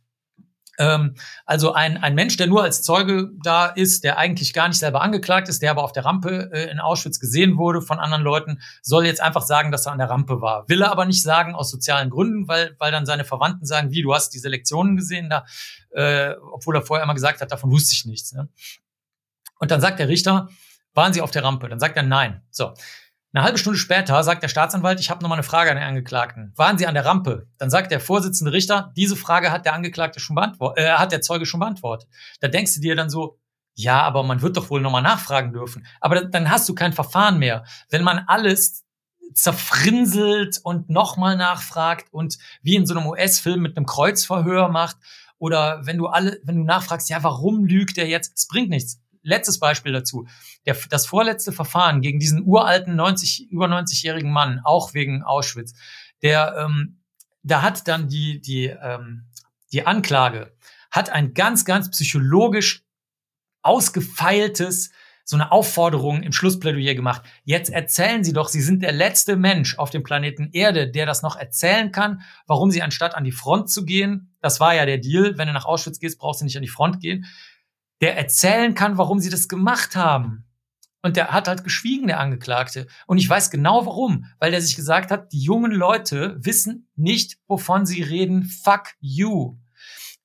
Ähm, 0.78 1.16
also 1.46 1.74
ein, 1.74 1.98
ein 1.98 2.16
Mensch, 2.16 2.38
der 2.38 2.48
nur 2.48 2.64
als 2.64 2.82
Zeuge 2.84 3.32
da 3.44 3.66
ist, 3.66 4.04
der 4.04 4.18
eigentlich 4.18 4.54
gar 4.54 4.68
nicht 4.68 4.80
selber 4.80 5.02
angeklagt 5.02 5.50
ist, 5.50 5.62
der 5.62 5.72
aber 5.72 5.84
auf 5.84 5.92
der 5.92 6.06
Rampe 6.06 6.52
äh, 6.54 6.70
in 6.70 6.80
Auschwitz 6.80 7.20
gesehen 7.20 7.58
wurde 7.58 7.82
von 7.82 8.00
anderen 8.00 8.24
Leuten, 8.24 8.62
soll 8.82 9.06
jetzt 9.06 9.22
einfach 9.22 9.42
sagen, 9.42 9.72
dass 9.72 9.86
er 9.86 9.92
an 9.92 9.98
der 9.98 10.10
Rampe 10.10 10.42
war. 10.42 10.68
Will 10.70 10.82
er 10.82 10.92
aber 10.92 11.06
nicht 11.06 11.22
sagen 11.22 11.56
aus 11.56 11.72
sozialen 11.72 12.10
Gründen, 12.10 12.48
weil, 12.48 12.76
weil 12.80 12.92
dann 12.92 13.06
seine 13.06 13.26
Verwandten 13.26 13.66
sagen, 13.66 13.92
wie, 13.92 14.02
du 14.02 14.14
hast 14.14 14.30
diese 14.30 14.50
Lektionen 14.50 14.96
gesehen 14.98 15.30
da, 15.30 15.46
äh, 15.92 16.36
obwohl 16.52 16.76
er 16.76 16.82
vorher 16.82 17.04
immer 17.04 17.16
gesagt 17.16 17.42
hat, 17.42 17.52
davon 17.52 17.72
wusste 17.72 17.94
ich 17.94 18.06
nichts. 18.06 18.34
Ne? 18.34 18.50
Und 19.60 19.72
dann 19.72 19.82
sagt 19.82 20.00
der 20.00 20.08
Richter, 20.08 20.50
waren 20.94 21.14
Sie 21.14 21.22
auf 21.22 21.32
der 21.32 21.44
Rampe? 21.44 21.70
Dann 21.70 21.80
sagt 21.80 21.96
er 21.98 22.04
nein. 22.04 22.42
So. 22.50 22.74
Eine 23.34 23.44
halbe 23.44 23.58
Stunde 23.58 23.78
später 23.78 24.24
sagt 24.24 24.42
der 24.42 24.48
Staatsanwalt, 24.48 25.00
ich 25.00 25.10
habe 25.10 25.22
noch 25.22 25.30
mal 25.30 25.36
eine 25.36 25.44
Frage 25.44 25.70
an 25.70 25.76
den 25.76 25.86
Angeklagten. 25.86 26.54
Waren 26.56 26.78
Sie 26.78 26.88
an 26.88 26.94
der 26.94 27.06
Rampe? 27.06 27.48
Dann 27.58 27.70
sagt 27.70 27.92
der 27.92 28.00
Vorsitzende 28.00 28.54
Richter, 28.54 28.94
diese 28.96 29.18
Frage 29.18 29.52
hat 29.52 29.66
der 29.66 29.74
Angeklagte 29.74 30.20
schon 30.20 30.36
beantwortet, 30.36 30.84
äh, 30.84 30.92
hat 30.92 31.12
der 31.12 31.22
Zeuge 31.22 31.46
schon 31.46 31.60
beantwortet. 31.60 32.10
Da 32.40 32.48
denkst 32.48 32.76
du 32.76 32.82
dir 32.82 32.96
dann 32.96 33.10
so, 33.10 33.38
ja, 33.76 34.02
aber 34.02 34.24
man 34.24 34.42
wird 34.42 34.58
doch 34.58 34.70
wohl 34.70 34.82
noch 34.82 34.92
mal 34.92 35.02
nachfragen 35.02 35.52
dürfen. 35.52 35.86
Aber 36.00 36.26
dann 36.26 36.50
hast 36.50 36.68
du 36.70 36.74
kein 36.74 36.94
Verfahren 36.94 37.38
mehr. 37.38 37.64
Wenn 37.90 38.04
man 38.04 38.24
alles 38.28 38.86
zerfrinselt 39.34 40.60
und 40.64 40.90
nochmal 40.90 41.36
nachfragt 41.36 42.08
und 42.12 42.38
wie 42.64 42.76
in 42.76 42.86
so 42.86 42.96
einem 42.96 43.08
US-Film 43.08 43.62
mit 43.62 43.78
einem 43.78 43.86
Kreuzverhör 43.86 44.70
macht 44.70 44.98
oder 45.38 45.86
wenn 45.86 45.98
du 45.98 46.08
alle, 46.08 46.40
wenn 46.44 46.56
du 46.56 46.64
nachfragst, 46.64 47.10
ja, 47.10 47.22
warum 47.22 47.66
lügt 47.66 47.98
er 47.98 48.08
jetzt? 48.08 48.34
Es 48.36 48.48
bringt 48.48 48.70
nichts 48.70 49.00
letztes 49.28 49.60
Beispiel 49.60 49.92
dazu. 49.92 50.28
Der, 50.66 50.76
das 50.90 51.06
vorletzte 51.06 51.52
Verfahren 51.52 52.02
gegen 52.02 52.20
diesen 52.20 52.44
uralten 52.44 52.96
90, 52.96 53.52
über 53.52 53.68
90-jährigen 53.68 54.32
Mann, 54.32 54.62
auch 54.64 54.94
wegen 54.94 55.24
Auschwitz, 55.24 55.74
der, 56.22 56.56
ähm, 56.58 57.02
da 57.44 57.62
hat 57.62 57.88
dann 57.88 58.08
die, 58.08 58.42
die, 58.42 58.66
ähm, 58.66 59.26
die 59.72 59.86
Anklage, 59.86 60.56
hat 60.90 61.10
ein 61.10 61.34
ganz, 61.34 61.66
ganz 61.66 61.92
psychologisch 61.92 62.84
ausgefeiltes, 63.62 64.92
so 65.26 65.36
eine 65.36 65.52
Aufforderung 65.52 66.24
im 66.24 66.32
Schlussplädoyer 66.32 66.96
gemacht. 66.96 67.22
Jetzt 67.44 67.70
erzählen 67.70 68.24
Sie 68.24 68.32
doch, 68.32 68.48
Sie 68.48 68.62
sind 68.62 68.82
der 68.82 68.94
letzte 68.94 69.36
Mensch 69.36 69.78
auf 69.78 69.90
dem 69.90 70.04
Planeten 70.04 70.50
Erde, 70.54 70.90
der 70.90 71.06
das 71.06 71.22
noch 71.22 71.36
erzählen 71.36 71.92
kann, 71.92 72.22
warum 72.46 72.72
Sie 72.72 72.82
anstatt 72.82 73.14
an 73.14 73.26
die 73.26 73.34
Front 73.34 73.70
zu 73.70 73.84
gehen, 73.84 74.34
das 74.40 74.62
war 74.62 74.74
ja 74.74 74.86
der 74.86 75.00
Deal, 75.00 75.38
wenn 75.38 75.48
du 75.48 75.54
nach 75.54 75.66
Auschwitz 75.66 76.00
gehst, 76.00 76.18
brauchst 76.18 76.40
du 76.40 76.46
nicht 76.46 76.56
an 76.56 76.62
die 76.62 76.70
Front 76.70 77.02
gehen, 77.02 77.26
der 78.02 78.18
erzählen 78.18 78.76
kann, 78.76 78.98
warum 78.98 79.20
sie 79.20 79.30
das 79.30 79.48
gemacht 79.48 79.96
haben. 79.96 80.46
Und 81.02 81.16
der 81.16 81.32
hat 81.32 81.48
halt 81.48 81.64
geschwiegen, 81.64 82.08
der 82.08 82.20
Angeklagte. 82.20 82.88
Und 83.06 83.18
ich 83.18 83.30
weiß 83.30 83.52
genau 83.52 83.86
warum, 83.86 84.26
weil 84.40 84.52
der 84.52 84.62
sich 84.62 84.76
gesagt 84.76 85.12
hat, 85.12 85.32
die 85.32 85.42
jungen 85.42 85.72
Leute 85.72 86.38
wissen 86.40 86.90
nicht, 86.96 87.38
wovon 87.48 87.86
sie 87.86 88.02
reden. 88.02 88.44
Fuck 88.44 88.96
you. 89.00 89.58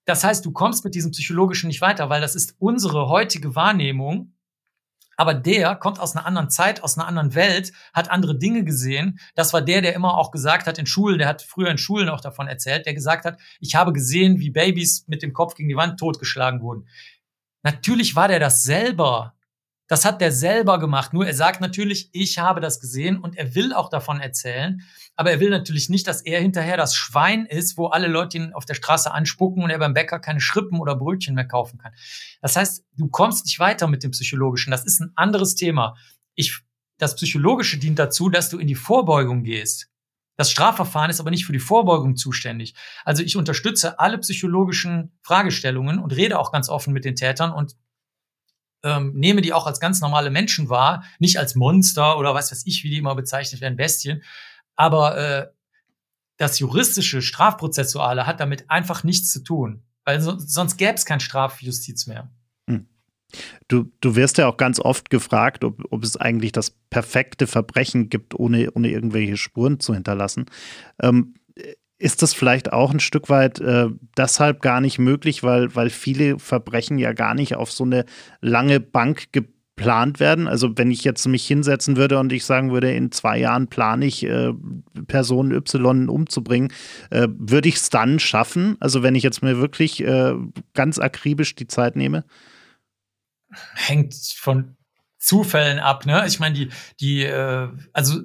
Das 0.04 0.24
heißt, 0.24 0.44
du 0.44 0.50
kommst 0.50 0.84
mit 0.84 0.94
diesem 0.94 1.12
psychologischen 1.12 1.68
nicht 1.68 1.80
weiter, 1.80 2.10
weil 2.10 2.20
das 2.20 2.34
ist 2.34 2.56
unsere 2.58 3.08
heutige 3.08 3.54
Wahrnehmung. 3.54 4.34
Aber 5.16 5.34
der 5.34 5.76
kommt 5.76 6.00
aus 6.00 6.16
einer 6.16 6.26
anderen 6.26 6.50
Zeit, 6.50 6.82
aus 6.82 6.98
einer 6.98 7.06
anderen 7.06 7.34
Welt, 7.34 7.72
hat 7.92 8.10
andere 8.10 8.36
Dinge 8.36 8.64
gesehen. 8.64 9.20
Das 9.34 9.52
war 9.52 9.60
der, 9.60 9.82
der 9.82 9.94
immer 9.94 10.16
auch 10.16 10.30
gesagt 10.30 10.66
hat 10.66 10.78
in 10.78 10.86
Schulen, 10.86 11.18
der 11.18 11.28
hat 11.28 11.42
früher 11.42 11.70
in 11.70 11.78
Schulen 11.78 12.08
auch 12.08 12.20
davon 12.20 12.48
erzählt, 12.48 12.86
der 12.86 12.94
gesagt 12.94 13.24
hat, 13.24 13.38
ich 13.60 13.74
habe 13.74 13.92
gesehen, 13.92 14.40
wie 14.40 14.50
Babys 14.50 15.04
mit 15.06 15.22
dem 15.22 15.32
Kopf 15.32 15.54
gegen 15.54 15.68
die 15.68 15.76
Wand 15.76 16.00
totgeschlagen 16.00 16.62
wurden. 16.62 16.88
Natürlich 17.62 18.16
war 18.16 18.28
der 18.28 18.40
das 18.40 18.62
selber. 18.62 19.34
Das 19.88 20.04
hat 20.04 20.20
der 20.20 20.32
selber 20.32 20.78
gemacht. 20.78 21.12
Nur 21.12 21.26
er 21.26 21.34
sagt 21.34 21.60
natürlich, 21.60 22.08
ich 22.12 22.38
habe 22.38 22.60
das 22.60 22.80
gesehen 22.80 23.18
und 23.18 23.36
er 23.36 23.54
will 23.54 23.74
auch 23.74 23.90
davon 23.90 24.20
erzählen. 24.20 24.80
Aber 25.16 25.30
er 25.30 25.40
will 25.40 25.50
natürlich 25.50 25.90
nicht, 25.90 26.06
dass 26.06 26.22
er 26.22 26.40
hinterher 26.40 26.76
das 26.76 26.94
Schwein 26.94 27.44
ist, 27.44 27.76
wo 27.76 27.88
alle 27.88 28.08
Leute 28.08 28.38
ihn 28.38 28.54
auf 28.54 28.64
der 28.64 28.74
Straße 28.74 29.12
anspucken 29.12 29.62
und 29.62 29.70
er 29.70 29.78
beim 29.78 29.92
Bäcker 29.92 30.18
keine 30.18 30.40
Schrippen 30.40 30.80
oder 30.80 30.96
Brötchen 30.96 31.34
mehr 31.34 31.46
kaufen 31.46 31.78
kann. 31.78 31.92
Das 32.40 32.56
heißt, 32.56 32.84
du 32.96 33.08
kommst 33.08 33.44
nicht 33.44 33.58
weiter 33.58 33.86
mit 33.86 34.02
dem 34.02 34.12
Psychologischen. 34.12 34.70
Das 34.70 34.84
ist 34.84 35.00
ein 35.00 35.12
anderes 35.14 35.56
Thema. 35.56 35.94
Ich, 36.34 36.60
das 36.96 37.14
Psychologische 37.16 37.78
dient 37.78 37.98
dazu, 37.98 38.30
dass 38.30 38.48
du 38.48 38.58
in 38.58 38.68
die 38.68 38.74
Vorbeugung 38.74 39.42
gehst. 39.42 39.91
Das 40.36 40.50
Strafverfahren 40.50 41.10
ist 41.10 41.20
aber 41.20 41.30
nicht 41.30 41.44
für 41.44 41.52
die 41.52 41.58
Vorbeugung 41.58 42.16
zuständig. 42.16 42.74
Also 43.04 43.22
ich 43.22 43.36
unterstütze 43.36 44.00
alle 44.00 44.18
psychologischen 44.18 45.12
Fragestellungen 45.22 45.98
und 45.98 46.16
rede 46.16 46.38
auch 46.38 46.52
ganz 46.52 46.68
offen 46.68 46.92
mit 46.92 47.04
den 47.04 47.16
Tätern 47.16 47.52
und 47.52 47.76
ähm, 48.82 49.12
nehme 49.14 49.42
die 49.42 49.52
auch 49.52 49.66
als 49.66 49.78
ganz 49.78 50.00
normale 50.00 50.30
Menschen 50.30 50.68
wahr, 50.68 51.04
nicht 51.18 51.38
als 51.38 51.54
Monster 51.54 52.18
oder 52.18 52.34
was 52.34 52.50
weiß 52.50 52.66
ich, 52.66 52.82
wie 52.82 52.90
die 52.90 52.98
immer 52.98 53.14
bezeichnet 53.14 53.60
werden, 53.60 53.76
Bestien. 53.76 54.22
Aber 54.74 55.16
äh, 55.16 55.46
das 56.38 56.58
juristische, 56.58 57.22
strafprozessuale 57.22 58.26
hat 58.26 58.40
damit 58.40 58.68
einfach 58.70 59.04
nichts 59.04 59.30
zu 59.30 59.44
tun, 59.44 59.84
weil 60.04 60.20
so, 60.20 60.38
sonst 60.38 60.76
gäbe 60.76 60.94
es 60.94 61.04
kein 61.04 61.20
Strafjustiz 61.20 62.06
mehr. 62.06 62.30
Du, 63.68 63.90
du 64.00 64.16
wirst 64.16 64.38
ja 64.38 64.48
auch 64.48 64.56
ganz 64.56 64.80
oft 64.80 65.10
gefragt, 65.10 65.64
ob, 65.64 65.82
ob 65.90 66.04
es 66.04 66.16
eigentlich 66.16 66.52
das 66.52 66.70
perfekte 66.90 67.46
Verbrechen 67.46 68.08
gibt, 68.08 68.38
ohne, 68.38 68.70
ohne 68.72 68.90
irgendwelche 68.90 69.36
Spuren 69.36 69.80
zu 69.80 69.94
hinterlassen. 69.94 70.46
Ähm, 71.00 71.34
ist 72.02 72.20
das 72.20 72.34
vielleicht 72.34 72.72
auch 72.72 72.92
ein 72.92 73.00
Stück 73.00 73.28
weit 73.28 73.60
äh, 73.60 73.86
deshalb 74.16 74.60
gar 74.60 74.80
nicht 74.80 74.98
möglich, 74.98 75.44
weil, 75.44 75.74
weil 75.76 75.88
viele 75.88 76.40
Verbrechen 76.40 76.98
ja 76.98 77.12
gar 77.12 77.34
nicht 77.34 77.54
auf 77.54 77.70
so 77.70 77.84
eine 77.84 78.04
lange 78.40 78.80
Bank 78.80 79.26
geplant 79.30 80.18
werden? 80.18 80.48
Also 80.48 80.76
wenn 80.76 80.90
ich 80.90 81.04
jetzt 81.04 81.26
mich 81.28 81.46
hinsetzen 81.46 81.96
würde 81.96 82.18
und 82.18 82.32
ich 82.32 82.44
sagen 82.44 82.72
würde, 82.72 82.92
in 82.92 83.12
zwei 83.12 83.38
Jahren 83.38 83.68
plane 83.68 84.04
ich, 84.04 84.24
äh, 84.24 84.52
Person 85.06 85.52
Y 85.52 86.08
umzubringen, 86.08 86.72
äh, 87.10 87.28
würde 87.38 87.68
ich 87.68 87.76
es 87.76 87.88
dann 87.88 88.18
schaffen? 88.18 88.76
Also 88.80 89.04
wenn 89.04 89.14
ich 89.14 89.22
jetzt 89.22 89.42
mir 89.42 89.58
wirklich 89.58 90.02
äh, 90.02 90.34
ganz 90.74 90.98
akribisch 90.98 91.54
die 91.54 91.68
Zeit 91.68 91.94
nehme? 91.94 92.24
Hängt 93.74 94.14
von 94.14 94.76
Zufällen 95.18 95.78
ab, 95.78 96.04
ne? 96.04 96.24
Ich 96.26 96.40
meine, 96.40 96.54
die, 96.54 96.70
die, 96.98 97.22
äh, 97.24 97.68
also 97.92 98.22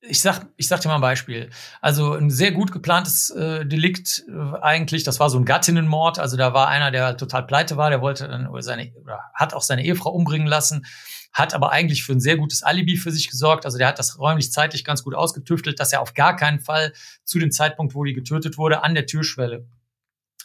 ich 0.00 0.22
sag, 0.22 0.46
ich 0.56 0.68
sag 0.68 0.80
dir 0.80 0.88
mal 0.88 0.96
ein 0.96 1.00
Beispiel. 1.00 1.50
Also 1.80 2.14
ein 2.14 2.30
sehr 2.30 2.52
gut 2.52 2.72
geplantes 2.72 3.30
äh, 3.30 3.66
Delikt 3.66 4.24
äh, 4.28 4.58
eigentlich, 4.60 5.02
das 5.02 5.18
war 5.20 5.28
so 5.28 5.38
ein 5.38 5.44
Gattinnenmord. 5.44 6.18
Also 6.18 6.36
da 6.36 6.54
war 6.54 6.68
einer, 6.68 6.90
der 6.90 7.04
halt 7.04 7.20
total 7.20 7.46
pleite 7.46 7.76
war, 7.76 7.90
der 7.90 8.00
wollte 8.00 8.28
dann 8.28 8.46
oder 8.46 8.62
seine 8.62 8.92
oder 9.02 9.20
hat 9.34 9.54
auch 9.54 9.62
seine 9.62 9.84
Ehefrau 9.84 10.10
umbringen 10.10 10.46
lassen, 10.46 10.86
hat 11.32 11.52
aber 11.52 11.72
eigentlich 11.72 12.04
für 12.04 12.12
ein 12.12 12.20
sehr 12.20 12.36
gutes 12.36 12.62
Alibi 12.62 12.96
für 12.96 13.10
sich 13.10 13.28
gesorgt. 13.28 13.64
Also 13.64 13.76
der 13.76 13.88
hat 13.88 13.98
das 13.98 14.18
räumlich 14.18 14.52
zeitlich 14.52 14.84
ganz 14.84 15.02
gut 15.02 15.14
ausgetüftelt, 15.14 15.80
dass 15.80 15.92
er 15.92 16.00
auf 16.00 16.14
gar 16.14 16.36
keinen 16.36 16.60
Fall 16.60 16.92
zu 17.24 17.38
dem 17.38 17.50
Zeitpunkt, 17.50 17.94
wo 17.94 18.04
die 18.04 18.14
getötet 18.14 18.56
wurde, 18.56 18.84
an 18.84 18.94
der 18.94 19.06
Türschwelle. 19.06 19.66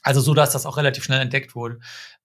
Also 0.01 0.19
so, 0.19 0.33
dass 0.33 0.51
das 0.51 0.65
auch 0.65 0.77
relativ 0.77 1.03
schnell 1.03 1.21
entdeckt 1.21 1.55
wurde. 1.55 1.79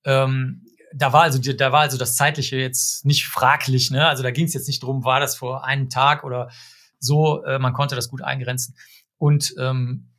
Ähm, 0.05 0.65
da 0.95 1.13
war 1.13 1.23
also 1.23 1.39
da 1.39 1.73
war 1.73 1.81
also 1.81 1.99
das 1.99 2.17
zeitliche 2.17 2.57
jetzt 2.57 3.05
nicht 3.05 3.27
fraglich, 3.27 3.91
ne? 3.91 4.07
Also 4.07 4.23
da 4.23 4.31
ging 4.31 4.47
es 4.47 4.55
jetzt 4.55 4.69
nicht 4.69 4.83
drum, 4.83 5.05
war 5.05 5.21
das 5.21 5.37
vor 5.37 5.65
einem 5.65 5.89
Tag 5.89 6.25
oder 6.25 6.51
so. 6.99 7.43
Äh, 7.45 7.59
man 7.59 7.73
konnte 7.73 7.95
das 7.95 8.09
gut 8.09 8.23
eingrenzen. 8.23 8.77
Und 9.17 9.55
ähm, 9.59 10.11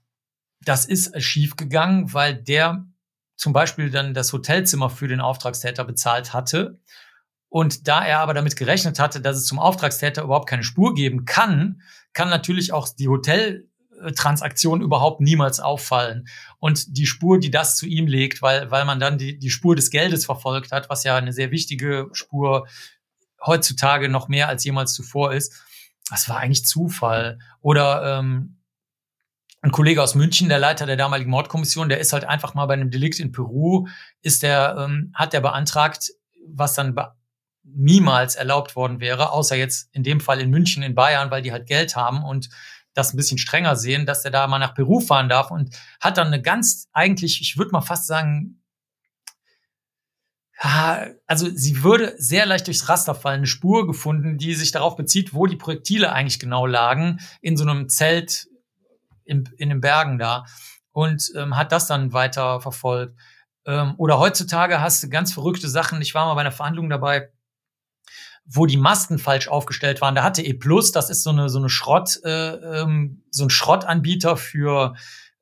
das 0.62 0.86
ist 0.86 1.22
schief 1.22 1.56
gegangen, 1.56 2.14
weil 2.14 2.36
der 2.36 2.86
zum 3.36 3.54
Beispiel 3.54 3.90
dann 3.90 4.14
das 4.14 4.34
Hotelzimmer 4.34 4.90
für 4.90 5.08
den 5.08 5.22
Auftragstäter 5.22 5.86
bezahlt 5.86 6.34
hatte. 6.34 6.80
Und 7.48 7.88
da 7.88 8.06
er 8.06 8.20
aber 8.20 8.34
damit 8.34 8.56
gerechnet 8.58 9.00
hatte, 9.00 9.22
dass 9.22 9.38
es 9.38 9.46
zum 9.46 9.60
Auftragstäter 9.60 10.24
überhaupt 10.24 10.50
keine 10.50 10.63
Spur 10.63 10.94
geben 10.94 11.26
kann, 11.26 11.82
kann 12.13 12.30
natürlich 12.30 12.74
auch 12.74 12.90
die 12.90 13.08
Hotel 13.08 13.69
Transaktion 14.15 14.81
überhaupt 14.81 15.21
niemals 15.21 15.60
auffallen. 15.60 16.27
Und 16.60 16.97
die 16.97 17.06
Spur, 17.06 17.39
die 17.39 17.52
das 17.52 17.75
zu 17.75 17.85
ihm 17.85 18.08
legt, 18.08 18.41
weil, 18.41 18.71
weil 18.71 18.85
man 18.85 19.00
dann 19.00 19.17
die, 19.17 19.37
die 19.37 19.50
Spur 19.50 19.75
des 19.75 19.89
Geldes 19.89 20.25
verfolgt 20.25 20.71
hat, 20.71 20.89
was 20.89 21.04
ja 21.04 21.15
eine 21.15 21.33
sehr 21.33 21.52
wichtige 21.52 22.10
Spur 22.13 22.67
heutzutage 23.45 24.10
noch 24.10 24.27
mehr 24.27 24.50
als 24.50 24.63
jemals 24.63 24.93
zuvor 24.93 25.33
ist. 25.33 25.54
Das 26.10 26.27
war 26.27 26.37
eigentlich 26.37 26.65
Zufall. 26.65 27.39
Oder 27.62 28.19
ähm, 28.19 28.58
ein 29.62 29.71
Kollege 29.71 30.02
aus 30.02 30.15
München, 30.15 30.50
der 30.50 30.60
Leiter 30.60 30.85
der 30.85 30.97
damaligen 30.97 31.29
Mordkommission, 31.29 31.89
der 31.89 32.00
ist 32.00 32.13
halt 32.13 32.25
einfach 32.25 32.54
mal 32.54 32.65
bei 32.65 32.73
einem 32.73 32.91
Delikt 32.91 33.19
in 33.19 33.31
Peru, 33.31 33.87
ist 34.21 34.43
der, 34.43 34.75
ähm, 34.79 35.12
hat 35.13 35.33
der 35.33 35.41
beantragt, 35.41 36.12
was 36.47 36.73
dann 36.73 36.95
be 36.95 37.12
niemals 37.71 38.35
erlaubt 38.35 38.75
worden 38.75 39.00
wäre, 39.00 39.31
außer 39.31 39.56
jetzt 39.56 39.89
in 39.93 40.02
dem 40.02 40.21
Fall 40.21 40.39
in 40.41 40.50
München, 40.50 40.81
in 40.81 40.95
Bayern, 40.95 41.29
weil 41.29 41.43
die 41.43 41.52
halt 41.52 41.67
Geld 41.67 41.95
haben 41.95 42.23
und 42.23 42.50
das 43.00 43.13
ein 43.13 43.17
bisschen 43.17 43.37
strenger 43.37 43.75
sehen, 43.75 44.06
dass 44.06 44.21
der 44.21 44.31
da 44.31 44.47
mal 44.47 44.60
nach 44.60 44.75
Peru 44.75 45.00
fahren 45.00 45.29
darf 45.29 45.52
und 45.52 45.75
hat 46.00 46.17
dann 46.17 46.27
eine 46.27 46.41
ganz, 46.41 46.87
eigentlich, 46.93 47.41
ich 47.41 47.58
würde 47.58 47.71
mal 47.71 47.81
fast 47.81 48.08
sagen, 48.08 48.62
also 51.25 51.50
sie 51.50 51.83
würde 51.83 52.15
sehr 52.17 52.45
leicht 52.45 52.67
durchs 52.67 52.89
Raster 52.89 53.15
fallen, 53.15 53.39
eine 53.39 53.47
Spur 53.47 53.87
gefunden, 53.87 54.37
die 54.37 54.54
sich 54.56 54.71
darauf 54.71 54.97
bezieht, 54.97 55.33
wo 55.33 55.45
die 55.45 55.56
Projektile 55.56 56.12
eigentlich 56.12 56.39
genau 56.39 56.65
lagen, 56.65 57.19
in 57.41 57.56
so 57.56 57.63
einem 57.63 57.87
Zelt 57.87 58.47
in, 59.23 59.50
in 59.58 59.69
den 59.69 59.79
Bergen 59.79 60.19
da 60.19 60.45
und 60.91 61.31
ähm, 61.37 61.56
hat 61.56 61.71
das 61.71 61.87
dann 61.87 62.12
weiter 62.12 62.60
verfolgt. 62.60 63.17
Ähm, 63.65 63.93
oder 63.97 64.19
heutzutage 64.19 64.81
hast 64.81 65.02
du 65.02 65.10
ganz 65.10 65.31
verrückte 65.31 65.69
Sachen. 65.69 66.02
Ich 66.02 66.13
war 66.13 66.25
mal 66.25 66.33
bei 66.33 66.41
einer 66.41 66.52
Verhandlung 66.52 66.89
dabei, 66.89 67.29
wo 68.52 68.65
die 68.65 68.77
Masten 68.77 69.19
falsch 69.19 69.47
aufgestellt 69.47 70.02
waren. 70.02 70.15
Da 70.15 70.23
hatte 70.23 70.41
E 70.41 70.54
Plus, 70.54 70.91
das 70.91 71.10
ist 71.10 71.23
so 71.23 71.29
eine 71.29 71.50
so 71.50 71.60
eine 71.60 71.69
Schrott, 71.69 72.19
äh, 72.23 72.54
ähm, 72.81 73.23
so 73.29 73.43
ein 73.43 73.50
Schrottanbieter 73.50 74.37
für 74.37 74.95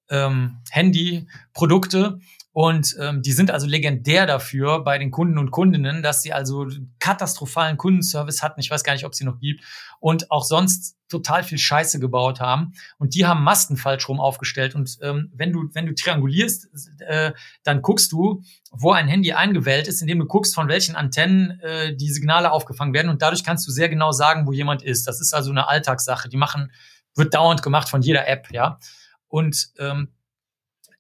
ähm, 0.10 0.58
Handyprodukte. 0.70 2.20
Und 2.58 2.98
ähm, 3.00 3.22
die 3.22 3.34
sind 3.34 3.52
also 3.52 3.68
legendär 3.68 4.26
dafür 4.26 4.84
bei 4.84 4.98
den 4.98 5.12
Kunden 5.12 5.38
und 5.38 5.52
Kundinnen, 5.52 6.02
dass 6.02 6.24
sie 6.24 6.34
also 6.34 6.66
katastrophalen 6.98 7.78
Kundenservice 7.78 8.42
hatten. 8.42 8.60
Ich 8.60 8.72
weiß 8.72 8.84
gar 8.84 8.94
nicht, 8.94 9.06
ob 9.06 9.14
sie 9.14 9.26
noch 9.26 9.38
gibt. 9.38 9.64
Und 10.00 10.32
auch 10.32 10.44
sonst 10.44 10.98
total 11.08 11.44
viel 11.44 11.60
Scheiße 11.60 12.00
gebaut 12.00 12.40
haben. 12.40 12.74
Und 12.98 13.14
die 13.14 13.28
haben 13.28 13.44
Masten 13.44 13.78
falsch 13.78 14.10
rum 14.10 14.20
aufgestellt. 14.20 14.74
Und 14.74 14.98
ähm, 15.04 15.32
wenn 15.36 15.54
du, 15.54 15.70
wenn 15.74 15.86
du 15.86 15.94
triangulierst, 15.94 16.68
äh, 17.02 17.32
dann 17.62 17.84
guckst 17.84 18.12
du, 18.12 18.42
wo 18.72 18.92
ein 18.92 19.08
Handy 19.08 19.34
eingewählt 19.34 19.88
ist, 19.88 20.02
indem 20.02 20.18
du 20.18 20.26
guckst, 20.26 20.56
von 20.56 20.68
welchen 20.68 20.96
Antennen 20.96 21.60
äh, 21.60 21.96
die 21.96 22.10
Signale 22.10 22.52
aufgefangen 22.52 22.96
werden. 22.96 23.10
Und 23.10 23.22
dadurch 23.22 23.44
kannst 23.44 23.68
du 23.68 23.72
sehr 23.72 23.88
genau 23.88 24.12
sagen, 24.12 24.48
wo 24.48 24.52
jemand 24.52 24.82
ist. 24.82 25.06
Das 25.06 25.22
ist 25.22 25.36
also 25.36 25.52
eine 25.52 25.68
Alltagssache. 25.68 26.28
Die 26.28 26.38
machen, 26.38 26.72
wird 27.14 27.36
dauernd 27.36 27.62
gemacht 27.62 27.88
von 27.88 28.02
jeder 28.02 28.28
App, 28.28 28.48
ja. 28.52 28.80
Und 29.28 29.68
ähm, 29.78 30.08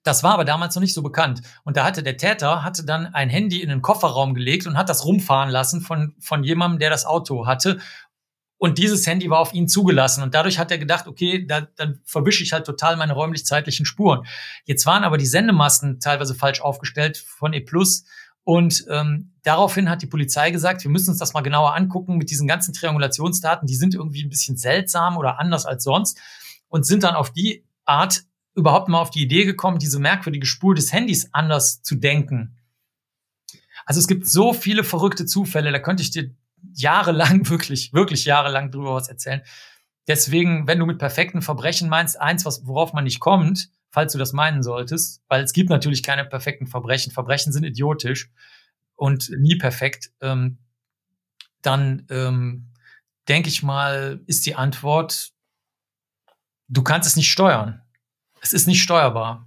das 0.07 0.23
war 0.23 0.33
aber 0.33 0.45
damals 0.45 0.73
noch 0.75 0.81
nicht 0.81 0.93
so 0.93 1.03
bekannt. 1.03 1.41
Und 1.63 1.75
da 1.75 1.83
hatte 1.83 2.01
der 2.01 2.15
Täter 2.15 2.63
hatte 2.63 2.85
dann 2.85 3.13
ein 3.13 3.29
Handy 3.29 3.61
in 3.61 3.69
den 3.69 3.81
Kofferraum 3.81 4.33
gelegt 4.33 4.65
und 4.65 4.77
hat 4.77 4.87
das 4.89 5.05
rumfahren 5.05 5.49
lassen 5.49 5.81
von, 5.81 6.15
von 6.19 6.43
jemandem, 6.43 6.79
der 6.79 6.89
das 6.89 7.05
Auto 7.05 7.45
hatte. 7.45 7.79
Und 8.57 8.77
dieses 8.77 9.05
Handy 9.05 9.29
war 9.29 9.39
auf 9.39 9.53
ihn 9.53 9.67
zugelassen. 9.67 10.23
Und 10.23 10.33
dadurch 10.33 10.57
hat 10.57 10.71
er 10.71 10.77
gedacht, 10.77 11.07
okay, 11.07 11.45
da, 11.45 11.61
dann 11.75 11.99
verwische 12.05 12.41
ich 12.43 12.53
halt 12.53 12.65
total 12.65 12.95
meine 12.95 13.13
räumlich-zeitlichen 13.13 13.85
Spuren. 13.85 14.25
Jetzt 14.65 14.85
waren 14.85 15.03
aber 15.03 15.17
die 15.17 15.27
Sendemasten 15.27 15.99
teilweise 15.99 16.33
falsch 16.33 16.61
aufgestellt 16.61 17.17
von 17.17 17.53
E+. 17.53 17.63
Und 18.43 18.85
ähm, 18.89 19.33
daraufhin 19.43 19.89
hat 19.89 20.01
die 20.01 20.07
Polizei 20.07 20.51
gesagt, 20.51 20.83
wir 20.85 20.89
müssen 20.89 21.09
uns 21.09 21.19
das 21.19 21.33
mal 21.33 21.41
genauer 21.41 21.75
angucken 21.75 22.15
mit 22.15 22.31
diesen 22.31 22.47
ganzen 22.47 22.73
Triangulationsdaten. 22.73 23.67
Die 23.67 23.75
sind 23.75 23.93
irgendwie 23.93 24.23
ein 24.23 24.29
bisschen 24.29 24.55
seltsam 24.55 25.17
oder 25.17 25.37
anders 25.37 25.65
als 25.65 25.83
sonst 25.83 26.17
und 26.69 26.85
sind 26.85 27.03
dann 27.03 27.15
auf 27.15 27.31
die 27.33 27.65
Art 27.83 28.23
überhaupt 28.57 28.89
mal 28.89 28.99
auf 28.99 29.11
die 29.11 29.21
Idee 29.21 29.45
gekommen, 29.45 29.77
diese 29.77 29.99
merkwürdige 29.99 30.47
Spur 30.47 30.75
des 30.75 30.91
Handys 30.91 31.29
anders 31.33 31.83
zu 31.83 31.95
denken? 31.95 32.57
Also 33.85 33.99
es 33.99 34.07
gibt 34.07 34.27
so 34.27 34.51
viele 34.51 34.83
verrückte 34.83 35.25
Zufälle, 35.25 35.71
da 35.71 35.79
könnte 35.79 36.03
ich 36.03 36.11
dir 36.11 36.31
jahrelang, 36.73 37.47
wirklich, 37.49 37.93
wirklich 37.93 38.25
jahrelang 38.25 38.71
drüber 38.71 38.95
was 38.95 39.07
erzählen. 39.07 39.41
Deswegen, 40.07 40.67
wenn 40.67 40.79
du 40.79 40.85
mit 40.85 40.99
perfekten 40.99 41.41
Verbrechen 41.41 41.87
meinst, 41.87 42.19
eins, 42.19 42.45
was, 42.45 42.65
worauf 42.65 42.93
man 42.93 43.03
nicht 43.03 43.19
kommt, 43.19 43.69
falls 43.91 44.13
du 44.13 44.17
das 44.17 44.33
meinen 44.33 44.63
solltest, 44.63 45.21
weil 45.27 45.43
es 45.43 45.53
gibt 45.53 45.69
natürlich 45.69 46.01
keine 46.01 46.25
perfekten 46.25 46.67
Verbrechen. 46.67 47.11
Verbrechen 47.11 47.53
sind 47.53 47.63
idiotisch 47.63 48.29
und 48.95 49.29
nie 49.37 49.57
perfekt. 49.57 50.11
Ähm, 50.21 50.57
dann 51.61 52.07
ähm, 52.09 52.71
denke 53.27 53.49
ich 53.49 53.63
mal, 53.63 54.21
ist 54.25 54.45
die 54.45 54.55
Antwort, 54.55 55.31
du 56.67 56.83
kannst 56.83 57.07
es 57.07 57.15
nicht 57.15 57.31
steuern 57.31 57.81
es 58.47 58.53
ist 58.53 58.67
nicht 58.67 58.81
steuerbar. 58.81 59.45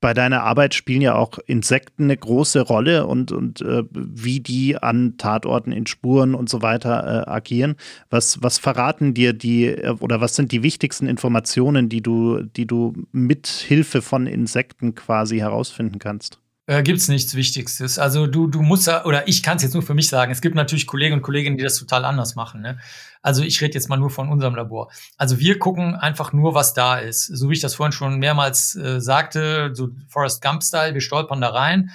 Bei 0.00 0.12
deiner 0.12 0.42
Arbeit 0.42 0.74
spielen 0.74 1.00
ja 1.00 1.14
auch 1.14 1.38
Insekten 1.46 2.04
eine 2.04 2.16
große 2.16 2.60
Rolle 2.60 3.06
und, 3.06 3.32
und 3.32 3.62
äh, 3.62 3.82
wie 3.90 4.40
die 4.40 4.76
an 4.76 5.16
Tatorten 5.16 5.72
in 5.72 5.86
Spuren 5.86 6.34
und 6.34 6.50
so 6.50 6.60
weiter 6.60 7.26
äh, 7.26 7.30
agieren. 7.30 7.76
Was, 8.10 8.42
was 8.42 8.58
verraten 8.58 9.14
dir 9.14 9.32
die 9.32 9.64
äh, 9.64 9.96
oder 9.98 10.20
was 10.20 10.36
sind 10.36 10.52
die 10.52 10.62
wichtigsten 10.62 11.06
Informationen, 11.06 11.88
die 11.88 12.02
du, 12.02 12.42
die 12.42 12.66
du 12.66 12.92
mit 13.10 13.46
Hilfe 13.48 14.02
von 14.02 14.26
Insekten 14.26 14.94
quasi 14.94 15.38
herausfinden 15.38 15.98
kannst? 15.98 16.40
Äh, 16.68 16.82
gibt's 16.82 17.06
nichts 17.06 17.34
Wichtigstes. 17.36 17.98
Also 17.98 18.26
du, 18.26 18.48
du 18.48 18.60
musst, 18.60 18.88
oder 18.88 19.28
ich 19.28 19.44
kann 19.44 19.56
es 19.56 19.62
jetzt 19.62 19.74
nur 19.74 19.84
für 19.84 19.94
mich 19.94 20.08
sagen, 20.08 20.32
es 20.32 20.40
gibt 20.40 20.56
natürlich 20.56 20.86
Kollegen 20.86 21.14
und 21.14 21.22
Kolleginnen, 21.22 21.56
die 21.56 21.62
das 21.62 21.78
total 21.78 22.04
anders 22.04 22.34
machen. 22.34 22.60
Ne? 22.60 22.78
Also 23.22 23.42
ich 23.44 23.60
rede 23.60 23.74
jetzt 23.74 23.88
mal 23.88 23.96
nur 23.96 24.10
von 24.10 24.28
unserem 24.28 24.56
Labor. 24.56 24.90
Also 25.16 25.38
wir 25.38 25.60
gucken 25.60 25.94
einfach 25.94 26.32
nur, 26.32 26.54
was 26.54 26.74
da 26.74 26.98
ist. 26.98 27.26
So 27.26 27.48
wie 27.50 27.54
ich 27.54 27.60
das 27.60 27.76
vorhin 27.76 27.92
schon 27.92 28.18
mehrmals 28.18 28.74
äh, 28.74 29.00
sagte, 29.00 29.70
so 29.74 29.90
Forrest 30.08 30.42
Gump-Style, 30.42 30.94
wir 30.94 31.00
stolpern 31.00 31.40
da 31.40 31.50
rein, 31.50 31.90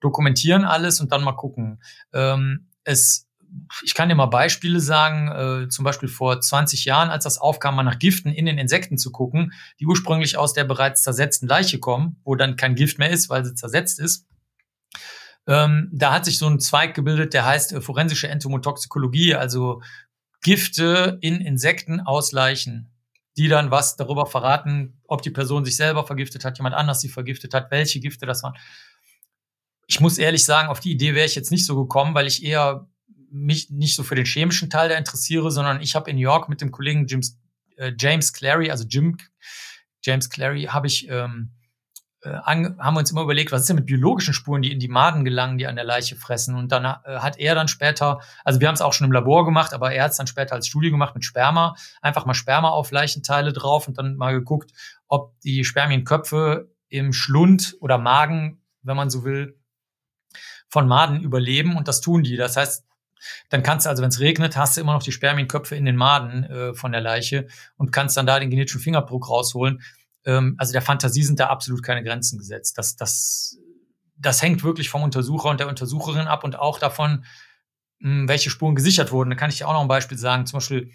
dokumentieren 0.00 0.64
alles 0.64 1.00
und 1.00 1.12
dann 1.12 1.22
mal 1.22 1.32
gucken. 1.32 1.82
Ähm, 2.14 2.68
es 2.84 3.26
ich 3.82 3.94
kann 3.94 4.08
dir 4.08 4.14
mal 4.14 4.26
Beispiele 4.26 4.80
sagen, 4.80 5.64
äh, 5.64 5.68
zum 5.68 5.84
Beispiel 5.84 6.08
vor 6.08 6.40
20 6.40 6.84
Jahren, 6.84 7.10
als 7.10 7.24
das 7.24 7.38
aufkam, 7.38 7.76
mal 7.76 7.82
nach 7.82 7.98
Giften 7.98 8.32
in 8.32 8.46
den 8.46 8.58
Insekten 8.58 8.98
zu 8.98 9.12
gucken, 9.12 9.52
die 9.80 9.86
ursprünglich 9.86 10.36
aus 10.36 10.52
der 10.52 10.64
bereits 10.64 11.02
zersetzten 11.02 11.46
Leiche 11.46 11.78
kommen, 11.78 12.20
wo 12.24 12.34
dann 12.34 12.56
kein 12.56 12.74
Gift 12.74 12.98
mehr 12.98 13.10
ist, 13.10 13.30
weil 13.30 13.44
sie 13.44 13.54
zersetzt 13.54 14.00
ist. 14.00 14.26
Ähm, 15.46 15.90
da 15.92 16.12
hat 16.12 16.24
sich 16.24 16.38
so 16.38 16.48
ein 16.48 16.58
Zweig 16.58 16.94
gebildet, 16.94 17.34
der 17.34 17.44
heißt 17.44 17.72
äh, 17.72 17.80
forensische 17.80 18.28
Entomotoxikologie, 18.28 19.34
also 19.34 19.82
Gifte 20.42 21.18
in 21.20 21.40
Insekten 21.40 22.00
aus 22.00 22.32
Leichen, 22.32 22.90
die 23.36 23.48
dann 23.48 23.70
was 23.70 23.96
darüber 23.96 24.26
verraten, 24.26 25.00
ob 25.06 25.22
die 25.22 25.30
Person 25.30 25.64
sich 25.64 25.76
selber 25.76 26.06
vergiftet 26.06 26.44
hat, 26.44 26.58
jemand 26.58 26.74
anders 26.74 27.00
sie 27.00 27.08
vergiftet 27.08 27.52
hat, 27.54 27.70
welche 27.70 28.00
Gifte 28.00 28.26
das 28.26 28.42
waren. 28.42 28.54
Ich 29.86 30.00
muss 30.00 30.18
ehrlich 30.18 30.44
sagen, 30.44 30.68
auf 30.68 30.80
die 30.80 30.92
Idee 30.92 31.14
wäre 31.14 31.26
ich 31.26 31.34
jetzt 31.34 31.50
nicht 31.50 31.66
so 31.66 31.76
gekommen, 31.76 32.14
weil 32.14 32.26
ich 32.26 32.42
eher 32.42 32.88
mich 33.34 33.70
nicht 33.70 33.96
so 33.96 34.04
für 34.04 34.14
den 34.14 34.24
chemischen 34.24 34.70
Teil 34.70 34.88
da 34.88 34.96
interessiere, 34.96 35.50
sondern 35.50 35.80
ich 35.80 35.94
habe 35.94 36.08
in 36.08 36.16
New 36.16 36.22
York 36.22 36.48
mit 36.48 36.60
dem 36.60 36.70
Kollegen 36.70 37.06
James, 37.06 37.36
äh, 37.76 37.92
James 37.98 38.32
Clary, 38.32 38.70
also 38.70 38.84
Jim 38.84 39.18
James 40.02 40.30
Clary, 40.30 40.64
habe 40.64 40.86
ich 40.86 41.08
ähm, 41.08 41.50
äh, 42.22 42.28
an, 42.28 42.76
haben 42.78 42.94
wir 42.94 43.00
uns 43.00 43.10
immer 43.10 43.22
überlegt, 43.22 43.50
was 43.50 43.62
ist 43.62 43.68
denn 43.68 43.76
mit 43.76 43.86
biologischen 43.86 44.34
Spuren, 44.34 44.62
die 44.62 44.70
in 44.70 44.78
die 44.78 44.88
Maden 44.88 45.24
gelangen, 45.24 45.58
die 45.58 45.66
an 45.66 45.74
der 45.74 45.84
Leiche 45.84 46.14
fressen. 46.14 46.54
Und 46.54 46.70
dann 46.70 46.84
äh, 46.84 47.18
hat 47.18 47.38
er 47.38 47.56
dann 47.56 47.66
später, 47.66 48.20
also 48.44 48.60
wir 48.60 48.68
haben 48.68 48.74
es 48.74 48.80
auch 48.82 48.92
schon 48.92 49.06
im 49.06 49.12
Labor 49.12 49.44
gemacht, 49.44 49.74
aber 49.74 49.92
er 49.92 50.04
hat 50.04 50.12
es 50.12 50.16
dann 50.16 50.28
später 50.28 50.54
als 50.54 50.68
Studie 50.68 50.90
gemacht 50.90 51.14
mit 51.16 51.24
Sperma, 51.24 51.74
einfach 52.02 52.26
mal 52.26 52.34
Sperma 52.34 52.68
auf 52.68 52.92
Leichenteile 52.92 53.52
drauf 53.52 53.88
und 53.88 53.98
dann 53.98 54.16
mal 54.16 54.32
geguckt, 54.32 54.72
ob 55.08 55.38
die 55.40 55.64
Spermienköpfe 55.64 56.70
im 56.88 57.12
Schlund 57.12 57.76
oder 57.80 57.98
Magen, 57.98 58.62
wenn 58.82 58.96
man 58.96 59.10
so 59.10 59.24
will, 59.24 59.58
von 60.68 60.86
Maden 60.86 61.20
überleben 61.20 61.76
und 61.76 61.88
das 61.88 62.00
tun 62.00 62.22
die. 62.22 62.36
Das 62.36 62.56
heißt, 62.56 62.84
dann 63.48 63.62
kannst 63.62 63.86
du 63.86 63.90
also, 63.90 64.02
wenn 64.02 64.10
es 64.10 64.20
regnet, 64.20 64.56
hast 64.56 64.76
du 64.76 64.80
immer 64.80 64.92
noch 64.92 65.02
die 65.02 65.12
Spermienköpfe 65.12 65.76
in 65.76 65.84
den 65.84 65.96
Maden 65.96 66.44
äh, 66.44 66.74
von 66.74 66.92
der 66.92 67.00
Leiche 67.00 67.46
und 67.76 67.92
kannst 67.92 68.16
dann 68.16 68.26
da 68.26 68.38
den 68.38 68.50
genetischen 68.50 68.80
Fingerabdruck 68.80 69.28
rausholen. 69.28 69.82
Ähm, 70.24 70.54
also 70.58 70.72
der 70.72 70.82
Fantasie 70.82 71.22
sind 71.22 71.40
da 71.40 71.46
absolut 71.48 71.82
keine 71.82 72.02
Grenzen 72.02 72.38
gesetzt. 72.38 72.78
Das, 72.78 72.96
das, 72.96 73.58
das 74.16 74.42
hängt 74.42 74.62
wirklich 74.62 74.88
vom 74.88 75.02
Untersucher 75.02 75.48
und 75.48 75.60
der 75.60 75.68
Untersucherin 75.68 76.26
ab 76.26 76.44
und 76.44 76.58
auch 76.58 76.78
davon, 76.78 77.24
mh, 78.00 78.10
hm, 78.10 78.28
welche 78.28 78.50
Spuren 78.50 78.74
gesichert 78.74 79.12
wurden. 79.12 79.30
Da 79.30 79.36
kann 79.36 79.50
ich 79.50 79.58
dir 79.58 79.68
auch 79.68 79.72
noch 79.72 79.82
ein 79.82 79.88
Beispiel 79.88 80.18
sagen. 80.18 80.46
Zum 80.46 80.58
Beispiel, 80.58 80.90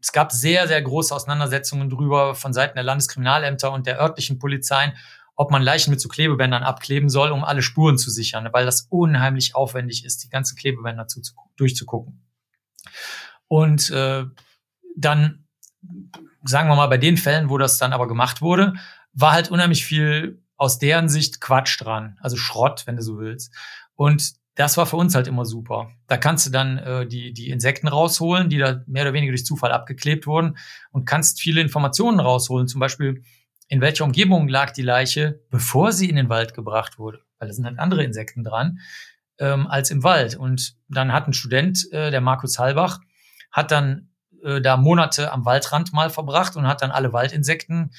es 0.00 0.12
gab 0.12 0.32
sehr, 0.32 0.68
sehr 0.68 0.82
große 0.82 1.14
Auseinandersetzungen 1.14 1.88
drüber 1.88 2.34
von 2.34 2.52
Seiten 2.52 2.74
der 2.74 2.84
Landeskriminalämter 2.84 3.72
und 3.72 3.86
der 3.86 4.00
örtlichen 4.00 4.38
Polizeien, 4.38 4.92
ob 5.36 5.50
man 5.50 5.62
Leichen 5.62 5.90
mit 5.90 6.00
so 6.00 6.08
Klebebändern 6.08 6.62
abkleben 6.62 7.08
soll, 7.08 7.30
um 7.30 7.44
alle 7.44 7.62
Spuren 7.62 7.98
zu 7.98 8.10
sichern, 8.10 8.48
weil 8.52 8.64
das 8.64 8.86
unheimlich 8.90 9.54
aufwendig 9.54 10.04
ist, 10.04 10.24
die 10.24 10.28
ganzen 10.28 10.56
Klebebänder 10.56 11.08
zu, 11.08 11.20
zu, 11.20 11.34
durchzugucken. 11.56 12.22
Und 13.48 13.90
äh, 13.90 14.24
dann, 14.96 15.46
sagen 16.44 16.68
wir 16.68 16.76
mal, 16.76 16.86
bei 16.86 16.98
den 16.98 17.16
Fällen, 17.16 17.50
wo 17.50 17.58
das 17.58 17.78
dann 17.78 17.92
aber 17.92 18.06
gemacht 18.06 18.42
wurde, 18.42 18.74
war 19.12 19.32
halt 19.32 19.50
unheimlich 19.50 19.84
viel 19.84 20.42
aus 20.56 20.78
deren 20.78 21.08
Sicht 21.08 21.40
Quatsch 21.40 21.80
dran, 21.80 22.16
also 22.20 22.36
Schrott, 22.36 22.86
wenn 22.86 22.96
du 22.96 23.02
so 23.02 23.18
willst. 23.18 23.52
Und 23.94 24.34
das 24.54 24.76
war 24.76 24.86
für 24.86 24.96
uns 24.96 25.16
halt 25.16 25.26
immer 25.26 25.44
super. 25.44 25.90
Da 26.06 26.16
kannst 26.16 26.46
du 26.46 26.50
dann 26.50 26.78
äh, 26.78 27.06
die, 27.06 27.32
die 27.32 27.50
Insekten 27.50 27.88
rausholen, 27.88 28.48
die 28.48 28.58
da 28.58 28.82
mehr 28.86 29.02
oder 29.02 29.12
weniger 29.12 29.32
durch 29.32 29.44
Zufall 29.44 29.72
abgeklebt 29.72 30.28
wurden 30.28 30.56
und 30.92 31.06
kannst 31.06 31.40
viele 31.40 31.60
Informationen 31.60 32.20
rausholen. 32.20 32.68
Zum 32.68 32.78
Beispiel, 32.78 33.24
in 33.68 33.80
welcher 33.80 34.04
Umgebung 34.04 34.48
lag 34.48 34.72
die 34.72 34.82
Leiche, 34.82 35.40
bevor 35.50 35.92
sie 35.92 36.08
in 36.08 36.16
den 36.16 36.28
Wald 36.28 36.54
gebracht 36.54 36.98
wurde. 36.98 37.20
Weil 37.38 37.48
da 37.48 37.54
sind 37.54 37.64
halt 37.66 37.78
andere 37.78 38.04
Insekten 38.04 38.44
dran. 38.44 38.78
ähm, 39.38 39.66
als 39.66 39.90
im 39.90 40.02
Wald. 40.02 40.36
Und 40.36 40.76
dann 40.88 41.12
hat 41.12 41.26
ein 41.26 41.32
Student, 41.32 41.90
äh, 41.92 42.10
der 42.10 42.20
Markus 42.20 42.58
Halbach, 42.58 43.00
hat 43.50 43.70
dann 43.70 44.10
äh, 44.42 44.60
da 44.60 44.76
Monate 44.76 45.32
am 45.32 45.44
Waldrand 45.44 45.92
mal 45.92 46.10
verbracht 46.10 46.56
und 46.56 46.66
hat 46.66 46.82
dann 46.82 46.90
alle 46.90 47.12
Waldinsekten 47.12 47.92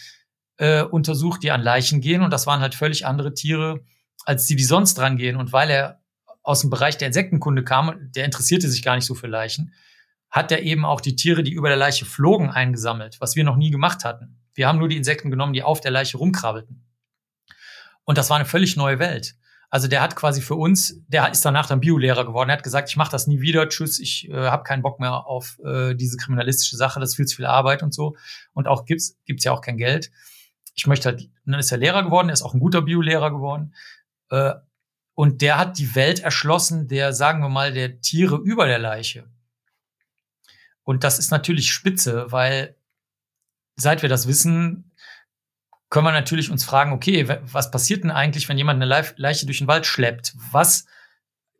äh, 0.57 0.81
untersucht, 0.83 1.43
die 1.43 1.51
an 1.51 1.61
Leichen 1.61 2.01
gehen. 2.01 2.21
Und 2.21 2.31
das 2.31 2.47
waren 2.47 2.61
halt 2.61 2.75
völlig 2.75 3.05
andere 3.05 3.33
Tiere, 3.33 3.81
als 4.25 4.45
die, 4.45 4.55
die 4.55 4.63
sonst 4.63 4.97
dran 4.97 5.17
gehen. 5.17 5.35
Und 5.35 5.51
weil 5.51 5.69
er 5.69 6.01
aus 6.43 6.61
dem 6.61 6.69
Bereich 6.69 6.97
der 6.97 7.07
Insektenkunde 7.07 7.63
kam, 7.63 8.11
der 8.11 8.25
interessierte 8.25 8.69
sich 8.69 8.83
gar 8.83 8.95
nicht 8.95 9.05
so 9.05 9.15
für 9.15 9.27
Leichen, 9.27 9.73
hat 10.29 10.51
er 10.51 10.63
eben 10.63 10.85
auch 10.85 11.01
die 11.01 11.15
Tiere, 11.15 11.43
die 11.43 11.53
über 11.53 11.69
der 11.69 11.77
Leiche 11.77 12.05
flogen, 12.05 12.49
eingesammelt, 12.49 13.19
was 13.19 13.35
wir 13.35 13.43
noch 13.43 13.55
nie 13.55 13.71
gemacht 13.71 14.03
hatten. 14.03 14.37
Wir 14.55 14.67
haben 14.67 14.79
nur 14.79 14.89
die 14.89 14.97
Insekten 14.97 15.29
genommen, 15.29 15.53
die 15.53 15.63
auf 15.63 15.81
der 15.81 15.91
Leiche 15.91 16.17
rumkrabbelten. 16.17 16.83
Und 18.05 18.17
das 18.17 18.29
war 18.29 18.37
eine 18.37 18.45
völlig 18.45 18.75
neue 18.77 18.99
Welt. 18.99 19.35
Also 19.69 19.87
der 19.87 20.01
hat 20.01 20.15
quasi 20.15 20.41
für 20.41 20.55
uns, 20.55 21.01
der 21.07 21.29
ist 21.31 21.43
danach 21.43 21.67
dann 21.67 21.81
Biolehrer 21.81 22.25
geworden. 22.25 22.49
Er 22.49 22.57
hat 22.57 22.63
gesagt, 22.63 22.89
ich 22.89 22.97
mache 22.97 23.11
das 23.11 23.27
nie 23.27 23.41
wieder, 23.41 23.67
tschüss, 23.67 23.99
ich 23.99 24.29
äh, 24.29 24.47
habe 24.47 24.63
keinen 24.63 24.81
Bock 24.81 24.99
mehr 24.99 25.27
auf 25.27 25.59
äh, 25.65 25.95
diese 25.95 26.17
kriminalistische 26.17 26.77
Sache, 26.77 26.99
das 26.99 27.09
ist 27.09 27.15
viel 27.15 27.25
zu 27.25 27.35
viel 27.35 27.45
Arbeit 27.45 27.83
und 27.83 27.93
so. 27.93 28.15
Und 28.53 28.67
auch 28.67 28.85
gibt's 28.85 29.17
gibt's 29.25 29.43
ja 29.43 29.51
auch 29.51 29.61
kein 29.61 29.77
Geld. 29.77 30.11
Ich 30.75 30.87
möchte 30.87 31.09
halt, 31.09 31.29
dann 31.45 31.59
ist 31.59 31.71
er 31.71 31.77
Lehrer 31.77 32.03
geworden, 32.03 32.29
er 32.29 32.33
ist 32.33 32.41
auch 32.41 32.53
ein 32.53 32.59
guter 32.59 32.83
Biolehrer 32.83 33.31
geworden. 33.31 33.73
Äh, 34.29 34.53
und 35.13 35.41
der 35.41 35.57
hat 35.57 35.77
die 35.77 35.95
Welt 35.95 36.19
erschlossen, 36.19 36.87
der, 36.87 37.13
sagen 37.13 37.41
wir 37.41 37.49
mal, 37.49 37.73
der 37.73 38.01
Tiere 38.01 38.37
über 38.37 38.67
der 38.67 38.79
Leiche. 38.79 39.29
Und 40.83 41.03
das 41.03 41.17
ist 41.17 41.31
natürlich 41.31 41.71
spitze, 41.71 42.31
weil 42.31 42.75
seit 43.75 44.01
wir 44.01 44.09
das 44.09 44.27
wissen, 44.27 44.91
können 45.89 46.05
wir 46.05 46.11
natürlich 46.11 46.49
uns 46.49 46.65
fragen, 46.65 46.91
okay, 46.91 47.27
was 47.43 47.71
passiert 47.71 48.03
denn 48.03 48.11
eigentlich, 48.11 48.49
wenn 48.49 48.57
jemand 48.57 48.81
eine 48.81 49.13
Leiche 49.17 49.45
durch 49.45 49.59
den 49.59 49.67
Wald 49.67 49.85
schleppt? 49.85 50.33
Was 50.51 50.85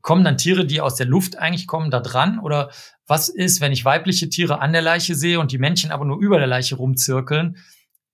kommen 0.02 0.24
dann 0.24 0.38
Tiere, 0.38 0.66
die 0.66 0.82
aus 0.82 0.96
der 0.96 1.06
Luft 1.06 1.38
eigentlich 1.38 1.68
kommen, 1.68 1.92
da 1.92 2.00
dran? 2.00 2.40
Oder 2.40 2.70
was 3.08 3.30
ist, 3.30 3.62
wenn 3.62 3.72
ich 3.72 3.86
weibliche 3.86 4.30
Tiere 4.30 4.60
an 4.60 4.74
der 4.74 4.82
Leiche 4.82 5.16
sehe 5.16 5.40
und 5.40 5.52
die 5.52 5.58
Männchen 5.58 5.92
aber 5.92 6.06
nur 6.06 6.20
über 6.20 6.38
der 6.38 6.48
Leiche 6.48 6.76
rumzirkeln? 6.76 7.58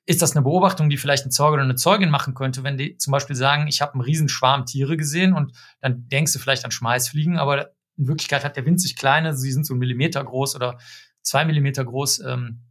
Ist 0.06 0.22
das 0.22 0.36
eine 0.36 0.42
Beobachtung, 0.42 0.90
die 0.90 0.98
vielleicht 0.98 1.26
ein 1.26 1.32
Zeuge 1.32 1.54
oder 1.54 1.64
eine 1.64 1.76
Zeugin 1.76 2.10
machen 2.10 2.34
könnte, 2.34 2.64
wenn 2.64 2.78
die 2.78 2.98
zum 2.98 3.12
Beispiel 3.12 3.36
sagen, 3.36 3.68
ich 3.68 3.82
habe 3.82 3.94
einen 3.94 4.02
riesen 4.02 4.30
Schwarm 4.30 4.66
Tiere 4.66 4.98
gesehen 4.98 5.34
und 5.34 5.54
dann 5.80 6.08
denkst 6.08 6.34
du 6.34 6.40
vielleicht 6.40 6.66
an 6.66 6.72
Schmeißfliegen, 6.72 7.38
aber 7.38 7.72
in 7.98 8.08
Wirklichkeit 8.08 8.44
hat 8.44 8.58
der 8.58 8.66
winzig 8.66 8.96
kleine, 8.96 9.36
sie 9.36 9.52
sind 9.52 9.66
so 9.66 9.74
ein 9.74 9.80
Millimeter 9.80 10.24
groß 10.24 10.56
oder 10.56 10.78
zwei 11.22 11.46
Millimeter 11.46 11.86
groß, 11.86 12.22
ähm, 12.22 12.62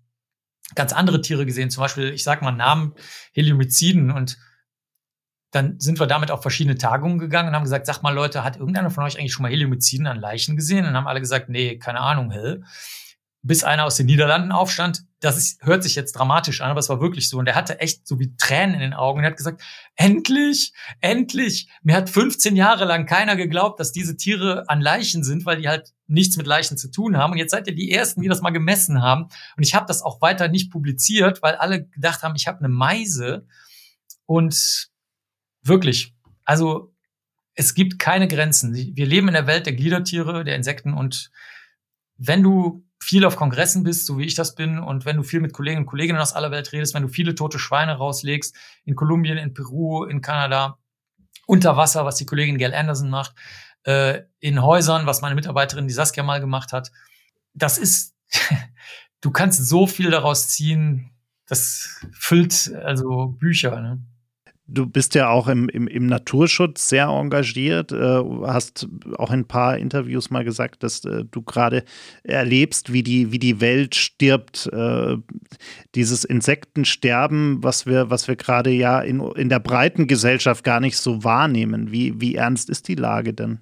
ganz 0.75 0.93
andere 0.93 1.21
Tiere 1.21 1.47
gesehen, 1.47 1.71
zum 1.71 1.83
Beispiel, 1.83 2.11
ich 2.13 2.23
sag 2.23 2.43
mal 2.43 2.53
Namen, 2.53 2.95
Heliomiziden 3.33 4.11
und 4.11 4.39
dann 5.53 5.81
sind 5.81 5.99
wir 5.99 6.07
damit 6.07 6.31
auf 6.31 6.43
verschiedene 6.43 6.79
Tagungen 6.79 7.19
gegangen 7.19 7.49
und 7.49 7.55
haben 7.57 7.65
gesagt, 7.65 7.87
sag 7.87 8.03
mal 8.03 8.15
Leute, 8.15 8.45
hat 8.45 8.57
irgendeiner 8.57 8.91
von 8.91 9.03
euch 9.05 9.19
eigentlich 9.19 9.33
schon 9.33 9.43
mal 9.43 9.51
Heliomiziden 9.51 10.07
an 10.07 10.21
Leichen 10.21 10.55
gesehen? 10.55 10.87
Und 10.87 10.95
haben 10.95 11.09
alle 11.09 11.21
gesagt, 11.21 11.49
nee, 11.49 11.77
keine 11.77 12.01
Ahnung, 12.01 12.31
hell 12.31 12.63
bis 13.43 13.65
einer 13.65 13.85
aus 13.85 13.97
den 13.97 14.07
Niederlanden 14.07 14.53
aufstand. 14.53 15.05
Das 15.21 15.39
ist, 15.39 15.63
hört 15.63 15.83
sich 15.83 15.95
jetzt 15.95 16.13
dramatisch 16.13 16.61
an, 16.61 16.71
aber 16.71 16.81
es 16.81 16.89
war 16.89 17.01
wirklich 17.01 17.29
so. 17.29 17.39
Und 17.39 17.47
er 17.47 17.55
hatte 17.55 17.81
echt 17.81 18.07
so 18.07 18.19
wie 18.19 18.35
Tränen 18.37 18.75
in 18.75 18.81
den 18.81 18.95
Augen 18.95 19.19
und 19.19 19.25
er 19.25 19.31
hat 19.31 19.37
gesagt, 19.37 19.63
endlich, 19.97 20.73
endlich. 21.01 21.69
Mir 21.83 21.97
hat 21.97 22.11
15 22.11 22.55
Jahre 22.55 22.85
lang 22.85 23.07
keiner 23.07 23.37
geglaubt, 23.37 23.81
dass 23.81 23.93
diese 23.93 24.17
Tiere 24.17 24.69
an 24.69 24.81
Leichen 24.81 25.25
sind, 25.25 25.47
weil 25.47 25.61
die 25.61 25.69
halt 25.69 25.95
nichts 26.07 26.37
mit 26.37 26.47
Leichen 26.47 26.77
zu 26.77 26.91
tun 26.91 27.17
haben. 27.17 27.33
Und 27.33 27.39
jetzt 27.39 27.53
seid 27.53 27.67
ihr 27.67 27.75
die 27.75 27.91
Ersten, 27.91 28.21
die 28.21 28.29
das 28.29 28.43
mal 28.43 28.51
gemessen 28.51 29.01
haben. 29.01 29.29
Und 29.57 29.63
ich 29.63 29.75
habe 29.75 29.87
das 29.87 30.03
auch 30.03 30.21
weiter 30.21 30.49
nicht 30.49 30.71
publiziert, 30.71 31.43
weil 31.43 31.55
alle 31.55 31.87
gedacht 31.87 32.23
haben, 32.23 32.37
ich 32.37 32.47
habe 32.47 32.59
eine 32.59 32.69
Meise. 32.69 33.47
Und 34.27 34.91
wirklich, 35.63 36.15
also 36.45 36.95
es 37.55 37.75
gibt 37.75 37.99
keine 37.99 38.29
Grenzen. 38.29 38.75
Wir 38.75 39.07
leben 39.07 39.29
in 39.29 39.35
der 39.35 39.47
Welt 39.47 39.67
der 39.67 39.75
Gliedertiere, 39.75 40.45
der 40.45 40.57
Insekten 40.57 40.93
und 40.95 41.31
wenn 42.23 42.43
du 42.43 42.85
viel 43.03 43.25
auf 43.25 43.37
Kongressen 43.37 43.83
bist, 43.83 44.07
so 44.07 44.19
wie 44.19 44.25
ich 44.25 44.35
das 44.35 44.55
bin, 44.55 44.79
und 44.79 45.05
wenn 45.05 45.17
du 45.17 45.23
viel 45.23 45.41
mit 45.41 45.53
Kollegen 45.53 45.79
und 45.79 45.87
Kolleginnen 45.87 46.21
aus 46.21 46.35
aller 46.35 46.51
Welt 46.51 46.73
redest, 46.73 46.95
wenn 46.95 47.03
du 47.03 47.09
viele 47.09 47.35
tote 47.35 47.59
Schweine 47.59 47.97
rauslegst, 47.97 48.55
in 48.85 48.95
Kolumbien, 48.95 49.39
in 49.39 49.55
Peru, 49.55 50.05
in 50.05 50.21
Kanada, 50.21 50.79
unter 51.47 51.77
Wasser, 51.77 52.05
was 52.05 52.17
die 52.17 52.27
Kollegin 52.27 52.59
Gail 52.59 52.75
Anderson 52.75 53.11
macht, 53.11 53.35
äh, 53.85 54.23
in 54.39 54.63
Häusern, 54.63 55.07
was 55.07 55.23
meine 55.23 55.35
Mitarbeiterin, 55.35 55.89
die 55.89 55.95
Saskia 55.95 56.23
mal 56.23 56.41
gemacht 56.41 56.73
hat, 56.73 56.93
das 57.55 57.79
ist, 57.79 58.15
du 59.21 59.31
kannst 59.31 59.67
so 59.67 59.87
viel 59.87 60.11
daraus 60.11 60.49
ziehen, 60.49 61.11
das 61.47 62.01
füllt 62.13 62.73
also 62.85 63.29
Bücher. 63.29 63.81
Ne? 63.81 64.03
Du 64.73 64.87
bist 64.87 65.17
ja 65.17 65.29
auch 65.29 65.49
im, 65.49 65.69
im, 65.69 65.89
im 65.89 66.07
Naturschutz 66.07 66.89
sehr 66.89 67.07
engagiert, 67.07 67.91
äh, 67.91 68.23
hast 68.47 68.87
auch 69.19 69.31
in 69.31 69.41
ein 69.41 69.49
paar 69.49 69.77
Interviews 69.77 70.31
mal 70.31 70.45
gesagt, 70.45 70.85
dass 70.85 71.05
äh, 71.05 71.25
du 71.29 71.43
gerade 71.43 71.83
erlebst, 72.23 72.93
wie 72.93 73.03
die, 73.03 73.33
wie 73.33 73.41
die 73.41 73.61
Welt 73.61 73.97
stirbt. 73.97 74.69
Äh, 74.73 75.17
dieses 75.97 76.25
Insektensterben, 76.25 77.65
was 77.65 77.85
wir, 77.85 78.11
was 78.11 78.29
wir 78.29 78.37
gerade 78.37 78.71
ja 78.71 79.01
in, 79.01 79.21
in 79.21 79.49
der 79.49 79.59
breiten 79.59 80.07
Gesellschaft 80.07 80.63
gar 80.63 80.79
nicht 80.79 80.97
so 80.97 81.25
wahrnehmen. 81.25 81.91
Wie, 81.91 82.21
wie 82.21 82.37
ernst 82.37 82.71
ist 82.71 82.87
die 82.87 82.95
Lage 82.95 83.35
denn? 83.35 83.59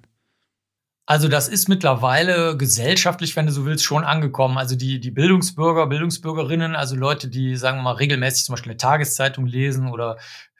Also 1.09 1.27
das 1.27 1.47
ist 1.47 1.67
mittlerweile 1.67 2.55
gesellschaftlich, 2.55 3.35
wenn 3.35 3.47
du 3.47 3.51
so 3.51 3.65
willst, 3.65 3.83
schon 3.83 4.03
angekommen. 4.03 4.59
Also 4.59 4.75
die, 4.75 4.99
die 4.99 5.09
Bildungsbürger, 5.09 5.87
Bildungsbürgerinnen, 5.87 6.75
also 6.75 6.95
Leute, 6.95 7.29
die, 7.29 7.55
sagen 7.55 7.79
wir 7.79 7.81
mal, 7.81 7.93
regelmäßig 7.93 8.45
zum 8.45 8.53
Beispiel 8.53 8.73
eine 8.73 8.77
Tageszeitung 8.77 9.47
lesen 9.47 9.89
oder 9.89 10.19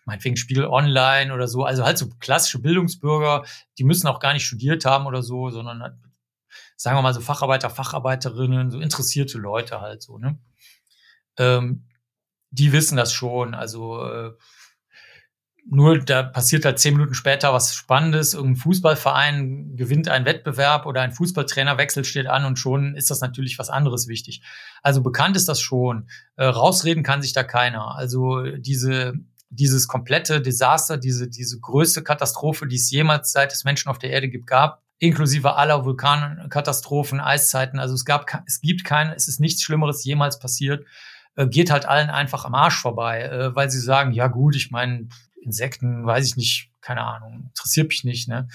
meinetwegen 0.10 0.38
Spiegel 0.38 0.66
Online 0.66 1.34
oder 1.34 1.48
so, 1.48 1.64
also 1.64 1.86
halt 1.86 1.98
so 1.98 2.10
klassische 2.20 2.60
Bildungsbürger, 2.60 3.46
die 3.78 3.84
müssen 3.84 4.08
auch 4.08 4.20
gar 4.20 4.34
nicht 4.34 4.46
studiert 4.46 4.86
haben 4.86 5.06
oder 5.06 5.24
so, 5.24 5.50
sondern 5.50 5.82
halt, 5.82 5.94
sagen 6.76 6.98
wir 6.98 7.02
mal 7.02 7.14
so 7.14 7.22
Facharbeiter, 7.22 7.70
Facharbeiterinnen, 7.70 8.72
so 8.72 8.80
interessierte 8.80 9.38
Leute 9.38 9.82
halt 9.82 10.02
so, 10.02 10.18
ne? 10.18 10.38
Ähm, 11.38 11.88
die 12.52 12.72
wissen 12.72 12.98
das 12.98 13.14
schon, 13.14 13.54
also 13.54 14.04
äh, 14.04 14.32
nur 15.72 16.00
da 16.00 16.24
passiert 16.24 16.66
halt 16.66 16.80
zehn 16.80 16.96
Minuten 16.96 17.14
später 17.14 17.54
was 17.54 17.76
Spannendes, 17.76 18.34
irgendein 18.34 18.62
Fußballverein 18.62 19.76
gewinnt 19.76 20.08
einen 20.08 20.26
Wettbewerb 20.26 20.88
oder 20.88 21.02
ein 21.02 21.12
Fußballtrainerwechsel 21.12 22.06
steht 22.06 22.26
an 22.28 22.46
und 22.46 22.58
schon 22.58 22.96
ist 22.96 23.12
das 23.12 23.22
natürlich 23.22 23.60
was 23.60 23.70
anderes 23.70 24.08
wichtig. 24.08 24.42
Also 24.82 25.04
bekannt 25.04 25.36
ist 25.36 25.48
das 25.48 25.62
schon. 25.62 26.10
Äh, 26.38 26.46
rausreden 26.46 27.04
kann 27.04 27.22
sich 27.22 27.34
da 27.34 27.44
keiner. 27.44 27.96
Also 27.96 28.44
diese 28.58 29.14
dieses 29.50 29.88
komplette 29.88 30.42
Desaster, 30.42 30.98
diese, 30.98 31.28
diese 31.28 31.60
größte 31.60 32.04
Katastrophe, 32.04 32.68
die 32.68 32.76
es 32.76 32.90
jemals 32.92 33.32
seit 33.32 33.52
es 33.52 33.64
Menschen 33.64 33.90
auf 33.90 33.98
der 33.98 34.12
Erde 34.12 34.30
gibt, 34.30 34.48
gab, 34.48 34.84
inklusive 35.00 35.56
aller 35.56 35.86
Vulkankatastrophen, 35.86 37.20
Eiszeiten. 37.20 37.80
Also 37.80 37.96
es 37.96 38.06
gab, 38.06 38.26
es 38.46 38.62
gibt 38.62 38.84
keine, 38.84 39.16
es 39.16 39.28
ist 39.28 39.40
nichts 39.40 39.64
Schlimmeres 39.64 40.04
jemals 40.04 40.40
passiert. 40.40 40.86
Äh, 41.36 41.48
geht 41.48 41.72
halt 41.72 41.86
allen 41.86 42.10
einfach 42.10 42.46
am 42.46 42.54
Arsch 42.54 42.80
vorbei, 42.80 43.24
äh, 43.24 43.56
weil 43.56 43.70
sie 43.72 43.80
sagen, 43.80 44.12
ja 44.12 44.28
gut, 44.28 44.56
ich 44.56 44.72
meine, 44.72 45.08
Insekten, 45.42 46.06
weiß 46.06 46.26
ich 46.28 46.36
nicht, 46.36 46.72
keine 46.82 47.02
Ahnung, 47.02 47.46
interessiert 47.48 47.88
mich 47.88 48.04
nicht, 48.04 48.28
ne? 48.28 48.48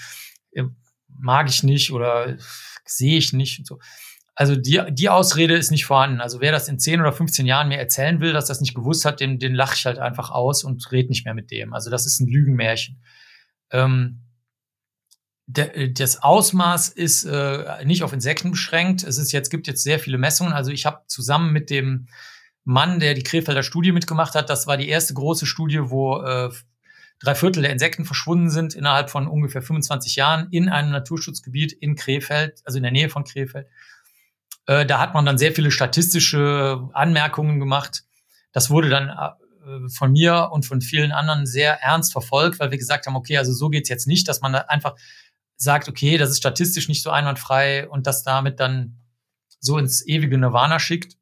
Äh, 0.51 0.65
mag 1.07 1.49
ich 1.49 1.63
nicht 1.63 1.91
oder 1.91 2.37
sehe 2.85 3.17
ich 3.17 3.33
nicht 3.33 3.59
und 3.59 3.65
so. 3.65 3.79
Also 4.35 4.57
die, 4.57 4.81
die 4.89 5.09
Ausrede 5.09 5.55
ist 5.55 5.71
nicht 5.71 5.85
vorhanden. 5.85 6.19
Also 6.19 6.41
wer 6.41 6.51
das 6.51 6.67
in 6.67 6.77
10 6.77 6.99
oder 6.99 7.13
15 7.13 7.45
Jahren 7.45 7.69
mir 7.69 7.77
erzählen 7.77 8.19
will, 8.19 8.33
dass 8.33 8.47
das 8.47 8.59
nicht 8.59 8.75
gewusst 8.75 9.05
hat, 9.05 9.21
den, 9.21 9.39
den 9.39 9.55
lache 9.55 9.75
ich 9.75 9.85
halt 9.85 9.97
einfach 9.97 10.29
aus 10.29 10.65
und 10.65 10.91
red 10.91 11.09
nicht 11.09 11.23
mehr 11.23 11.33
mit 11.33 11.51
dem. 11.51 11.73
Also 11.73 11.89
das 11.89 12.05
ist 12.05 12.19
ein 12.19 12.27
Lügenmärchen. 12.27 13.01
Ähm, 13.71 14.21
der, 15.47 15.87
das 15.89 16.21
Ausmaß 16.21 16.89
ist 16.89 17.23
äh, 17.23 17.85
nicht 17.85 18.03
auf 18.03 18.11
Insekten 18.11 18.51
beschränkt. 18.51 19.03
Es 19.03 19.17
ist 19.17 19.31
jetzt 19.31 19.49
gibt 19.49 19.67
jetzt 19.67 19.83
sehr 19.83 19.99
viele 19.99 20.17
Messungen. 20.17 20.53
Also 20.53 20.71
ich 20.71 20.85
habe 20.85 21.03
zusammen 21.07 21.53
mit 21.53 21.69
dem 21.69 22.07
Mann, 22.65 22.99
der 22.99 23.13
die 23.13 23.23
Krefelder 23.23 23.63
Studie 23.63 23.93
mitgemacht 23.93 24.35
hat, 24.35 24.49
das 24.49 24.67
war 24.67 24.75
die 24.75 24.89
erste 24.89 25.13
große 25.13 25.45
Studie, 25.45 25.79
wo 25.83 26.21
äh, 26.21 26.49
drei 27.19 27.35
Viertel 27.35 27.61
der 27.61 27.71
Insekten 27.71 28.03
verschwunden 28.03 28.49
sind 28.49 28.73
innerhalb 28.73 29.09
von 29.09 29.27
ungefähr 29.27 29.61
25 29.61 30.15
Jahren 30.15 30.47
in 30.51 30.67
einem 30.67 30.91
Naturschutzgebiet 30.91 31.71
in 31.71 31.95
Krefeld, 31.95 32.61
also 32.65 32.77
in 32.77 32.83
der 32.83 32.91
Nähe 32.91 33.09
von 33.09 33.23
Krefeld. 33.23 33.67
Äh, 34.67 34.85
da 34.85 34.99
hat 34.99 35.13
man 35.13 35.25
dann 35.25 35.37
sehr 35.37 35.53
viele 35.53 35.71
statistische 35.71 36.89
Anmerkungen 36.93 37.59
gemacht. 37.59 38.03
Das 38.51 38.69
wurde 38.69 38.89
dann 38.89 39.09
äh, 39.09 39.89
von 39.89 40.11
mir 40.11 40.49
und 40.51 40.65
von 40.65 40.81
vielen 40.81 41.11
anderen 41.11 41.45
sehr 41.45 41.81
ernst 41.81 42.11
verfolgt, 42.11 42.59
weil 42.59 42.71
wir 42.71 42.77
gesagt 42.77 43.07
haben, 43.07 43.15
okay, 43.15 43.37
also 43.37 43.53
so 43.53 43.69
geht's 43.69 43.89
jetzt 43.89 44.07
nicht, 44.07 44.27
dass 44.27 44.41
man 44.41 44.53
da 44.53 44.59
einfach 44.67 44.95
sagt, 45.57 45.87
okay, 45.87 46.17
das 46.17 46.31
ist 46.31 46.37
statistisch 46.37 46.87
nicht 46.87 47.03
so 47.03 47.11
einwandfrei 47.11 47.87
und 47.87 48.07
das 48.07 48.23
damit 48.23 48.59
dann 48.59 48.99
so 49.59 49.77
ins 49.77 50.05
ewige 50.05 50.37
Nirvana 50.37 50.79
schickt. 50.79 51.17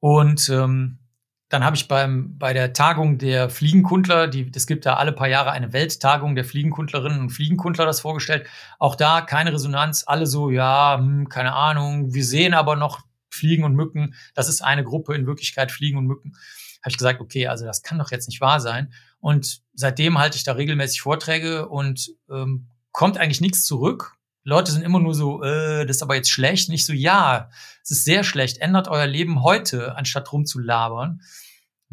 Und 0.00 0.48
ähm, 0.48 0.98
dann 1.54 1.64
habe 1.64 1.76
ich 1.76 1.86
beim, 1.86 2.36
bei 2.36 2.52
der 2.52 2.72
Tagung 2.72 3.16
der 3.16 3.48
Fliegenkundler, 3.48 4.28
es 4.54 4.66
gibt 4.66 4.86
da 4.86 4.94
alle 4.94 5.12
paar 5.12 5.28
Jahre 5.28 5.52
eine 5.52 5.72
Welttagung 5.72 6.34
der 6.34 6.44
Fliegenkundlerinnen 6.44 7.20
und 7.20 7.30
Fliegenkundler 7.30 7.86
das 7.86 8.00
vorgestellt. 8.00 8.48
Auch 8.80 8.96
da 8.96 9.20
keine 9.20 9.52
Resonanz, 9.52 10.02
alle 10.04 10.26
so, 10.26 10.50
ja, 10.50 10.98
hm, 10.98 11.28
keine 11.28 11.54
Ahnung, 11.54 12.12
wir 12.12 12.24
sehen 12.24 12.54
aber 12.54 12.74
noch 12.74 13.02
Fliegen 13.30 13.62
und 13.62 13.76
Mücken. 13.76 14.16
Das 14.34 14.48
ist 14.48 14.62
eine 14.62 14.82
Gruppe, 14.82 15.14
in 15.14 15.28
Wirklichkeit 15.28 15.70
Fliegen 15.70 15.96
und 15.96 16.06
Mücken. 16.06 16.32
Habe 16.82 16.90
ich 16.90 16.98
gesagt, 16.98 17.20
okay, 17.20 17.46
also 17.46 17.64
das 17.64 17.84
kann 17.84 18.00
doch 18.00 18.10
jetzt 18.10 18.26
nicht 18.26 18.40
wahr 18.40 18.58
sein. 18.58 18.92
Und 19.20 19.62
seitdem 19.74 20.18
halte 20.18 20.36
ich 20.36 20.42
da 20.42 20.52
regelmäßig 20.54 21.02
Vorträge 21.02 21.68
und 21.68 22.10
ähm, 22.28 22.66
kommt 22.90 23.16
eigentlich 23.16 23.40
nichts 23.40 23.64
zurück. 23.64 24.16
Leute 24.42 24.72
sind 24.72 24.82
immer 24.82 25.00
nur 25.00 25.14
so, 25.14 25.42
äh, 25.42 25.86
das 25.86 25.96
ist 25.96 26.02
aber 26.02 26.16
jetzt 26.16 26.30
schlecht. 26.30 26.68
Nicht 26.68 26.84
so, 26.84 26.92
ja, 26.92 27.48
es 27.82 27.90
ist 27.90 28.04
sehr 28.04 28.24
schlecht. 28.24 28.58
Ändert 28.58 28.88
euer 28.88 29.06
Leben 29.06 29.42
heute, 29.42 29.96
anstatt 29.96 30.32
rumzulabern. 30.32 31.22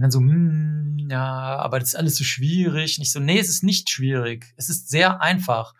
Dann 0.01 0.11
so, 0.11 0.19
hm, 0.19 1.07
ja, 1.09 1.57
aber 1.57 1.79
das 1.79 1.89
ist 1.89 1.95
alles 1.95 2.15
so 2.15 2.23
schwierig. 2.23 2.99
Nicht 2.99 3.11
so, 3.11 3.19
nee, 3.19 3.39
es 3.39 3.49
ist 3.49 3.63
nicht 3.63 3.89
schwierig. 3.89 4.53
Es 4.57 4.69
ist 4.69 4.89
sehr 4.89 5.21
einfach. 5.21 5.73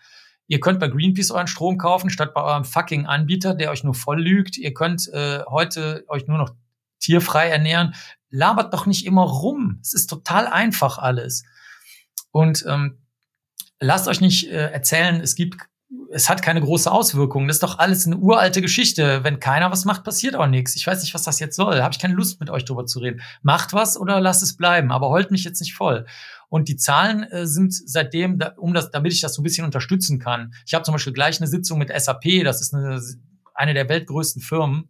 Ihr 0.47 0.59
könnt 0.59 0.79
bei 0.79 0.89
Greenpeace 0.89 1.31
euren 1.31 1.47
Strom 1.47 1.77
kaufen, 1.77 2.09
statt 2.09 2.33
bei 2.33 2.41
eurem 2.41 2.65
fucking 2.65 3.05
Anbieter, 3.05 3.55
der 3.55 3.71
euch 3.71 3.83
nur 3.83 3.93
voll 3.93 4.21
lügt. 4.21 4.57
Ihr 4.57 4.73
könnt 4.73 5.07
äh, 5.13 5.43
heute 5.47 6.03
euch 6.07 6.27
nur 6.27 6.37
noch 6.37 6.53
tierfrei 6.99 7.47
ernähren. 7.47 7.95
Labert 8.29 8.73
doch 8.73 8.85
nicht 8.85 9.05
immer 9.05 9.23
rum. 9.23 9.79
Es 9.81 9.93
ist 9.93 10.07
total 10.07 10.47
einfach 10.47 10.97
alles. 10.97 11.43
Und 12.31 12.65
ähm, 12.67 12.97
lasst 13.79 14.07
euch 14.07 14.21
nicht 14.21 14.49
äh, 14.49 14.71
erzählen, 14.71 15.21
es 15.21 15.35
gibt 15.35 15.55
es 16.11 16.29
hat 16.29 16.41
keine 16.41 16.61
große 16.61 16.91
Auswirkung. 16.91 17.47
Das 17.47 17.57
ist 17.57 17.63
doch 17.63 17.79
alles 17.79 18.05
eine 18.05 18.17
uralte 18.17 18.61
Geschichte. 18.61 19.23
Wenn 19.23 19.39
keiner 19.39 19.71
was 19.71 19.85
macht, 19.85 20.03
passiert 20.03 20.35
auch 20.35 20.47
nichts. 20.47 20.75
Ich 20.75 20.87
weiß 20.87 21.01
nicht, 21.01 21.13
was 21.13 21.23
das 21.23 21.39
jetzt 21.39 21.55
soll. 21.55 21.81
Habe 21.81 21.93
ich 21.93 21.99
keine 21.99 22.13
Lust, 22.13 22.39
mit 22.39 22.49
euch 22.49 22.65
drüber 22.65 22.85
zu 22.85 22.99
reden. 22.99 23.21
Macht 23.41 23.73
was 23.73 23.99
oder 23.99 24.19
lasst 24.21 24.43
es 24.43 24.55
bleiben, 24.55 24.91
aber 24.91 25.09
heult 25.09 25.31
mich 25.31 25.43
jetzt 25.43 25.59
nicht 25.59 25.73
voll. 25.73 26.05
Und 26.49 26.67
die 26.67 26.75
Zahlen 26.75 27.23
äh, 27.23 27.45
sind 27.45 27.73
seitdem, 27.73 28.39
da, 28.39 28.53
um 28.57 28.73
das, 28.73 28.91
damit 28.91 29.13
ich 29.13 29.21
das 29.21 29.33
so 29.33 29.41
ein 29.41 29.43
bisschen 29.43 29.65
unterstützen 29.65 30.19
kann. 30.19 30.53
Ich 30.65 30.73
habe 30.73 30.83
zum 30.83 30.93
Beispiel 30.93 31.13
gleich 31.13 31.39
eine 31.39 31.47
Sitzung 31.47 31.79
mit 31.79 31.89
SAP, 31.89 32.43
das 32.43 32.61
ist 32.61 32.73
eine, 32.73 33.01
eine 33.53 33.73
der 33.73 33.87
weltgrößten 33.87 34.41
Firmen, 34.41 34.89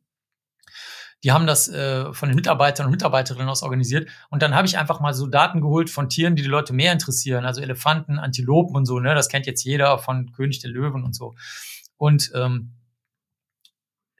die 1.23 1.31
haben 1.31 1.45
das 1.45 1.67
äh, 1.67 2.13
von 2.13 2.29
den 2.29 2.35
Mitarbeitern 2.35 2.87
und 2.87 2.91
Mitarbeiterinnen 2.91 3.49
aus 3.49 3.63
organisiert. 3.63 4.09
Und 4.29 4.41
dann 4.41 4.55
habe 4.55 4.67
ich 4.67 4.77
einfach 4.77 4.99
mal 4.99 5.13
so 5.13 5.27
Daten 5.27 5.61
geholt 5.61 5.89
von 5.89 6.09
Tieren, 6.09 6.35
die 6.35 6.41
die 6.41 6.47
Leute 6.47 6.73
mehr 6.73 6.91
interessieren. 6.93 7.45
Also 7.45 7.61
Elefanten, 7.61 8.17
Antilopen 8.17 8.75
und 8.75 8.85
so. 8.85 8.99
Ne? 8.99 9.13
Das 9.13 9.29
kennt 9.29 9.45
jetzt 9.45 9.63
jeder 9.63 9.99
von 9.99 10.31
König 10.31 10.59
der 10.59 10.71
Löwen 10.71 11.03
und 11.03 11.15
so. 11.15 11.35
Und 11.97 12.31
ähm, 12.33 12.73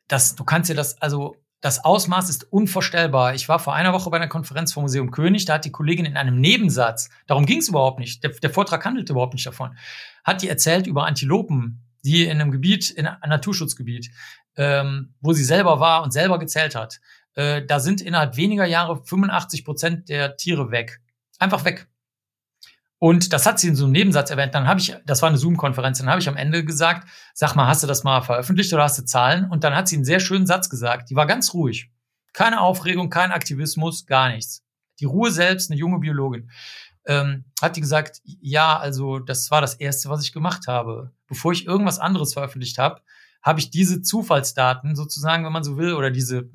das, 0.08 0.36
du 0.36 0.44
kannst 0.44 0.70
dir 0.70 0.76
das, 0.76 1.02
also 1.02 1.38
das 1.62 1.86
Ausmaß 1.86 2.30
ist 2.30 2.52
unvorstellbar. 2.52 3.36
Ich 3.36 3.48
war 3.48 3.60
vor 3.60 3.76
einer 3.76 3.94
Woche 3.94 4.10
bei 4.10 4.18
einer 4.18 4.28
Konferenz 4.28 4.74
vom 4.74 4.84
Museum 4.84 5.12
König, 5.12 5.46
da 5.46 5.54
hat 5.54 5.66
die 5.66 5.72
Kollegin 5.72 6.06
in 6.06 6.18
einem 6.18 6.40
Nebensatz, 6.42 7.10
darum 7.28 7.46
ging 7.46 7.60
es 7.60 7.70
überhaupt 7.70 8.00
nicht, 8.00 8.24
der, 8.24 8.32
der, 8.32 8.50
Vortrag 8.50 8.84
handelte 8.84 9.14
überhaupt 9.14 9.36
nicht 9.36 9.46
davon, 9.46 9.78
hat 10.24 10.42
die 10.42 10.50
erzählt 10.50 10.88
über 10.88 11.06
Antilopen, 11.06 11.84
die 12.04 12.26
in 12.26 12.42
einem 12.42 12.52
Gebiet, 12.52 12.90
in 12.90 13.06
einem 13.06 13.30
Naturschutzgebiet, 13.30 14.10
ähm, 14.58 15.14
wo 15.22 15.34
sie 15.34 15.44
selber 15.44 15.80
war 15.80 16.04
und 16.04 16.12
selber 16.12 16.40
gezählt 16.40 16.76
hat, 16.76 17.00
äh, 17.36 17.66
da 17.66 17.80
sind 17.80 18.02
innerhalb 18.02 18.36
weniger 18.38 18.66
Jahre 18.66 19.04
85 19.04 19.66
Prozent 19.66 20.10
der 20.10 20.36
Tiere 20.38 20.72
weg. 20.72 21.02
Einfach 21.40 21.66
weg. 21.66 21.88
Und 23.04 23.34
das 23.34 23.48
hat 23.48 23.60
sie 23.60 23.68
in 23.68 23.76
so 23.76 23.86
einem 23.86 23.94
Nebensatz 23.94 24.30
erwähnt. 24.30 24.54
Dann 24.54 24.68
habe 24.68 24.80
ich, 24.80 24.96
das 25.06 25.24
war 25.24 25.30
eine 25.30 25.38
Zoom-Konferenz, 25.40 25.98
dann 25.98 26.10
habe 26.10 26.22
ich 26.22 26.30
am 26.30 26.38
Ende 26.38 26.64
gesagt, 26.64 27.08
sag 27.34 27.56
mal, 27.56 27.66
hast 27.66 27.82
du 27.82 27.88
das 27.88 28.04
mal 28.04 28.22
veröffentlicht 28.22 28.72
oder 28.74 28.84
hast 28.84 29.00
du 29.00 29.06
Zahlen? 29.06 29.50
Und 29.50 29.64
dann 29.64 29.76
hat 29.76 29.88
sie 29.88 29.96
einen 29.96 30.06
sehr 30.06 30.20
schönen 30.20 30.46
Satz 30.46 30.70
gesagt. 30.70 31.10
Die 31.10 31.16
war 31.16 31.26
ganz 31.26 31.56
ruhig. 31.56 31.90
Keine 32.34 32.62
Aufregung, 32.62 33.10
kein 33.10 33.32
Aktivismus, 33.32 34.06
gar 34.06 34.30
nichts. 34.30 34.64
Die 35.00 35.06
Ruhe 35.06 35.32
selbst, 35.32 35.72
eine 35.72 35.80
junge 35.80 35.98
Biologin. 35.98 36.52
Ähm, 37.08 37.46
hat 37.60 37.76
die 37.76 37.82
gesagt, 37.82 38.22
ja, 38.24 38.78
also 38.78 39.18
das 39.18 39.50
war 39.50 39.62
das 39.62 39.74
Erste, 39.74 40.10
was 40.10 40.24
ich 40.24 40.32
gemacht 40.32 40.68
habe. 40.68 41.12
Bevor 41.26 41.54
ich 41.54 41.66
irgendwas 41.66 41.98
anderes 41.98 42.34
veröffentlicht 42.34 42.78
habe, 42.78 43.02
habe 43.42 43.60
ich 43.60 43.72
diese 43.72 44.02
Zufallsdaten 44.02 44.96
sozusagen, 44.96 45.46
wenn 45.46 45.54
man 45.54 45.64
so 45.64 45.78
will, 45.78 45.94
oder 45.94 46.12
diese 46.12 46.50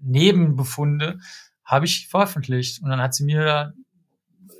Nebenbefunde, 0.00 1.18
habe 1.64 1.84
ich 1.84 2.08
veröffentlicht. 2.08 2.82
Und 2.82 2.90
dann 2.90 3.00
hat 3.00 3.14
sie 3.14 3.24
mir 3.24 3.74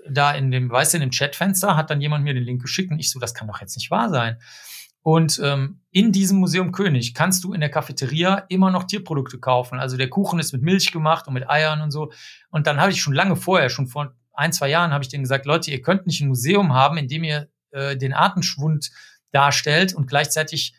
da 0.09 0.33
in 0.33 0.51
dem, 0.51 0.70
weißt 0.70 0.95
du, 0.95 0.99
in 0.99 1.03
dem 1.03 1.11
Chatfenster 1.11 1.76
hat 1.76 1.91
dann 1.91 2.01
jemand 2.01 2.24
mir 2.24 2.35
den 2.35 2.45
Link 2.45 2.62
geschickt 2.62 2.91
und 2.91 2.99
ich 2.99 3.11
so, 3.11 3.20
das 3.20 3.35
kann 3.35 3.49
doch 3.49 3.61
jetzt 3.61 3.76
nicht 3.76 3.91
wahr 3.91 4.11
sein. 4.11 4.39
Und 5.03 5.41
ähm, 5.43 5.80
in 5.91 6.12
diesem 6.12 6.39
Museum 6.39 6.70
König 6.70 7.12
kannst 7.14 7.43
du 7.43 7.53
in 7.53 7.61
der 7.61 7.70
Cafeteria 7.70 8.45
immer 8.49 8.70
noch 8.70 8.85
Tierprodukte 8.85 9.39
kaufen. 9.39 9.80
Also 9.80 9.97
der 9.97 10.09
Kuchen 10.09 10.39
ist 10.39 10.53
mit 10.53 10.62
Milch 10.62 10.93
gemacht 10.93 11.26
und 11.26 11.35
mit 11.35 11.51
Eiern 11.51 11.80
und 11.80 11.91
so. 11.91 12.12
Und 12.51 12.68
dann 12.68 12.80
habe 12.80 12.93
ich 12.93 13.03
schon 13.03 13.12
lange 13.12 13.35
vorher, 13.35 13.68
schon 13.68 13.89
vor 13.89 14.14
ein, 14.33 14.53
zwei 14.53 14.68
Jahren, 14.68 14.93
habe 14.93 15.03
ich 15.03 15.11
denen 15.11 15.24
gesagt, 15.24 15.45
Leute, 15.45 15.72
ihr 15.72 15.83
könnt 15.83 16.07
nicht 16.07 16.20
ein 16.20 16.28
Museum 16.28 16.72
haben, 16.72 16.97
in 16.99 17.09
dem 17.09 17.24
ihr 17.24 17.49
äh, 17.72 17.97
den 17.97 18.12
Artenschwund 18.12 18.91
darstellt 19.33 19.93
und 19.93 20.07
gleichzeitig 20.07 20.74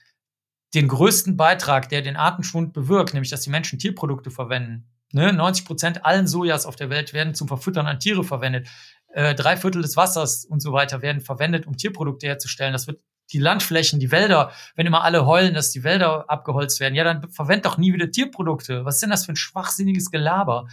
den 0.73 0.87
größten 0.87 1.37
Beitrag, 1.37 1.89
der 1.89 2.01
den 2.01 2.15
Artenschwund 2.15 2.73
bewirkt, 2.73 3.13
nämlich 3.13 3.29
dass 3.29 3.41
die 3.41 3.49
Menschen 3.49 3.79
Tierprodukte 3.79 4.31
verwenden. 4.31 4.87
Ne? 5.11 5.31
90 5.31 5.65
Prozent 5.65 6.05
allen 6.05 6.27
Sojas 6.27 6.65
auf 6.65 6.75
der 6.75 6.89
Welt 6.89 7.13
werden 7.13 7.35
zum 7.35 7.47
Verfüttern 7.47 7.85
an 7.85 7.99
Tiere 7.99 8.23
verwendet. 8.23 8.67
Äh, 9.09 9.35
drei 9.35 9.57
Viertel 9.57 9.83
des 9.83 9.95
Wassers 9.95 10.45
und 10.45 10.61
so 10.61 10.73
weiter 10.73 11.03
werden 11.03 11.21
verwendet, 11.21 11.67
um 11.67 11.77
Tierprodukte 11.77 12.25
herzustellen. 12.25 12.73
Das 12.73 12.87
wird 12.87 12.99
die 13.31 13.39
Landflächen, 13.39 13.99
die 13.99 14.11
Wälder, 14.11 14.51
wenn 14.75 14.87
immer 14.87 15.03
alle 15.03 15.25
heulen, 15.25 15.53
dass 15.53 15.71
die 15.71 15.83
Wälder 15.83 16.29
abgeholzt 16.29 16.79
werden, 16.79 16.95
ja, 16.95 17.03
dann 17.03 17.29
verwend 17.29 17.65
doch 17.65 17.77
nie 17.77 17.93
wieder 17.93 18.09
Tierprodukte. 18.11 18.85
Was 18.85 18.95
ist 18.95 19.03
denn 19.03 19.11
das 19.11 19.25
für 19.25 19.33
ein 19.33 19.37
schwachsinniges 19.37 20.11
Gelaber? 20.11 20.67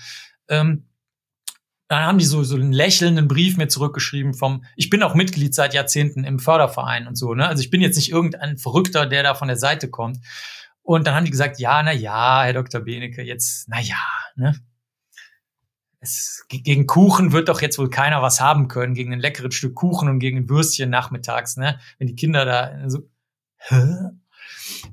Ähm, 0.49 0.90
dann 1.91 2.05
haben 2.05 2.19
die 2.19 2.25
so, 2.25 2.45
so 2.45 2.55
einen 2.55 2.73
lächelnden 2.73 3.27
Brief 3.27 3.57
mir 3.57 3.67
zurückgeschrieben 3.67 4.33
vom, 4.33 4.65
ich 4.77 4.91
bin 4.91 5.03
auch 5.03 5.17
Mitglied 5.17 5.57
seit 5.57 5.75
Jahrzehnten 5.75 6.23
im 6.23 6.39
Förderverein 6.39 7.09
und 7.09 7.17
so, 7.17 7.35
ne? 7.35 7.49
Also 7.49 7.65
ich 7.65 7.71
bin 7.71 7.81
jetzt 7.81 7.97
nicht 7.97 8.13
irgendein 8.13 8.59
Verrückter, 8.59 9.07
der 9.07 9.25
da 9.25 9.35
von 9.35 9.49
der 9.49 9.57
Seite 9.57 9.91
kommt. 9.91 10.19
Und 10.83 11.05
dann 11.05 11.17
haben 11.17 11.25
die 11.25 11.33
gesagt, 11.33 11.59
ja, 11.59 11.83
na 11.83 11.91
ja, 11.91 12.45
Herr 12.45 12.53
Dr. 12.53 12.81
Benecke, 12.83 13.23
jetzt, 13.23 13.69
na 13.69 13.81
ja, 13.81 13.97
ne? 14.37 14.55
Es, 15.99 16.45
gegen 16.49 16.87
Kuchen 16.87 17.33
wird 17.33 17.49
doch 17.49 17.61
jetzt 17.61 17.77
wohl 17.77 17.91
keiner 17.91 18.23
was 18.23 18.41
haben 18.41 18.69
können, 18.69 18.95
gegen 18.95 19.13
ein 19.13 19.19
leckeres 19.19 19.57
Stück 19.57 19.75
Kuchen 19.75 20.09
und 20.09 20.21
gegen 20.21 20.39
ein 20.39 20.49
Würstchen 20.49 20.91
nachmittags, 20.91 21.57
ne? 21.57 21.81
Wenn 21.99 22.07
die 22.07 22.15
Kinder 22.15 22.45
da 22.45 22.89
so, 22.89 23.01
hä? 23.57 24.11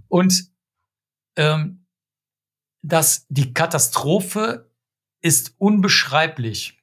Und 0.07 0.45
ähm, 1.35 1.85
dass 2.81 3.27
die 3.29 3.53
Katastrophe 3.53 4.71
ist 5.21 5.53
unbeschreiblich. 5.59 6.76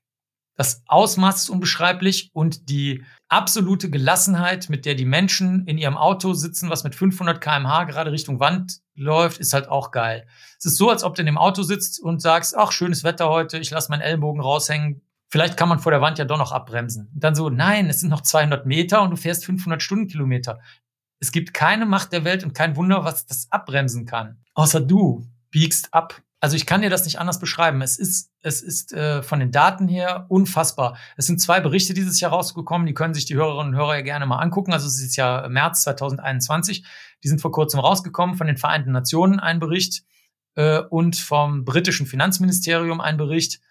Das 0.56 0.82
Ausmaß 0.86 1.42
ist 1.42 1.48
unbeschreiblich 1.50 2.30
und 2.32 2.68
die 2.68 3.02
absolute 3.28 3.90
Gelassenheit, 3.90 4.70
mit 4.70 4.86
der 4.86 4.94
die 4.94 5.04
Menschen 5.04 5.66
in 5.66 5.78
ihrem 5.78 5.96
Auto 5.96 6.32
sitzen, 6.32 6.70
was 6.70 6.84
mit 6.84 6.94
500 6.94 7.40
kmh 7.40 7.84
gerade 7.84 8.12
Richtung 8.12 8.38
Wand 8.38 8.80
läuft, 8.94 9.40
ist 9.40 9.52
halt 9.52 9.68
auch 9.68 9.90
geil. 9.90 10.26
Es 10.58 10.66
ist 10.66 10.76
so, 10.76 10.90
als 10.90 11.02
ob 11.02 11.16
du 11.16 11.22
in 11.22 11.26
dem 11.26 11.38
Auto 11.38 11.62
sitzt 11.62 12.00
und 12.00 12.22
sagst, 12.22 12.56
ach, 12.56 12.70
schönes 12.70 13.02
Wetter 13.02 13.28
heute, 13.28 13.58
ich 13.58 13.70
lasse 13.70 13.90
meinen 13.90 14.02
Ellbogen 14.02 14.40
raushängen. 14.40 15.02
Vielleicht 15.28 15.56
kann 15.56 15.68
man 15.68 15.80
vor 15.80 15.90
der 15.90 16.00
Wand 16.00 16.18
ja 16.18 16.24
doch 16.24 16.38
noch 16.38 16.52
abbremsen. 16.52 17.10
Und 17.12 17.24
dann 17.24 17.34
so, 17.34 17.50
nein, 17.50 17.88
es 17.88 18.00
sind 18.00 18.10
noch 18.10 18.20
200 18.20 18.66
Meter 18.66 19.02
und 19.02 19.10
du 19.10 19.16
fährst 19.16 19.44
500 19.44 19.82
Stundenkilometer. 19.82 20.60
Es 21.18 21.32
gibt 21.32 21.54
keine 21.54 21.86
Macht 21.86 22.12
der 22.12 22.24
Welt 22.24 22.44
und 22.44 22.54
kein 22.54 22.76
Wunder, 22.76 23.02
was 23.02 23.26
das 23.26 23.50
abbremsen 23.50 24.06
kann. 24.06 24.38
Außer 24.54 24.80
du 24.80 25.26
biegst 25.50 25.92
ab 25.92 26.22
also 26.44 26.56
ich 26.56 26.66
kann 26.66 26.82
dir 26.82 26.90
das 26.90 27.06
nicht 27.06 27.18
anders 27.18 27.40
beschreiben. 27.40 27.80
Es 27.80 27.96
ist, 27.96 28.30
es 28.42 28.60
ist 28.60 28.92
äh, 28.92 29.22
von 29.22 29.40
den 29.40 29.50
Daten 29.50 29.88
her 29.88 30.26
unfassbar. 30.28 30.98
Es 31.16 31.24
sind 31.24 31.40
zwei 31.40 31.58
Berichte 31.58 31.94
dieses 31.94 32.20
Jahr 32.20 32.32
rausgekommen, 32.32 32.86
die 32.86 32.92
können 32.92 33.14
sich 33.14 33.24
die 33.24 33.34
Hörerinnen 33.34 33.72
und 33.72 33.80
Hörer 33.80 33.94
ja 33.94 34.02
gerne 34.02 34.26
mal 34.26 34.40
angucken. 34.40 34.74
Also 34.74 34.86
es 34.86 35.00
ist 35.00 35.16
ja 35.16 35.48
März 35.48 35.84
2021. 35.84 36.84
Die 37.22 37.28
sind 37.28 37.40
vor 37.40 37.50
kurzem 37.50 37.80
rausgekommen 37.80 38.36
von 38.36 38.46
den 38.46 38.58
Vereinten 38.58 38.92
Nationen 38.92 39.40
ein 39.40 39.58
Bericht 39.58 40.02
äh, 40.56 40.80
und 40.80 41.16
vom 41.16 41.64
britischen 41.64 42.04
Finanzministerium 42.04 43.00
ein 43.00 43.16
Bericht, 43.16 43.62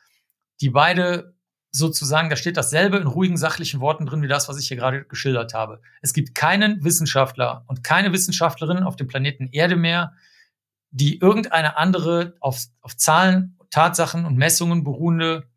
die 0.60 0.72
beide 0.72 1.36
sozusagen, 1.70 2.32
da 2.32 2.36
steht 2.36 2.58
dasselbe 2.58 2.98
in 2.98 3.06
ruhigen, 3.06 3.38
sachlichen 3.38 3.82
Worten 3.82 4.08
drin, 4.08 4.24
wie 4.24 4.28
das, 4.28 4.50
was 4.50 4.60
ich 4.60 4.68
hier 4.68 4.78
gerade 4.78 5.06
geschildert 5.06 5.54
habe. 5.54 5.80
Es 6.02 6.14
gibt 6.14 6.34
keinen 6.34 6.84
Wissenschaftler 6.84 7.66
und 7.68 7.84
keine 7.84 8.12
Wissenschaftlerin 8.14 8.82
auf 8.82 8.96
dem 8.96 9.06
Planeten 9.06 9.50
Erde 9.52 9.76
mehr, 9.76 10.14
die 10.94 11.20
irgendeine 11.20 11.78
andere 11.78 12.36
auf, 12.40 12.64
auf 12.82 12.96
Zahlen, 12.96 13.58
Tatsachen 13.72 14.26
und 14.26 14.38
Messungen 14.38 14.84
beruhende 14.84 15.50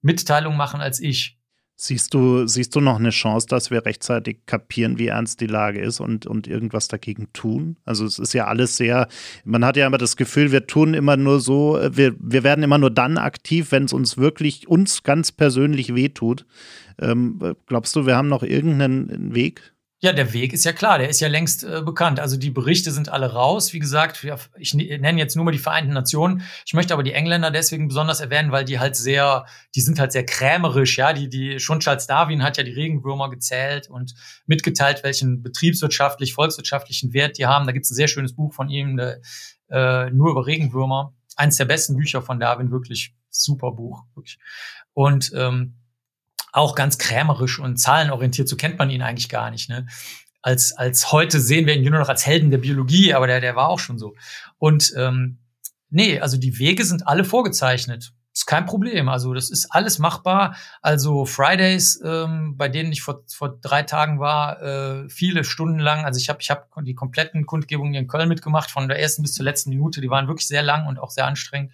Mitteilung 0.00 0.56
machen 0.56 0.80
als 0.80 1.00
ich. 1.00 1.36
Siehst 1.78 2.14
du, 2.14 2.46
siehst 2.46 2.74
du 2.74 2.80
noch 2.80 2.98
eine 2.98 3.10
Chance, 3.10 3.48
dass 3.48 3.70
wir 3.70 3.84
rechtzeitig 3.84 4.46
kapieren, 4.46 4.98
wie 4.98 5.08
ernst 5.08 5.42
die 5.42 5.46
Lage 5.46 5.80
ist 5.80 6.00
und, 6.00 6.24
und 6.24 6.46
irgendwas 6.46 6.88
dagegen 6.88 7.30
tun? 7.34 7.76
Also 7.84 8.06
es 8.06 8.18
ist 8.18 8.32
ja 8.32 8.46
alles 8.46 8.78
sehr, 8.78 9.08
man 9.44 9.62
hat 9.62 9.76
ja 9.76 9.86
immer 9.86 9.98
das 9.98 10.16
Gefühl, 10.16 10.52
wir 10.52 10.66
tun 10.66 10.94
immer 10.94 11.18
nur 11.18 11.38
so, 11.38 11.78
wir, 11.90 12.14
wir 12.18 12.44
werden 12.44 12.64
immer 12.64 12.78
nur 12.78 12.90
dann 12.90 13.18
aktiv, 13.18 13.72
wenn 13.72 13.84
es 13.84 13.92
uns 13.92 14.16
wirklich, 14.16 14.68
uns 14.68 15.02
ganz 15.02 15.32
persönlich 15.32 15.94
wehtut. 15.94 16.46
Ähm, 16.98 17.56
glaubst 17.66 17.94
du, 17.94 18.06
wir 18.06 18.16
haben 18.16 18.28
noch 18.28 18.42
irgendeinen 18.42 19.34
Weg? 19.34 19.75
Ja, 20.00 20.12
der 20.12 20.34
Weg 20.34 20.52
ist 20.52 20.66
ja 20.66 20.74
klar, 20.74 20.98
der 20.98 21.08
ist 21.08 21.20
ja 21.20 21.28
längst 21.28 21.64
äh, 21.64 21.80
bekannt. 21.80 22.20
Also 22.20 22.36
die 22.36 22.50
Berichte 22.50 22.90
sind 22.90 23.08
alle 23.08 23.32
raus. 23.32 23.72
Wie 23.72 23.78
gesagt, 23.78 24.26
ich 24.58 24.74
nenne 24.74 25.18
jetzt 25.18 25.36
nur 25.36 25.44
mal 25.46 25.52
die 25.52 25.58
Vereinten 25.58 25.94
Nationen. 25.94 26.42
Ich 26.66 26.74
möchte 26.74 26.92
aber 26.92 27.02
die 27.02 27.14
Engländer 27.14 27.50
deswegen 27.50 27.88
besonders 27.88 28.20
erwähnen, 28.20 28.52
weil 28.52 28.66
die 28.66 28.78
halt 28.78 28.94
sehr, 28.94 29.46
die 29.74 29.80
sind 29.80 29.98
halt 29.98 30.12
sehr 30.12 30.26
krämerisch, 30.26 30.98
ja. 30.98 31.14
Die, 31.14 31.30
die, 31.30 31.60
schon 31.60 31.80
Charles 31.80 32.06
Darwin 32.06 32.42
hat 32.42 32.58
ja 32.58 32.62
die 32.62 32.72
Regenwürmer 32.72 33.30
gezählt 33.30 33.88
und 33.88 34.14
mitgeteilt, 34.44 35.02
welchen 35.02 35.42
betriebswirtschaftlich, 35.42 36.34
volkswirtschaftlichen 36.34 37.14
Wert 37.14 37.38
die 37.38 37.46
haben. 37.46 37.64
Da 37.64 37.72
gibt 37.72 37.86
es 37.86 37.90
ein 37.90 37.94
sehr 37.96 38.08
schönes 38.08 38.36
Buch 38.36 38.52
von 38.52 38.68
ihm, 38.68 38.98
der, 38.98 39.22
äh, 39.70 40.10
nur 40.10 40.30
über 40.30 40.46
Regenwürmer. 40.46 41.14
Eins 41.36 41.56
der 41.56 41.64
besten 41.64 41.96
Bücher 41.96 42.20
von 42.20 42.38
Darwin, 42.38 42.70
wirklich 42.70 43.14
super 43.30 43.72
Buch. 43.72 44.04
Wirklich. 44.14 44.38
Und 44.92 45.32
ähm, 45.34 45.76
auch 46.56 46.74
ganz 46.74 46.98
krämerisch 46.98 47.58
und 47.58 47.76
zahlenorientiert, 47.76 48.48
so 48.48 48.56
kennt 48.56 48.78
man 48.78 48.90
ihn 48.90 49.02
eigentlich 49.02 49.28
gar 49.28 49.50
nicht. 49.50 49.68
Ne? 49.68 49.86
als, 50.46 50.72
als 50.76 51.10
heute 51.10 51.40
sehen 51.40 51.66
wir 51.66 51.74
ihn 51.74 51.82
nur 51.90 51.98
noch 51.98 52.08
als 52.08 52.24
Helden 52.24 52.52
der 52.52 52.58
Biologie, 52.58 53.12
aber 53.14 53.26
der, 53.26 53.40
der 53.40 53.56
war 53.56 53.68
auch 53.68 53.80
schon 53.80 53.98
so. 53.98 54.14
Und 54.58 54.94
ähm, 54.96 55.38
nee, 55.90 56.20
also 56.20 56.36
die 56.36 56.60
Wege 56.60 56.84
sind 56.84 57.08
alle 57.08 57.24
vorgezeichnet. 57.24 58.12
Ist 58.32 58.46
kein 58.46 58.64
Problem. 58.64 59.08
Also 59.08 59.34
das 59.34 59.50
ist 59.50 59.66
alles 59.72 59.98
machbar. 59.98 60.54
Also 60.82 61.24
Fridays, 61.24 62.00
ähm, 62.04 62.56
bei 62.56 62.68
denen 62.68 62.92
ich 62.92 63.02
vor, 63.02 63.24
vor 63.26 63.58
drei 63.60 63.82
Tagen 63.82 64.20
war, 64.20 64.62
äh, 64.62 65.08
viele 65.08 65.42
Stunden 65.42 65.80
lang. 65.80 66.04
Also 66.04 66.20
ich 66.20 66.28
habe 66.28 66.38
ich 66.40 66.48
hab 66.48 66.68
die 66.80 66.94
kompletten 66.94 67.44
Kundgebungen 67.44 67.94
in 67.94 68.06
Köln 68.06 68.28
mitgemacht, 68.28 68.70
von 68.70 68.86
der 68.86 69.00
ersten 69.00 69.22
bis 69.22 69.34
zur 69.34 69.44
letzten 69.44 69.70
Minute. 69.70 70.00
Die 70.00 70.10
waren 70.10 70.28
wirklich 70.28 70.46
sehr 70.46 70.62
lang 70.62 70.86
und 70.86 71.00
auch 71.00 71.10
sehr 71.10 71.26
anstrengend. 71.26 71.72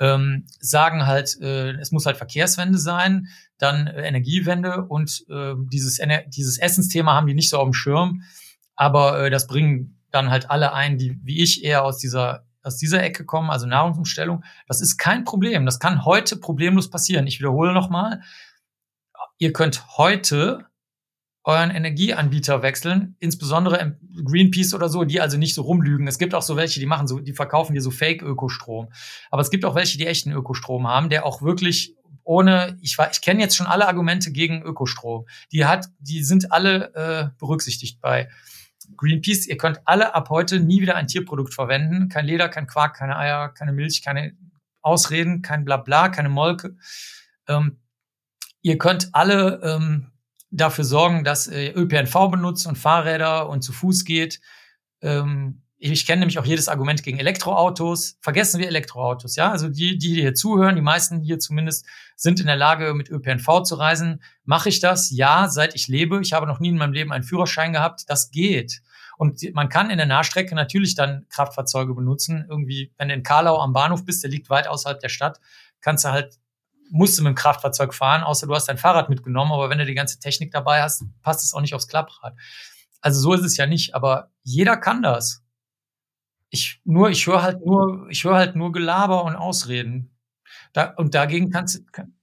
Ähm, 0.00 0.46
sagen 0.60 1.06
halt, 1.06 1.36
äh, 1.42 1.72
es 1.72 1.92
muss 1.92 2.06
halt 2.06 2.16
Verkehrswende 2.16 2.78
sein 2.78 3.28
dann 3.58 3.86
äh, 3.86 4.06
Energiewende 4.06 4.84
und 4.84 5.24
äh, 5.28 5.54
dieses, 5.72 5.98
Ener 5.98 6.22
dieses 6.26 6.58
Essensthema 6.58 7.14
haben 7.14 7.26
die 7.26 7.34
nicht 7.34 7.50
so 7.50 7.58
auf 7.58 7.64
dem 7.64 7.74
Schirm, 7.74 8.22
aber 8.76 9.24
äh, 9.24 9.30
das 9.30 9.46
bringen 9.46 10.00
dann 10.10 10.30
halt 10.30 10.50
alle 10.50 10.72
ein, 10.72 10.98
die 10.98 11.18
wie 11.22 11.42
ich 11.42 11.64
eher 11.64 11.84
aus 11.84 11.98
dieser 11.98 12.46
aus 12.62 12.76
dieser 12.76 13.02
Ecke 13.02 13.24
kommen, 13.24 13.50
also 13.50 13.66
Nahrungsumstellung. 13.66 14.44
Das 14.66 14.80
ist 14.80 14.98
kein 14.98 15.24
Problem. 15.24 15.64
Das 15.64 15.78
kann 15.78 16.04
heute 16.04 16.36
problemlos 16.36 16.90
passieren. 16.90 17.26
Ich 17.26 17.38
wiederhole 17.38 17.72
nochmal. 17.72 18.20
Ihr 19.38 19.52
könnt 19.52 19.96
heute 19.96 20.66
euren 21.48 21.70
Energieanbieter 21.70 22.60
wechseln, 22.60 23.16
insbesondere 23.20 23.96
Greenpeace 24.22 24.74
oder 24.74 24.90
so, 24.90 25.04
die 25.04 25.22
also 25.22 25.38
nicht 25.38 25.54
so 25.54 25.62
rumlügen. 25.62 26.06
Es 26.06 26.18
gibt 26.18 26.34
auch 26.34 26.42
so 26.42 26.56
welche, 26.56 26.78
die 26.78 26.84
machen 26.84 27.08
so, 27.08 27.20
die 27.20 27.32
verkaufen 27.32 27.72
dir 27.72 27.80
so 27.80 27.90
Fake-Ökostrom. 27.90 28.88
Aber 29.30 29.40
es 29.40 29.48
gibt 29.48 29.64
auch 29.64 29.74
welche, 29.74 29.96
die 29.96 30.06
echten 30.06 30.30
Ökostrom 30.30 30.86
haben, 30.86 31.08
der 31.08 31.24
auch 31.24 31.40
wirklich 31.40 31.96
ohne, 32.22 32.76
ich, 32.82 32.98
ich 33.12 33.22
kenne 33.22 33.40
jetzt 33.40 33.56
schon 33.56 33.66
alle 33.66 33.88
Argumente 33.88 34.30
gegen 34.30 34.62
Ökostrom. 34.62 35.26
Die 35.50 35.64
hat, 35.64 35.88
die 35.98 36.22
sind 36.22 36.52
alle 36.52 36.94
äh, 36.94 37.30
berücksichtigt 37.38 38.02
bei 38.02 38.28
Greenpeace. 38.98 39.46
Ihr 39.46 39.56
könnt 39.56 39.80
alle 39.86 40.14
ab 40.14 40.28
heute 40.28 40.60
nie 40.60 40.82
wieder 40.82 40.96
ein 40.96 41.06
Tierprodukt 41.06 41.54
verwenden. 41.54 42.10
Kein 42.10 42.26
Leder, 42.26 42.50
kein 42.50 42.66
Quark, 42.66 42.94
keine 42.94 43.16
Eier, 43.16 43.48
keine 43.48 43.72
Milch, 43.72 44.02
keine 44.02 44.36
Ausreden, 44.82 45.40
kein 45.40 45.64
Blabla, 45.64 46.10
keine 46.10 46.28
Molke. 46.28 46.76
Ähm, 47.46 47.78
ihr 48.60 48.76
könnt 48.76 49.08
alle 49.14 49.62
ähm, 49.62 50.12
dafür 50.50 50.84
sorgen, 50.84 51.24
dass 51.24 51.46
ihr 51.46 51.76
ÖPNV 51.76 52.30
benutzt 52.30 52.66
und 52.66 52.76
Fahrräder 52.76 53.48
und 53.48 53.62
zu 53.62 53.72
Fuß 53.72 54.04
geht. 54.04 54.40
Ähm, 55.02 55.62
ich 55.80 56.06
kenne 56.06 56.20
nämlich 56.20 56.38
auch 56.40 56.44
jedes 56.44 56.68
Argument 56.68 57.04
gegen 57.04 57.20
Elektroautos. 57.20 58.18
Vergessen 58.20 58.58
wir 58.58 58.66
Elektroautos, 58.66 59.36
ja? 59.36 59.52
Also 59.52 59.68
die, 59.68 59.96
die 59.96 60.14
hier 60.14 60.34
zuhören, 60.34 60.74
die 60.74 60.82
meisten 60.82 61.20
hier 61.20 61.38
zumindest, 61.38 61.86
sind 62.16 62.40
in 62.40 62.46
der 62.46 62.56
Lage, 62.56 62.94
mit 62.94 63.08
ÖPNV 63.08 63.62
zu 63.62 63.76
reisen. 63.76 64.20
Mache 64.44 64.70
ich 64.70 64.80
das? 64.80 65.10
Ja, 65.10 65.48
seit 65.48 65.76
ich 65.76 65.86
lebe. 65.86 66.20
Ich 66.20 66.32
habe 66.32 66.48
noch 66.48 66.58
nie 66.58 66.70
in 66.70 66.78
meinem 66.78 66.92
Leben 66.92 67.12
einen 67.12 67.22
Führerschein 67.22 67.72
gehabt. 67.72 68.04
Das 68.08 68.32
geht. 68.32 68.82
Und 69.18 69.40
man 69.54 69.68
kann 69.68 69.90
in 69.90 69.98
der 69.98 70.06
Nahstrecke 70.06 70.54
natürlich 70.56 70.96
dann 70.96 71.26
Kraftfahrzeuge 71.28 71.94
benutzen. 71.94 72.44
Irgendwie, 72.48 72.92
wenn 72.98 73.08
du 73.08 73.14
in 73.14 73.22
Karlau 73.22 73.58
am 73.60 73.72
Bahnhof 73.72 74.04
bist, 74.04 74.24
der 74.24 74.30
liegt 74.30 74.50
weit 74.50 74.66
außerhalb 74.66 74.98
der 74.98 75.08
Stadt, 75.08 75.40
kannst 75.80 76.04
du 76.04 76.10
halt, 76.10 76.38
musst 76.90 77.18
du 77.18 77.22
mit 77.22 77.30
dem 77.30 77.34
Kraftfahrzeug 77.34 77.94
fahren, 77.94 78.22
außer 78.22 78.46
du 78.46 78.54
hast 78.54 78.68
dein 78.68 78.78
Fahrrad 78.78 79.08
mitgenommen. 79.08 79.52
Aber 79.52 79.70
wenn 79.70 79.78
du 79.78 79.86
die 79.86 79.94
ganze 79.94 80.18
Technik 80.18 80.52
dabei 80.52 80.82
hast, 80.82 81.04
passt 81.22 81.44
es 81.44 81.54
auch 81.54 81.60
nicht 81.60 81.74
aufs 81.74 81.88
Klapprad. 81.88 82.34
Also 83.00 83.20
so 83.20 83.32
ist 83.34 83.44
es 83.44 83.56
ja 83.56 83.66
nicht. 83.66 83.94
Aber 83.94 84.30
jeder 84.42 84.76
kann 84.76 85.02
das. 85.02 85.44
Ich 86.50 86.80
nur, 86.84 87.10
ich 87.10 87.26
höre 87.26 87.42
halt 87.42 87.64
nur, 87.64 88.08
ich 88.08 88.24
höre 88.24 88.36
halt 88.36 88.56
nur 88.56 88.72
Gelaber 88.72 89.24
und 89.24 89.36
Ausreden. 89.36 90.16
Da, 90.72 90.94
und 90.96 91.14
dagegen 91.14 91.50
kannst 91.50 91.76
du. 91.76 91.84
Kann, 91.92 92.14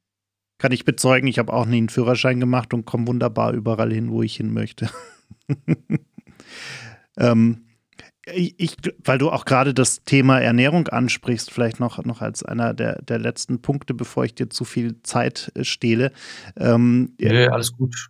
kann 0.57 0.71
ich 0.71 0.85
bezeugen, 0.85 1.27
ich 1.27 1.37
habe 1.37 1.53
auch 1.53 1.65
nie 1.65 1.77
einen 1.77 1.89
Führerschein 1.89 2.39
gemacht 2.39 2.73
und 2.73 2.85
komme 2.85 3.07
wunderbar 3.07 3.53
überall 3.53 3.91
hin, 3.91 4.09
wo 4.09 4.23
ich 4.23 4.37
hin 4.37 4.53
möchte. 4.53 4.89
ähm, 7.17 7.65
ich, 8.33 8.77
weil 9.03 9.17
du 9.17 9.29
auch 9.29 9.45
gerade 9.45 9.73
das 9.73 10.03
Thema 10.03 10.39
Ernährung 10.39 10.87
ansprichst, 10.87 11.51
vielleicht 11.51 11.79
noch, 11.79 12.03
noch 12.03 12.21
als 12.21 12.43
einer 12.43 12.73
der, 12.73 13.01
der 13.01 13.19
letzten 13.19 13.61
Punkte, 13.61 13.93
bevor 13.93 14.25
ich 14.25 14.35
dir 14.35 14.49
zu 14.49 14.65
viel 14.65 15.01
Zeit 15.03 15.51
äh, 15.55 15.63
stehle. 15.63 16.11
Ähm, 16.57 17.13
nee, 17.19 17.47
alles 17.47 17.71
gut. 17.73 18.09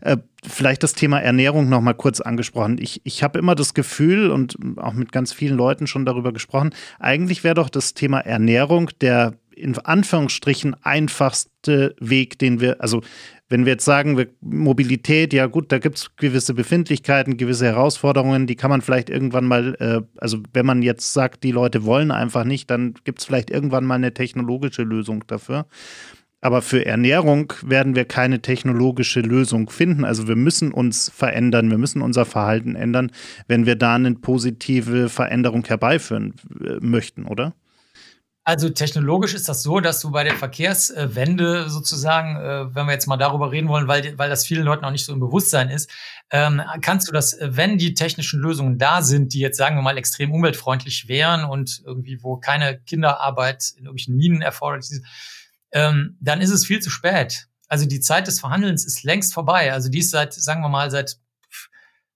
Äh, 0.00 0.18
vielleicht 0.44 0.82
das 0.82 0.92
Thema 0.92 1.20
Ernährung 1.20 1.68
noch 1.68 1.80
mal 1.80 1.94
kurz 1.94 2.20
angesprochen. 2.20 2.78
Ich, 2.80 3.00
ich 3.04 3.22
habe 3.22 3.38
immer 3.38 3.54
das 3.54 3.74
Gefühl 3.74 4.30
und 4.30 4.56
auch 4.76 4.92
mit 4.92 5.12
ganz 5.12 5.32
vielen 5.32 5.56
Leuten 5.56 5.86
schon 5.86 6.04
darüber 6.04 6.32
gesprochen, 6.32 6.70
eigentlich 6.98 7.44
wäre 7.44 7.54
doch 7.54 7.70
das 7.70 7.94
Thema 7.94 8.20
Ernährung 8.20 8.90
der 9.00 9.34
in 9.54 9.78
Anführungsstrichen 9.78 10.76
einfachste 10.82 11.94
Weg, 12.00 12.38
den 12.38 12.60
wir, 12.60 12.80
also 12.80 13.02
wenn 13.48 13.66
wir 13.66 13.72
jetzt 13.72 13.84
sagen, 13.84 14.16
wir, 14.16 14.28
Mobilität, 14.40 15.32
ja 15.34 15.46
gut, 15.46 15.72
da 15.72 15.78
gibt 15.78 15.98
es 15.98 16.16
gewisse 16.16 16.54
Befindlichkeiten, 16.54 17.36
gewisse 17.36 17.66
Herausforderungen, 17.66 18.46
die 18.46 18.56
kann 18.56 18.70
man 18.70 18.80
vielleicht 18.80 19.10
irgendwann 19.10 19.44
mal, 19.44 19.76
äh, 19.78 20.00
also 20.16 20.38
wenn 20.54 20.64
man 20.64 20.80
jetzt 20.82 21.12
sagt, 21.12 21.44
die 21.44 21.52
Leute 21.52 21.84
wollen 21.84 22.10
einfach 22.10 22.44
nicht, 22.44 22.70
dann 22.70 22.94
gibt 23.04 23.20
es 23.20 23.26
vielleicht 23.26 23.50
irgendwann 23.50 23.84
mal 23.84 23.96
eine 23.96 24.14
technologische 24.14 24.82
Lösung 24.82 25.26
dafür. 25.26 25.66
Aber 26.40 26.60
für 26.60 26.84
Ernährung 26.84 27.52
werden 27.64 27.94
wir 27.94 28.04
keine 28.04 28.42
technologische 28.42 29.20
Lösung 29.20 29.70
finden. 29.70 30.04
Also 30.04 30.26
wir 30.26 30.34
müssen 30.34 30.72
uns 30.72 31.08
verändern, 31.08 31.70
wir 31.70 31.78
müssen 31.78 32.02
unser 32.02 32.24
Verhalten 32.24 32.74
ändern, 32.74 33.12
wenn 33.46 33.64
wir 33.64 33.76
da 33.76 33.94
eine 33.94 34.14
positive 34.14 35.08
Veränderung 35.08 35.64
herbeiführen 35.64 36.34
äh, 36.60 36.78
möchten, 36.80 37.26
oder? 37.26 37.54
Also 38.44 38.70
technologisch 38.70 39.34
ist 39.34 39.48
das 39.48 39.62
so, 39.62 39.78
dass 39.78 40.00
du 40.00 40.10
bei 40.10 40.24
der 40.24 40.34
Verkehrswende 40.34 41.70
sozusagen, 41.70 42.36
äh, 42.36 42.74
wenn 42.74 42.86
wir 42.86 42.92
jetzt 42.92 43.06
mal 43.06 43.16
darüber 43.16 43.52
reden 43.52 43.68
wollen, 43.68 43.86
weil, 43.86 44.18
weil 44.18 44.28
das 44.28 44.44
vielen 44.44 44.64
Leuten 44.64 44.84
auch 44.84 44.90
nicht 44.90 45.04
so 45.04 45.12
im 45.12 45.20
Bewusstsein 45.20 45.70
ist, 45.70 45.88
ähm, 46.30 46.60
kannst 46.80 47.06
du 47.06 47.12
das, 47.12 47.36
wenn 47.40 47.78
die 47.78 47.94
technischen 47.94 48.40
Lösungen 48.40 48.78
da 48.78 49.02
sind, 49.02 49.32
die 49.32 49.38
jetzt 49.38 49.58
sagen 49.58 49.76
wir 49.76 49.82
mal 49.82 49.96
extrem 49.96 50.32
umweltfreundlich 50.32 51.06
wären 51.06 51.44
und 51.44 51.82
irgendwie, 51.84 52.20
wo 52.24 52.36
keine 52.36 52.80
Kinderarbeit 52.80 53.74
in 53.76 53.84
irgendwelchen 53.84 54.16
Minen 54.16 54.42
erforderlich 54.42 54.90
ist, 54.90 55.04
ähm, 55.70 56.16
dann 56.20 56.40
ist 56.40 56.50
es 56.50 56.66
viel 56.66 56.80
zu 56.80 56.90
spät. 56.90 57.46
Also 57.68 57.86
die 57.86 58.00
Zeit 58.00 58.26
des 58.26 58.40
Verhandelns 58.40 58.84
ist 58.84 59.04
längst 59.04 59.32
vorbei. 59.34 59.72
Also 59.72 59.88
die 59.88 60.00
ist 60.00 60.10
seit, 60.10 60.34
sagen 60.34 60.62
wir 60.62 60.68
mal, 60.68 60.90
seit 60.90 61.16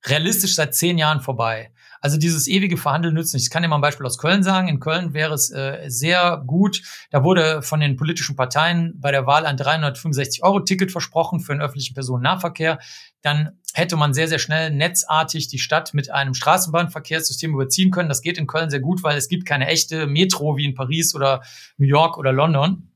realistisch 0.04 0.56
seit 0.56 0.74
zehn 0.74 0.98
Jahren 0.98 1.20
vorbei. 1.20 1.70
Also 2.00 2.18
dieses 2.18 2.48
ewige 2.48 2.76
Verhandeln 2.76 3.14
nützt 3.14 3.34
nicht. 3.34 3.44
Ich 3.44 3.50
kann 3.50 3.62
dir 3.62 3.68
mal 3.68 3.76
ein 3.76 3.82
Beispiel 3.82 4.06
aus 4.06 4.18
Köln 4.18 4.42
sagen. 4.42 4.68
In 4.68 4.80
Köln 4.80 5.14
wäre 5.14 5.34
es 5.34 5.50
äh, 5.50 5.84
sehr 5.88 6.42
gut. 6.46 6.82
Da 7.10 7.24
wurde 7.24 7.62
von 7.62 7.80
den 7.80 7.96
politischen 7.96 8.36
Parteien 8.36 8.94
bei 8.98 9.10
der 9.10 9.26
Wahl 9.26 9.46
ein 9.46 9.56
365-Euro-Ticket 9.56 10.92
versprochen 10.92 11.40
für 11.40 11.52
den 11.52 11.62
öffentlichen 11.62 11.94
Personennahverkehr. 11.94 12.78
Dann 13.22 13.58
hätte 13.74 13.96
man 13.96 14.14
sehr, 14.14 14.28
sehr 14.28 14.38
schnell 14.38 14.70
netzartig 14.70 15.48
die 15.48 15.58
Stadt 15.58 15.94
mit 15.94 16.10
einem 16.10 16.34
Straßenbahnverkehrssystem 16.34 17.52
überziehen 17.52 17.90
können. 17.90 18.08
Das 18.08 18.22
geht 18.22 18.38
in 18.38 18.46
Köln 18.46 18.70
sehr 18.70 18.80
gut, 18.80 19.02
weil 19.02 19.16
es 19.16 19.28
gibt 19.28 19.46
keine 19.46 19.66
echte 19.66 20.06
Metro 20.06 20.56
wie 20.56 20.64
in 20.64 20.74
Paris 20.74 21.14
oder 21.14 21.42
New 21.76 21.86
York 21.86 22.18
oder 22.18 22.32
London. 22.32 22.90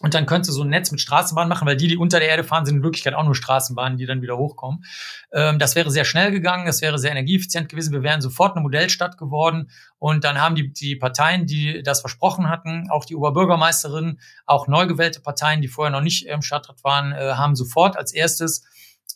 Und 0.00 0.12
dann 0.12 0.26
könntest 0.26 0.50
du 0.50 0.52
so 0.52 0.62
ein 0.62 0.70
Netz 0.70 0.90
mit 0.90 1.00
Straßenbahnen 1.00 1.48
machen, 1.48 1.68
weil 1.68 1.76
die, 1.76 1.86
die 1.86 1.96
unter 1.96 2.18
der 2.18 2.28
Erde 2.28 2.42
fahren, 2.42 2.66
sind 2.66 2.78
in 2.78 2.82
Wirklichkeit 2.82 3.14
auch 3.14 3.22
nur 3.22 3.36
Straßenbahnen, 3.36 3.96
die 3.96 4.06
dann 4.06 4.22
wieder 4.22 4.36
hochkommen. 4.36 4.84
Ähm, 5.32 5.60
das 5.60 5.76
wäre 5.76 5.90
sehr 5.90 6.04
schnell 6.04 6.32
gegangen, 6.32 6.66
das 6.66 6.82
wäre 6.82 6.98
sehr 6.98 7.12
energieeffizient 7.12 7.68
gewesen. 7.68 7.92
Wir 7.92 8.02
wären 8.02 8.20
sofort 8.20 8.56
eine 8.56 8.62
Modellstadt 8.62 9.18
geworden. 9.18 9.70
Und 9.98 10.24
dann 10.24 10.40
haben 10.40 10.56
die, 10.56 10.72
die 10.72 10.96
Parteien, 10.96 11.46
die 11.46 11.82
das 11.84 12.00
versprochen 12.00 12.50
hatten, 12.50 12.90
auch 12.90 13.04
die 13.04 13.14
Oberbürgermeisterin, 13.14 14.18
auch 14.46 14.66
neu 14.66 14.86
gewählte 14.88 15.20
Parteien, 15.20 15.62
die 15.62 15.68
vorher 15.68 15.92
noch 15.92 16.00
nicht 16.02 16.26
im 16.26 16.42
Stadtrat 16.42 16.82
waren, 16.82 17.12
äh, 17.12 17.34
haben 17.34 17.54
sofort 17.54 17.96
als 17.96 18.12
erstes 18.12 18.64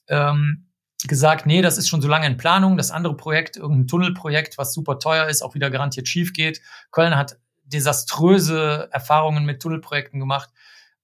ähm, 0.09 0.69
gesagt, 1.07 1.45
nee, 1.45 1.61
das 1.61 1.77
ist 1.77 1.89
schon 1.89 2.03
so 2.03 2.09
lange 2.09 2.27
in 2.27 2.37
Planung. 2.37 2.77
Das 2.77 2.93
andere 2.93 3.17
Projekt, 3.17 3.57
irgendein 3.57 3.89
Tunnelprojekt, 3.89 4.59
was 4.59 4.73
super 4.73 5.01
teuer 5.01 5.27
ist, 5.27 5.43
auch 5.43 5.55
wieder 5.55 5.71
garantiert 5.71 6.07
schief 6.07 6.33
geht. 6.33 6.61
Köln 6.93 7.17
hat 7.17 7.37
desaströse 7.69 8.89
Erfahrungen 8.93 9.45
mit 9.45 9.61
Tunnelprojekten 9.61 10.21
gemacht. 10.21 10.51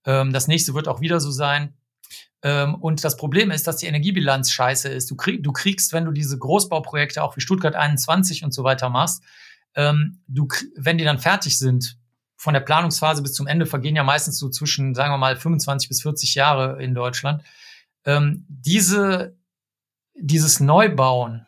Ähm, 0.05 0.33
das 0.33 0.49
nächste 0.49 0.75
wird 0.75 0.89
auch 0.89 1.01
wieder 1.01 1.21
so 1.21 1.31
sein. 1.31 1.75
Ähm, 2.43 2.75
und 2.75 3.05
das 3.05 3.17
Problem 3.17 3.51
ist, 3.51 3.67
dass 3.67 3.79
die 3.79 3.87
Energiebilanz 3.87 4.53
scheiße 4.53 4.89
ist. 4.89 5.11
Du, 5.11 5.17
krieg, 5.17 5.43
du 5.43 5.53
kriegst, 5.53 5.93
wenn 5.93 6.05
du 6.05 6.13
diese 6.13 6.39
Großbauprojekte 6.39 7.23
auch 7.23 7.37
wie 7.37 7.41
Stuttgart 7.41 7.75
21 7.75 8.45
und 8.45 8.53
so 8.53 8.65
weiter 8.65 8.91
machst, 8.91 9.23
ähm, 9.75 10.23
du, 10.29 10.47
wenn 10.77 10.99
die 10.99 11.05
dann 11.05 11.19
fertig 11.19 11.59
sind, 11.59 11.99
von 12.37 12.53
der 12.53 12.61
Planungsphase 12.61 13.23
bis 13.23 13.33
zum 13.33 13.47
Ende 13.47 13.65
vergehen 13.65 13.97
ja 13.97 14.05
meistens 14.05 14.39
so 14.39 14.51
zwischen, 14.51 14.95
sagen 14.95 15.13
wir 15.13 15.19
mal, 15.19 15.37
25 15.37 15.89
bis 15.89 16.03
40 16.03 16.35
Jahre 16.35 16.83
in 16.83 16.95
Deutschland. 16.95 17.43
Ähm, 18.05 18.45
diese, 18.49 19.39
dieses 20.15 20.61
Neubauen, 20.61 21.47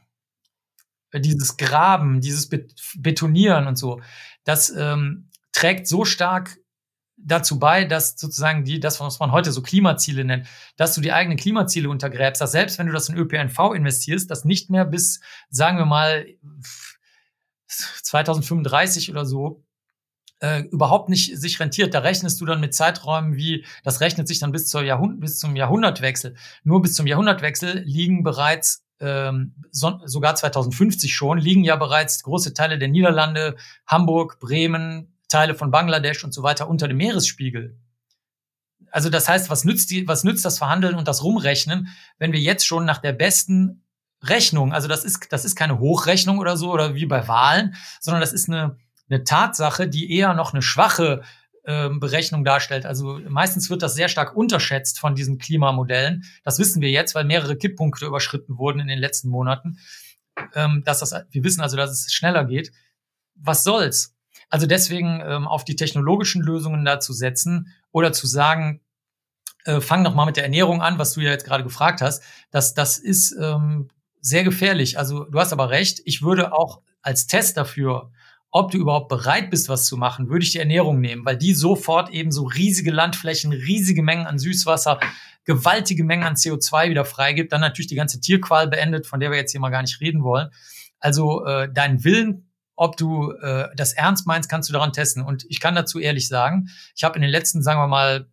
äh, 1.11 1.21
dieses 1.21 1.59
Graben, 1.59 2.23
dieses 2.23 2.49
Betonieren 2.97 3.67
und 3.67 3.77
so, 3.77 4.01
das 4.47 4.71
ähm, 4.71 5.29
trägt 5.53 5.87
so 5.87 6.07
stark 6.07 6.57
dazu 7.19 7.59
bei, 7.59 7.85
dass 7.85 8.19
sozusagen 8.19 8.65
die, 8.65 8.79
das, 8.79 9.01
was 9.01 9.19
man 9.19 9.33
heute 9.33 9.53
so 9.53 9.61
Klimaziele 9.61 10.25
nennt, 10.25 10.47
dass 10.77 10.95
du 10.95 11.01
die 11.01 11.13
eigenen 11.13 11.37
Klimaziele 11.37 11.91
untergräbst, 11.91 12.41
dass 12.41 12.53
selbst 12.53 12.79
wenn 12.79 12.87
du 12.87 12.93
das 12.93 13.09
in 13.09 13.17
ÖPNV 13.17 13.75
investierst, 13.75 14.31
das 14.31 14.45
nicht 14.45 14.71
mehr 14.71 14.85
bis, 14.85 15.21
sagen 15.51 15.79
wir 15.79 15.87
mal, 15.87 16.27
2035 17.69 19.11
oder 19.11 19.27
so 19.27 19.65
äh, 20.41 20.61
überhaupt 20.61 21.09
nicht 21.09 21.37
sich 21.39 21.59
rentiert. 21.59 21.95
Da 21.95 22.01
rechnest 22.01 22.41
du 22.41 22.47
dann 22.47 22.61
mit 22.61 22.75
Zeiträumen 22.75 23.35
wie, 23.35 23.65
das 23.83 24.01
rechnet 24.01 24.29
sich 24.29 24.39
dann 24.39 24.53
bis, 24.53 24.69
zur 24.69 24.83
Jahrhund 24.83 25.21
bis 25.21 25.39
zum 25.39 25.57
Jahrhundertwechsel. 25.57 26.37
Nur 26.63 26.83
bis 26.83 26.95
zum 26.95 27.07
Jahrhundertwechsel 27.07 27.83
liegen 27.85 28.23
bereits 28.23 28.86
ähm, 29.01 29.55
so, 29.71 30.01
sogar 30.05 30.35
2050 30.35 31.15
schon, 31.15 31.39
liegen 31.39 31.65
ja 31.65 31.77
bereits 31.77 32.23
große 32.23 32.55
Teile 32.55 32.79
der 32.79 32.89
Niederlande, 32.89 33.57
Hamburg, 33.87 34.39
Bremen, 34.41 35.17
Teile 35.29 35.55
von 35.55 35.71
Bangladesch 35.71 36.25
und 36.25 36.33
so 36.33 36.43
weiter 36.43 36.69
unter 36.69 36.89
dem 36.89 36.97
Meeresspiegel. 36.97 37.79
Also 38.91 39.11
das 39.11 39.29
heißt, 39.29 39.51
was 39.51 39.65
nützt, 39.65 39.91
die, 39.91 40.09
was 40.09 40.25
nützt 40.25 40.45
das 40.45 40.59
Verhandeln 40.59 40.95
und 40.95 41.09
das 41.09 41.23
Rumrechnen, 41.23 41.89
wenn 42.19 42.33
wir 42.33 42.41
jetzt 42.41 42.67
schon 42.67 42.85
nach 42.85 42.99
der 42.99 43.13
besten 43.13 43.83
Rechnung, 44.23 44.73
also 44.73 44.89
das 44.89 45.05
ist, 45.05 45.31
das 45.31 45.45
ist 45.45 45.57
keine 45.57 45.79
Hochrechnung 45.79 46.39
oder 46.39 46.57
so 46.57 46.73
oder 46.73 46.95
wie 46.95 47.07
bei 47.07 47.29
Wahlen, 47.29 47.75
sondern 48.01 48.21
das 48.21 48.33
ist 48.33 48.49
eine, 48.49 48.79
eine 49.11 49.25
Tatsache, 49.25 49.89
die 49.89 50.11
eher 50.11 50.35
noch 50.35 50.53
eine 50.53 50.63
schwache 50.63 51.23
Berechnung 51.67 52.45
darstellt. 52.45 52.87
Also 52.87 53.21
meistens 53.29 53.71
wird 53.71 53.83
das 53.83 53.95
sehr 53.95 54.09
stark 54.09 54.37
unterschätzt 54.37 55.01
von 55.01 55.17
diesen 55.17 55.39
Klimamodellen. 55.39 56.25
Das 56.45 56.59
wissen 56.61 56.81
wir 56.81 56.91
jetzt, 56.91 57.15
weil 57.15 57.25
mehrere 57.25 57.57
Kipppunkte 57.57 58.07
überschritten 58.07 58.57
wurden 58.57 58.81
in 58.81 58.87
den 58.87 59.01
letzten 59.01 59.29
Monaten. 59.29 59.79
Ähm, 60.55 60.83
dass 60.85 61.01
das, 61.01 61.13
wir 61.31 61.45
wissen 61.45 61.63
also, 61.63 61.77
dass 61.77 61.91
es 61.91 62.13
schneller 62.13 62.45
geht. 62.45 62.71
Was 63.35 63.65
soll's? 63.65 64.15
Also 64.49 64.67
deswegen 64.67 65.21
ähm, 65.25 65.49
auf 65.49 65.65
die 65.65 65.77
technologischen 65.77 66.43
Lösungen 66.43 66.85
da 66.85 67.01
zu 67.01 67.13
setzen 67.13 67.75
oder 67.91 68.13
zu 68.13 68.27
sagen, 68.27 68.81
äh, 69.65 69.81
fang 69.81 70.03
noch 70.03 70.15
mal 70.15 70.27
mit 70.27 70.37
der 70.37 70.45
Ernährung 70.45 70.83
an, 70.83 70.99
was 70.99 71.13
du 71.13 71.21
ja 71.21 71.31
jetzt 71.31 71.47
gerade 71.47 71.65
gefragt 71.65 72.01
hast. 72.01 72.23
Das, 72.51 72.75
das 72.75 72.99
ist 72.99 73.37
ähm, 73.41 73.89
sehr 74.21 74.45
gefährlich. 74.45 74.99
Also 74.99 75.25
du 75.25 75.41
hast 75.41 75.53
aber 75.53 75.71
recht. 75.71 76.01
Ich 76.05 76.23
würde 76.23 76.53
auch 76.53 76.83
als 77.03 77.27
Test 77.27 77.57
dafür, 77.57 78.13
ob 78.51 78.71
du 78.71 78.79
überhaupt 78.79 79.09
bereit 79.09 79.51
bist, 79.51 79.69
was 79.69 79.87
zu 79.87 79.97
machen, 79.97 80.29
würde 80.29 80.45
ich 80.45 80.53
die 80.53 80.59
Ernährung 80.59 81.01
nehmen, 81.01 81.25
weil 81.25 81.37
die 81.37 81.53
sofort 81.53 82.11
eben 82.11 82.31
so 82.31 82.45
riesige 82.45 82.91
Landflächen, 82.91 83.53
riesige 83.53 84.03
Mengen 84.03 84.27
an 84.27 84.39
Süßwasser, 84.39 85.01
gewaltige 85.45 86.05
Mengen 86.05 86.25
an 86.25 86.35
CO2 86.35 86.91
wieder 86.91 87.05
freigibt, 87.05 87.53
dann 87.53 87.61
natürlich 87.61 87.89
die 87.89 87.97
ganze 87.97 88.21
Tierqual 88.21 88.69
beendet, 88.69 89.07
von 89.07 89.21
der 89.21 89.31
wir 89.31 89.39
jetzt 89.39 89.53
hier 89.53 89.61
mal 89.61 89.71
gar 89.71 89.83
nicht 89.83 90.01
reden 90.01 90.23
wollen. 90.23 90.51
Also 90.99 91.45
äh, 91.45 91.69
dein 91.73 92.03
Willen, 92.05 92.51
ob 92.75 92.97
du 92.97 93.33
äh, 93.33 93.69
das 93.77 93.93
ernst 93.93 94.27
meinst, 94.27 94.49
kannst 94.49 94.69
du 94.69 94.73
daran 94.73 94.93
testen. 94.93 95.23
Und 95.23 95.45
ich 95.49 95.61
kann 95.61 95.75
dazu 95.75 95.99
ehrlich 95.99 96.29
sagen, 96.29 96.69
ich 96.95 97.05
habe 97.05 97.17
in 97.17 97.23
den 97.23 97.31
letzten, 97.31 97.63
sagen 97.63 97.81
wir 97.81 97.89
mal, 97.89 98.27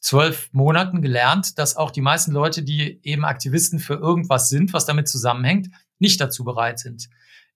zwölf 0.00 0.48
Monaten 0.52 1.02
gelernt, 1.02 1.58
dass 1.58 1.76
auch 1.76 1.90
die 1.90 2.00
meisten 2.00 2.32
Leute, 2.32 2.62
die 2.62 3.00
eben 3.02 3.24
Aktivisten 3.24 3.78
für 3.78 3.94
irgendwas 3.94 4.48
sind, 4.48 4.72
was 4.72 4.86
damit 4.86 5.08
zusammenhängt, 5.08 5.68
nicht 5.98 6.20
dazu 6.20 6.44
bereit 6.44 6.78
sind. 6.78 7.08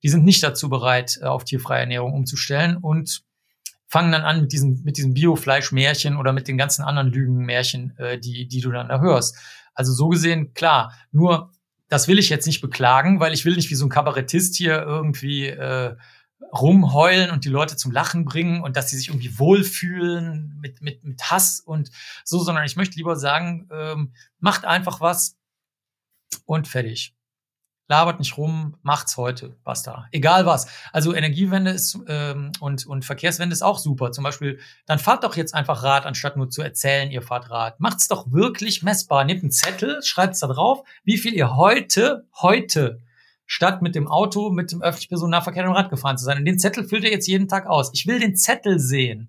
Die 0.04 0.10
sind 0.10 0.24
nicht 0.24 0.42
dazu 0.42 0.68
bereit, 0.68 1.18
äh, 1.22 1.24
auf 1.24 1.44
tierfreie 1.44 1.80
Ernährung 1.80 2.12
umzustellen 2.12 2.76
und 2.76 3.24
fangen 3.88 4.12
dann 4.12 4.22
an 4.22 4.42
mit 4.42 4.52
diesem, 4.52 4.82
mit 4.84 4.98
diesem 4.98 5.14
Biofleischmärchen 5.14 6.16
oder 6.16 6.32
mit 6.32 6.46
den 6.46 6.58
ganzen 6.58 6.82
anderen 6.82 7.08
Lügenmärchen, 7.08 7.96
äh, 7.98 8.18
die, 8.18 8.46
die 8.46 8.60
du 8.60 8.70
dann 8.70 8.88
da 8.88 9.00
hörst. 9.00 9.36
Also 9.72 9.92
so 9.92 10.08
gesehen, 10.08 10.52
klar, 10.52 10.92
nur 11.10 11.52
das 11.88 12.06
will 12.06 12.18
ich 12.18 12.28
jetzt 12.28 12.46
nicht 12.46 12.60
beklagen, 12.60 13.18
weil 13.18 13.32
ich 13.32 13.46
will 13.46 13.56
nicht 13.56 13.70
wie 13.70 13.76
so 13.76 13.86
ein 13.86 13.90
Kabarettist 13.90 14.56
hier 14.56 14.82
irgendwie 14.82 15.46
äh, 15.46 15.96
rumheulen 16.52 17.30
und 17.30 17.46
die 17.46 17.50
Leute 17.50 17.76
zum 17.76 17.90
Lachen 17.90 18.26
bringen 18.26 18.62
und 18.62 18.76
dass 18.76 18.90
sie 18.90 18.96
sich 18.98 19.08
irgendwie 19.08 19.38
wohlfühlen 19.38 20.58
mit, 20.60 20.82
mit, 20.82 21.02
mit 21.02 21.22
Hass 21.30 21.60
und 21.60 21.90
so, 22.24 22.40
sondern 22.40 22.64
ich 22.64 22.76
möchte 22.76 22.96
lieber 22.96 23.16
sagen, 23.16 23.68
ähm, 23.72 24.12
macht 24.38 24.66
einfach 24.66 25.00
was 25.00 25.36
und 26.44 26.68
fertig 26.68 27.14
labert 27.88 28.18
nicht 28.18 28.36
rum, 28.38 28.76
macht's 28.82 29.16
heute, 29.16 29.56
basta. 29.62 30.06
Egal 30.10 30.46
was. 30.46 30.66
Also 30.92 31.14
Energiewende 31.14 31.70
ist 31.70 31.98
ähm, 32.08 32.52
und, 32.60 32.86
und 32.86 33.04
Verkehrswende 33.04 33.52
ist 33.52 33.62
auch 33.62 33.78
super. 33.78 34.12
Zum 34.12 34.24
Beispiel, 34.24 34.58
dann 34.86 34.98
fahrt 34.98 35.24
doch 35.24 35.36
jetzt 35.36 35.54
einfach 35.54 35.82
Rad, 35.82 36.06
anstatt 36.06 36.36
nur 36.36 36.50
zu 36.50 36.62
erzählen, 36.62 37.10
ihr 37.10 37.22
fahrt 37.22 37.50
Rad. 37.50 37.80
Macht's 37.80 38.08
doch 38.08 38.32
wirklich 38.32 38.82
messbar. 38.82 39.24
Nehmt 39.24 39.42
einen 39.42 39.50
Zettel, 39.50 40.02
schreibt's 40.02 40.40
da 40.40 40.46
drauf, 40.46 40.82
wie 41.04 41.18
viel 41.18 41.34
ihr 41.34 41.56
heute, 41.56 42.26
heute, 42.40 43.00
statt 43.46 43.82
mit 43.82 43.94
dem 43.94 44.08
Auto, 44.08 44.50
mit 44.50 44.72
dem 44.72 44.82
öffentlichen 44.82 45.10
Personennahverkehr 45.10 45.68
und 45.68 45.76
Rad 45.76 45.90
gefahren 45.90 46.16
zu 46.16 46.24
sein. 46.24 46.38
Und 46.38 46.46
den 46.46 46.58
Zettel 46.58 46.84
füllt 46.88 47.04
ihr 47.04 47.10
jetzt 47.10 47.28
jeden 47.28 47.48
Tag 47.48 47.66
aus. 47.66 47.90
Ich 47.92 48.06
will 48.06 48.18
den 48.18 48.36
Zettel 48.36 48.78
sehen. 48.78 49.28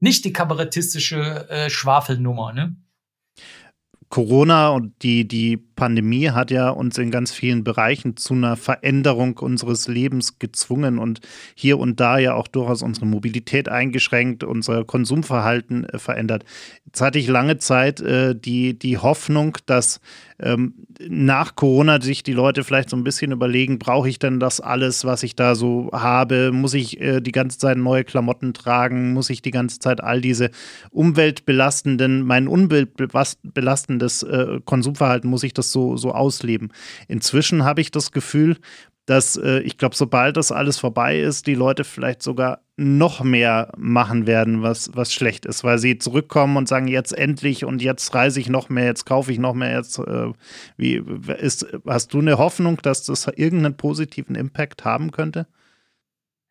Nicht 0.00 0.24
die 0.24 0.32
kabarettistische 0.32 1.48
äh, 1.48 1.70
Schwafelnummer, 1.70 2.52
ne? 2.52 2.76
Corona 4.08 4.70
und 4.70 5.02
die, 5.02 5.28
die 5.28 5.67
Pandemie 5.78 6.30
hat 6.30 6.50
ja 6.50 6.70
uns 6.70 6.98
in 6.98 7.12
ganz 7.12 7.30
vielen 7.30 7.62
Bereichen 7.62 8.16
zu 8.16 8.34
einer 8.34 8.56
Veränderung 8.56 9.38
unseres 9.38 9.86
Lebens 9.86 10.40
gezwungen 10.40 10.98
und 10.98 11.20
hier 11.54 11.78
und 11.78 12.00
da 12.00 12.18
ja 12.18 12.34
auch 12.34 12.48
durchaus 12.48 12.82
unsere 12.82 13.06
Mobilität 13.06 13.68
eingeschränkt, 13.68 14.42
unser 14.42 14.84
Konsumverhalten 14.84 15.84
äh, 15.84 15.98
verändert. 15.98 16.44
Jetzt 16.84 17.00
hatte 17.00 17.20
ich 17.20 17.28
lange 17.28 17.58
Zeit 17.58 18.00
äh, 18.00 18.34
die, 18.34 18.76
die 18.76 18.98
Hoffnung, 18.98 19.56
dass 19.66 20.00
ähm, 20.40 20.74
nach 21.06 21.54
Corona 21.54 22.00
sich 22.00 22.22
die 22.22 22.32
Leute 22.32 22.64
vielleicht 22.64 22.90
so 22.90 22.96
ein 22.96 23.04
bisschen 23.04 23.30
überlegen, 23.30 23.78
brauche 23.78 24.08
ich 24.08 24.18
denn 24.18 24.40
das 24.40 24.60
alles, 24.60 25.04
was 25.04 25.22
ich 25.22 25.36
da 25.36 25.54
so 25.54 25.90
habe? 25.92 26.50
Muss 26.50 26.74
ich 26.74 27.00
äh, 27.00 27.20
die 27.20 27.32
ganze 27.32 27.58
Zeit 27.58 27.76
neue 27.76 28.04
Klamotten 28.04 28.52
tragen? 28.52 29.12
Muss 29.12 29.30
ich 29.30 29.42
die 29.42 29.50
ganze 29.50 29.78
Zeit 29.78 30.02
all 30.02 30.20
diese 30.20 30.50
umweltbelastenden, 30.90 32.22
mein 32.22 32.48
umweltbelastendes 32.48 34.22
äh, 34.24 34.60
Konsumverhalten, 34.64 35.30
muss 35.30 35.42
ich 35.42 35.54
das 35.54 35.67
so, 35.72 35.96
so 35.96 36.12
ausleben? 36.12 36.72
Inzwischen 37.08 37.64
habe 37.64 37.80
ich 37.80 37.90
das 37.90 38.12
Gefühl, 38.12 38.56
dass 39.08 39.36
äh, 39.36 39.60
ich 39.60 39.78
glaube, 39.78 39.96
sobald 39.96 40.36
das 40.36 40.52
alles 40.52 40.78
vorbei 40.78 41.18
ist, 41.18 41.46
die 41.46 41.54
Leute 41.54 41.84
vielleicht 41.84 42.22
sogar 42.22 42.60
noch 42.76 43.24
mehr 43.24 43.72
machen 43.76 44.26
werden, 44.26 44.62
was, 44.62 44.90
was 44.94 45.12
schlecht 45.12 45.46
ist, 45.46 45.64
weil 45.64 45.78
sie 45.78 45.98
zurückkommen 45.98 46.56
und 46.56 46.68
sagen, 46.68 46.88
jetzt 46.88 47.16
endlich 47.16 47.64
und 47.64 47.80
jetzt 47.82 48.14
reise 48.14 48.38
ich 48.38 48.50
noch 48.50 48.68
mehr, 48.68 48.84
jetzt 48.84 49.06
kaufe 49.06 49.32
ich 49.32 49.38
noch 49.38 49.54
mehr, 49.54 49.78
jetzt 49.78 49.98
äh, 49.98 50.32
wie 50.76 51.02
ist, 51.38 51.66
hast 51.86 52.12
du 52.12 52.20
eine 52.20 52.38
Hoffnung, 52.38 52.76
dass 52.82 53.02
das 53.04 53.26
irgendeinen 53.26 53.76
positiven 53.76 54.36
Impact 54.36 54.84
haben 54.84 55.10
könnte? 55.10 55.46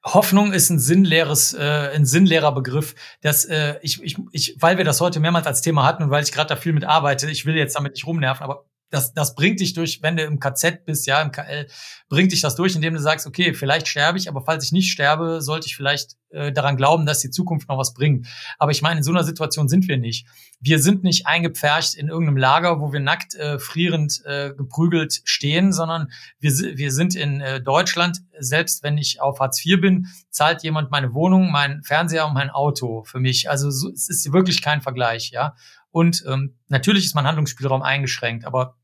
Hoffnung 0.04 0.52
ist 0.52 0.70
ein 0.70 0.80
sinnleeres, 0.80 1.54
äh, 1.54 1.92
ein 1.94 2.06
sinnleerer 2.06 2.54
Begriff. 2.54 2.96
Das, 3.22 3.46
äh, 3.46 3.76
ich, 3.82 4.02
ich, 4.02 4.18
ich, 4.32 4.56
weil 4.60 4.78
wir 4.78 4.86
das 4.86 5.00
heute 5.00 5.20
mehrmals 5.20 5.48
als 5.48 5.62
Thema 5.62 5.86
hatten 5.86 6.04
und 6.04 6.10
weil 6.10 6.24
ich 6.24 6.32
gerade 6.32 6.50
da 6.50 6.56
viel 6.56 6.74
mit 6.74 6.86
arbeite, 6.86 7.30
ich 7.30 7.46
will 7.46 7.56
jetzt 7.56 7.76
damit 7.76 7.94
nicht 7.94 8.08
rumnerven, 8.08 8.44
aber 8.44 8.66
das, 8.90 9.14
das 9.14 9.36
bringt 9.36 9.60
dich 9.60 9.74
durch, 9.74 10.02
wenn 10.02 10.18
du 10.18 10.24
im 10.24 10.40
KZ 10.40 10.86
bist, 10.86 11.08
ja, 11.08 11.22
im 11.22 11.32
KL, 11.32 11.68
bringt 12.10 12.32
dich 12.32 12.42
das 12.42 12.56
durch, 12.56 12.76
indem 12.76 12.94
du 12.94 13.00
sagst, 13.00 13.28
okay, 13.28 13.54
vielleicht 13.54 13.88
sterbe 13.88 14.18
ich, 14.18 14.30
aber 14.30 14.42
falls 14.42 14.64
ich 14.64 14.72
nicht 14.72 14.92
sterbe, 14.92 15.42
sollte 15.42 15.68
ich 15.68 15.76
vielleicht 15.76 16.16
äh, 16.30 16.52
daran 16.52 16.78
glauben, 16.78 17.06
dass 17.06 17.20
die 17.20 17.30
Zukunft 17.30 17.70
noch 17.70 17.78
was 17.78 17.94
bringt. 17.94 18.28
Aber 18.58 18.72
ich 18.72 18.82
meine, 18.82 18.98
in 18.98 19.04
so 19.04 19.12
einer 19.12 19.24
Situation 19.24 19.68
sind 19.68 19.88
wir 19.88 19.98
nicht. 19.98 20.26
Wir 20.60 20.80
sind 20.80 21.04
nicht 21.04 21.28
eingepfercht 21.28 21.96
in 21.96 22.08
irgendeinem 22.08 22.38
Lager, 22.38 22.80
wo 22.80 22.92
wir 22.92 23.00
nackt, 23.00 23.36
äh, 23.36 23.60
frierend, 23.60 24.22
äh, 24.26 24.54
geprügelt 24.54 25.22
stehen, 25.24 25.72
sondern 25.74 26.08
wir, 26.40 26.52
wir 26.52 26.92
sind 26.92 27.16
in 27.16 27.42
äh, 27.42 27.62
Deutschland. 27.62 28.20
Selbst 28.40 28.84
wenn 28.84 28.98
ich 28.98 29.22
auf 29.22 29.40
Hartz 29.40 29.66
IV 29.66 29.82
bin, 29.82 30.08
zahlt 30.30 30.64
jemand 30.64 30.92
meine 30.92 31.14
Wohnung, 31.14 31.52
mein 31.52 31.82
Fernseher 31.84 32.28
und 32.28 32.34
mein 32.34 32.50
Auto 32.50 33.04
für 33.04 33.20
mich. 33.20 33.50
Also 33.50 33.70
so, 33.70 33.90
es 33.90 34.10
ist 34.10 34.32
wirklich 34.32 34.62
kein 34.62 34.82
Vergleich, 34.82 35.32
ja. 35.32 35.56
Und 35.98 36.24
ähm, 36.28 36.54
natürlich 36.68 37.06
ist 37.06 37.16
mein 37.16 37.26
Handlungsspielraum 37.26 37.82
eingeschränkt, 37.82 38.46
aber 38.46 38.78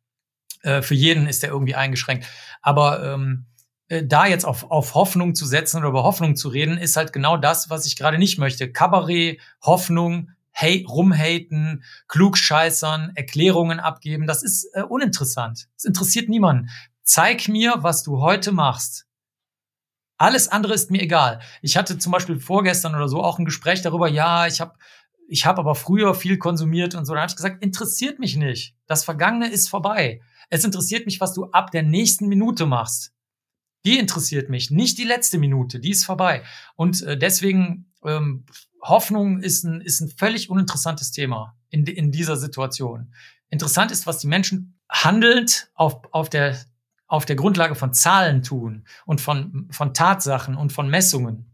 äh, 0.64 0.82
für 0.82 0.96
jeden 0.96 1.28
ist 1.28 1.44
der 1.44 1.52
irgendwie 1.52 1.76
eingeschränkt. 1.76 2.26
Aber 2.64 3.04
ähm, 3.06 3.46
äh, 3.88 4.04
da 4.04 4.26
jetzt 4.26 4.46
auf, 4.46 4.72
auf 4.72 4.96
Hoffnung 4.96 5.36
zu 5.36 5.46
setzen 5.46 5.78
oder 5.78 5.90
über 5.90 6.02
Hoffnung 6.02 6.36
zu 6.36 6.50
reden, 6.50 6.76
ist 6.80 6.98
halt 6.98 7.14
genau 7.14 7.38
das, 7.38 7.70
was 7.70 7.86
ich 7.86 7.98
gerade 7.98 8.18
nicht 8.18 8.40
möchte. 8.40 8.72
Kabarett, 8.72 9.40
Hoffnung, 9.62 10.32
hey, 10.50 10.88
rumhaten, 10.90 11.84
klugscheißern, 12.08 13.12
Erklärungen 13.14 13.80
abgeben, 13.80 14.26
das 14.26 14.42
ist 14.42 14.68
äh, 14.74 14.82
uninteressant. 14.82 15.68
Es 15.78 15.86
interessiert 15.86 16.30
niemanden. 16.30 16.70
Zeig 17.04 17.48
mir, 17.48 17.76
was 17.82 18.02
du 18.02 18.22
heute 18.22 18.52
machst. 18.52 19.06
Alles 20.18 20.48
andere 20.48 20.74
ist 20.74 20.90
mir 20.90 21.04
egal. 21.04 21.42
Ich 21.62 21.78
hatte 21.78 22.00
zum 22.00 22.12
Beispiel 22.12 22.40
vorgestern 22.40 22.96
oder 22.96 23.08
so 23.08 23.24
auch 23.24 23.38
ein 23.38 23.46
Gespräch 23.46 23.84
darüber, 23.84 24.08
ja, 24.08 24.48
ich 24.48 24.62
habe 24.62 24.74
ich 25.34 25.48
habe 25.48 25.62
aber 25.62 25.74
früher 25.74 26.14
viel 26.14 26.38
konsumiert 26.38 26.94
und 26.94 27.06
so. 27.06 27.16
Da 27.16 27.22
habe 27.22 27.30
ich 27.32 27.36
gesagt, 27.36 27.64
interessiert 27.64 28.20
mich 28.20 28.36
nicht. 28.36 28.76
Das 28.86 29.04
Vergangene 29.04 29.50
ist 29.50 29.68
vorbei. 29.68 30.22
Es 30.52 30.64
interessiert 30.64 31.08
mich, 31.08 31.20
was 31.22 31.34
du 31.34 31.46
ab 31.46 31.72
der 31.72 31.82
nächsten 31.82 32.28
Minute 32.28 32.68
machst. 32.68 33.14
Die 33.84 33.98
interessiert 33.98 34.52
mich, 34.52 34.70
nicht 34.70 35.00
die 35.00 35.06
letzte 35.06 35.40
Minute, 35.40 35.80
die 35.80 35.90
ist 35.90 36.06
vorbei. 36.06 36.44
Und 36.76 37.02
äh, 37.02 37.18
deswegen, 37.18 37.92
ähm, 38.06 38.46
Hoffnung 38.80 39.42
ist 39.42 39.64
ein, 39.64 39.82
ist 39.82 40.02
ein 40.02 40.10
völlig 40.10 40.52
uninteressantes 40.52 41.10
Thema 41.10 41.58
in, 41.72 41.88
in 41.88 42.12
dieser 42.12 42.38
Situation. 42.38 43.12
Interessant 43.50 43.90
ist, 43.90 44.06
was 44.06 44.20
die 44.20 44.28
Menschen 44.28 44.80
handelnd 44.88 45.72
auf, 45.74 46.00
auf, 46.12 46.30
der, 46.30 46.60
auf 47.08 47.26
der 47.26 47.38
Grundlage 47.38 47.74
von 47.74 47.92
Zahlen 47.92 48.44
tun 48.44 48.86
und 49.08 49.20
von, 49.20 49.68
von 49.72 49.96
Tatsachen 49.96 50.58
und 50.58 50.72
von 50.72 50.90
Messungen. 50.90 51.50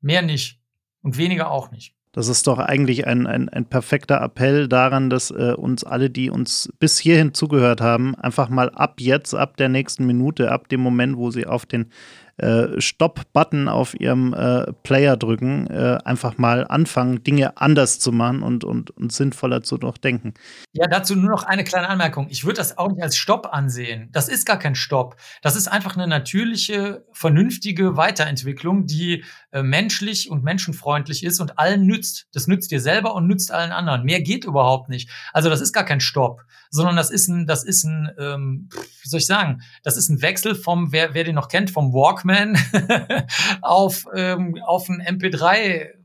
Mehr 0.00 0.22
nicht 0.22 0.62
und 1.02 1.18
weniger 1.18 1.50
auch 1.50 1.70
nicht. 1.70 1.97
Das 2.18 2.26
ist 2.26 2.48
doch 2.48 2.58
eigentlich 2.58 3.06
ein, 3.06 3.28
ein, 3.28 3.48
ein 3.48 3.64
perfekter 3.64 4.20
Appell 4.20 4.66
daran, 4.66 5.08
dass 5.08 5.30
äh, 5.30 5.54
uns 5.56 5.84
alle, 5.84 6.10
die 6.10 6.30
uns 6.30 6.68
bis 6.80 6.98
hierhin 6.98 7.32
zugehört 7.32 7.80
haben, 7.80 8.16
einfach 8.16 8.48
mal 8.48 8.70
ab 8.70 8.94
jetzt, 8.98 9.36
ab 9.36 9.56
der 9.56 9.68
nächsten 9.68 10.04
Minute, 10.04 10.50
ab 10.50 10.68
dem 10.68 10.80
Moment, 10.80 11.16
wo 11.16 11.30
sie 11.30 11.46
auf 11.46 11.64
den 11.64 11.92
äh, 12.38 12.80
Stop-Button 12.80 13.68
auf 13.68 13.98
ihrem 13.98 14.32
äh, 14.32 14.72
Player 14.82 15.16
drücken, 15.16 15.66
äh, 15.66 15.98
einfach 16.04 16.38
mal 16.38 16.66
anfangen, 16.66 17.22
Dinge 17.22 17.56
anders 17.56 17.98
zu 17.98 18.12
machen 18.12 18.42
und, 18.42 18.64
und, 18.64 18.90
und 18.90 19.12
sinnvoller 19.12 19.62
zu 19.62 19.76
durchdenken. 19.76 20.34
Ja, 20.72 20.86
dazu 20.86 21.16
nur 21.16 21.30
noch 21.30 21.42
eine 21.42 21.64
kleine 21.64 21.88
Anmerkung. 21.88 22.28
Ich 22.30 22.44
würde 22.44 22.56
das 22.56 22.78
auch 22.78 22.88
nicht 22.88 23.02
als 23.02 23.16
Stopp 23.16 23.48
ansehen. 23.52 24.08
Das 24.12 24.28
ist 24.28 24.46
gar 24.46 24.58
kein 24.58 24.74
Stopp. 24.74 25.16
Das 25.42 25.56
ist 25.56 25.68
einfach 25.68 25.96
eine 25.96 26.06
natürliche, 26.06 27.04
vernünftige 27.12 27.96
Weiterentwicklung, 27.96 28.86
die 28.86 29.24
äh, 29.50 29.62
menschlich 29.62 30.30
und 30.30 30.44
menschenfreundlich 30.44 31.24
ist 31.24 31.40
und 31.40 31.58
allen 31.58 31.86
nützt. 31.86 32.28
Das 32.32 32.46
nützt 32.46 32.70
dir 32.70 32.80
selber 32.80 33.14
und 33.14 33.26
nützt 33.26 33.52
allen 33.52 33.72
anderen. 33.72 34.04
Mehr 34.04 34.20
geht 34.20 34.44
überhaupt 34.44 34.88
nicht. 34.88 35.10
Also 35.32 35.50
das 35.50 35.60
ist 35.60 35.72
gar 35.72 35.84
kein 35.84 36.00
Stopp, 36.00 36.42
sondern 36.70 36.96
das 36.96 37.10
ist 37.10 37.28
ein, 37.28 37.46
das 37.46 37.64
ist 37.64 37.84
ein, 37.84 38.10
ähm, 38.18 38.68
wie 38.72 39.08
soll 39.08 39.18
ich 39.18 39.26
sagen, 39.26 39.62
das 39.82 39.96
ist 39.96 40.08
ein 40.08 40.22
Wechsel 40.22 40.54
vom, 40.54 40.92
wer, 40.92 41.14
wer 41.14 41.24
den 41.24 41.34
noch 41.34 41.48
kennt, 41.48 41.70
vom 41.70 41.92
Walkman 41.92 42.58
auf, 43.62 44.06
ähm, 44.14 44.58
auf 44.64 44.88
ein 44.88 45.02
MP3 45.02 45.98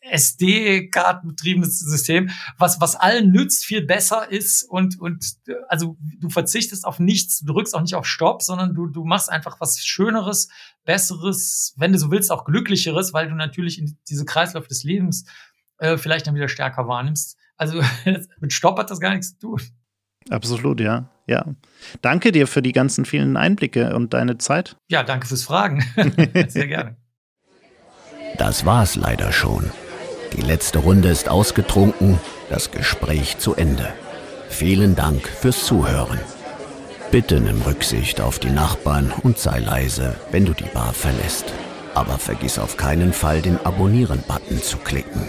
SD-Kartenbetriebenes 0.00 1.78
System, 1.80 2.30
was, 2.58 2.80
was 2.80 2.96
allen 2.96 3.30
nützt, 3.30 3.64
viel 3.64 3.82
besser 3.84 4.30
ist 4.30 4.62
und, 4.62 4.98
und 4.98 5.36
also 5.68 5.96
du 6.18 6.30
verzichtest 6.30 6.84
auf 6.84 6.98
nichts, 6.98 7.40
du 7.40 7.52
drückst 7.52 7.74
auch 7.74 7.82
nicht 7.82 7.94
auf 7.94 8.06
Stopp, 8.06 8.42
sondern 8.42 8.74
du, 8.74 8.86
du 8.86 9.04
machst 9.04 9.30
einfach 9.30 9.60
was 9.60 9.78
Schöneres, 9.84 10.48
Besseres, 10.84 11.74
wenn 11.76 11.92
du 11.92 11.98
so 11.98 12.10
willst, 12.10 12.32
auch 12.32 12.44
Glücklicheres, 12.44 13.12
weil 13.12 13.28
du 13.28 13.34
natürlich 13.34 13.78
in 13.78 13.98
diese 14.08 14.24
Kreislauf 14.24 14.66
des 14.66 14.84
Lebens 14.84 15.24
äh, 15.78 15.98
vielleicht 15.98 16.26
dann 16.26 16.34
wieder 16.34 16.48
stärker 16.48 16.88
wahrnimmst. 16.88 17.36
Also 17.56 17.80
mit 18.40 18.52
Stopp 18.52 18.78
hat 18.78 18.90
das 18.90 19.00
gar 19.00 19.10
nichts 19.10 19.32
zu 19.32 19.38
tun. 19.38 19.60
Absolut, 20.30 20.80
ja. 20.80 21.10
Ja. 21.26 21.44
Danke 22.02 22.32
dir 22.32 22.46
für 22.46 22.62
die 22.62 22.72
ganzen 22.72 23.04
vielen 23.04 23.36
Einblicke 23.36 23.94
und 23.94 24.14
deine 24.14 24.38
Zeit. 24.38 24.76
Ja, 24.88 25.02
danke 25.02 25.26
fürs 25.26 25.42
Fragen. 25.42 25.84
Sehr 26.48 26.68
gerne. 26.68 26.96
Das 28.38 28.64
war's 28.66 28.96
leider 28.96 29.32
schon. 29.32 29.70
Die 30.36 30.42
letzte 30.42 30.78
Runde 30.78 31.08
ist 31.08 31.28
ausgetrunken, 31.28 32.18
das 32.50 32.70
Gespräch 32.70 33.38
zu 33.38 33.54
Ende. 33.54 33.92
Vielen 34.48 34.94
Dank 34.94 35.26
fürs 35.26 35.64
Zuhören. 35.64 36.20
Bitte 37.10 37.40
nimm 37.40 37.62
Rücksicht 37.62 38.20
auf 38.20 38.38
die 38.38 38.50
Nachbarn 38.50 39.12
und 39.22 39.38
sei 39.38 39.60
leise, 39.60 40.16
wenn 40.32 40.44
du 40.44 40.52
die 40.52 40.64
Bar 40.64 40.92
verlässt. 40.92 41.52
Aber 41.94 42.18
vergiss 42.18 42.58
auf 42.58 42.76
keinen 42.76 43.12
Fall 43.12 43.40
den 43.42 43.64
Abonnieren-Button 43.64 44.60
zu 44.62 44.76
klicken. 44.78 45.22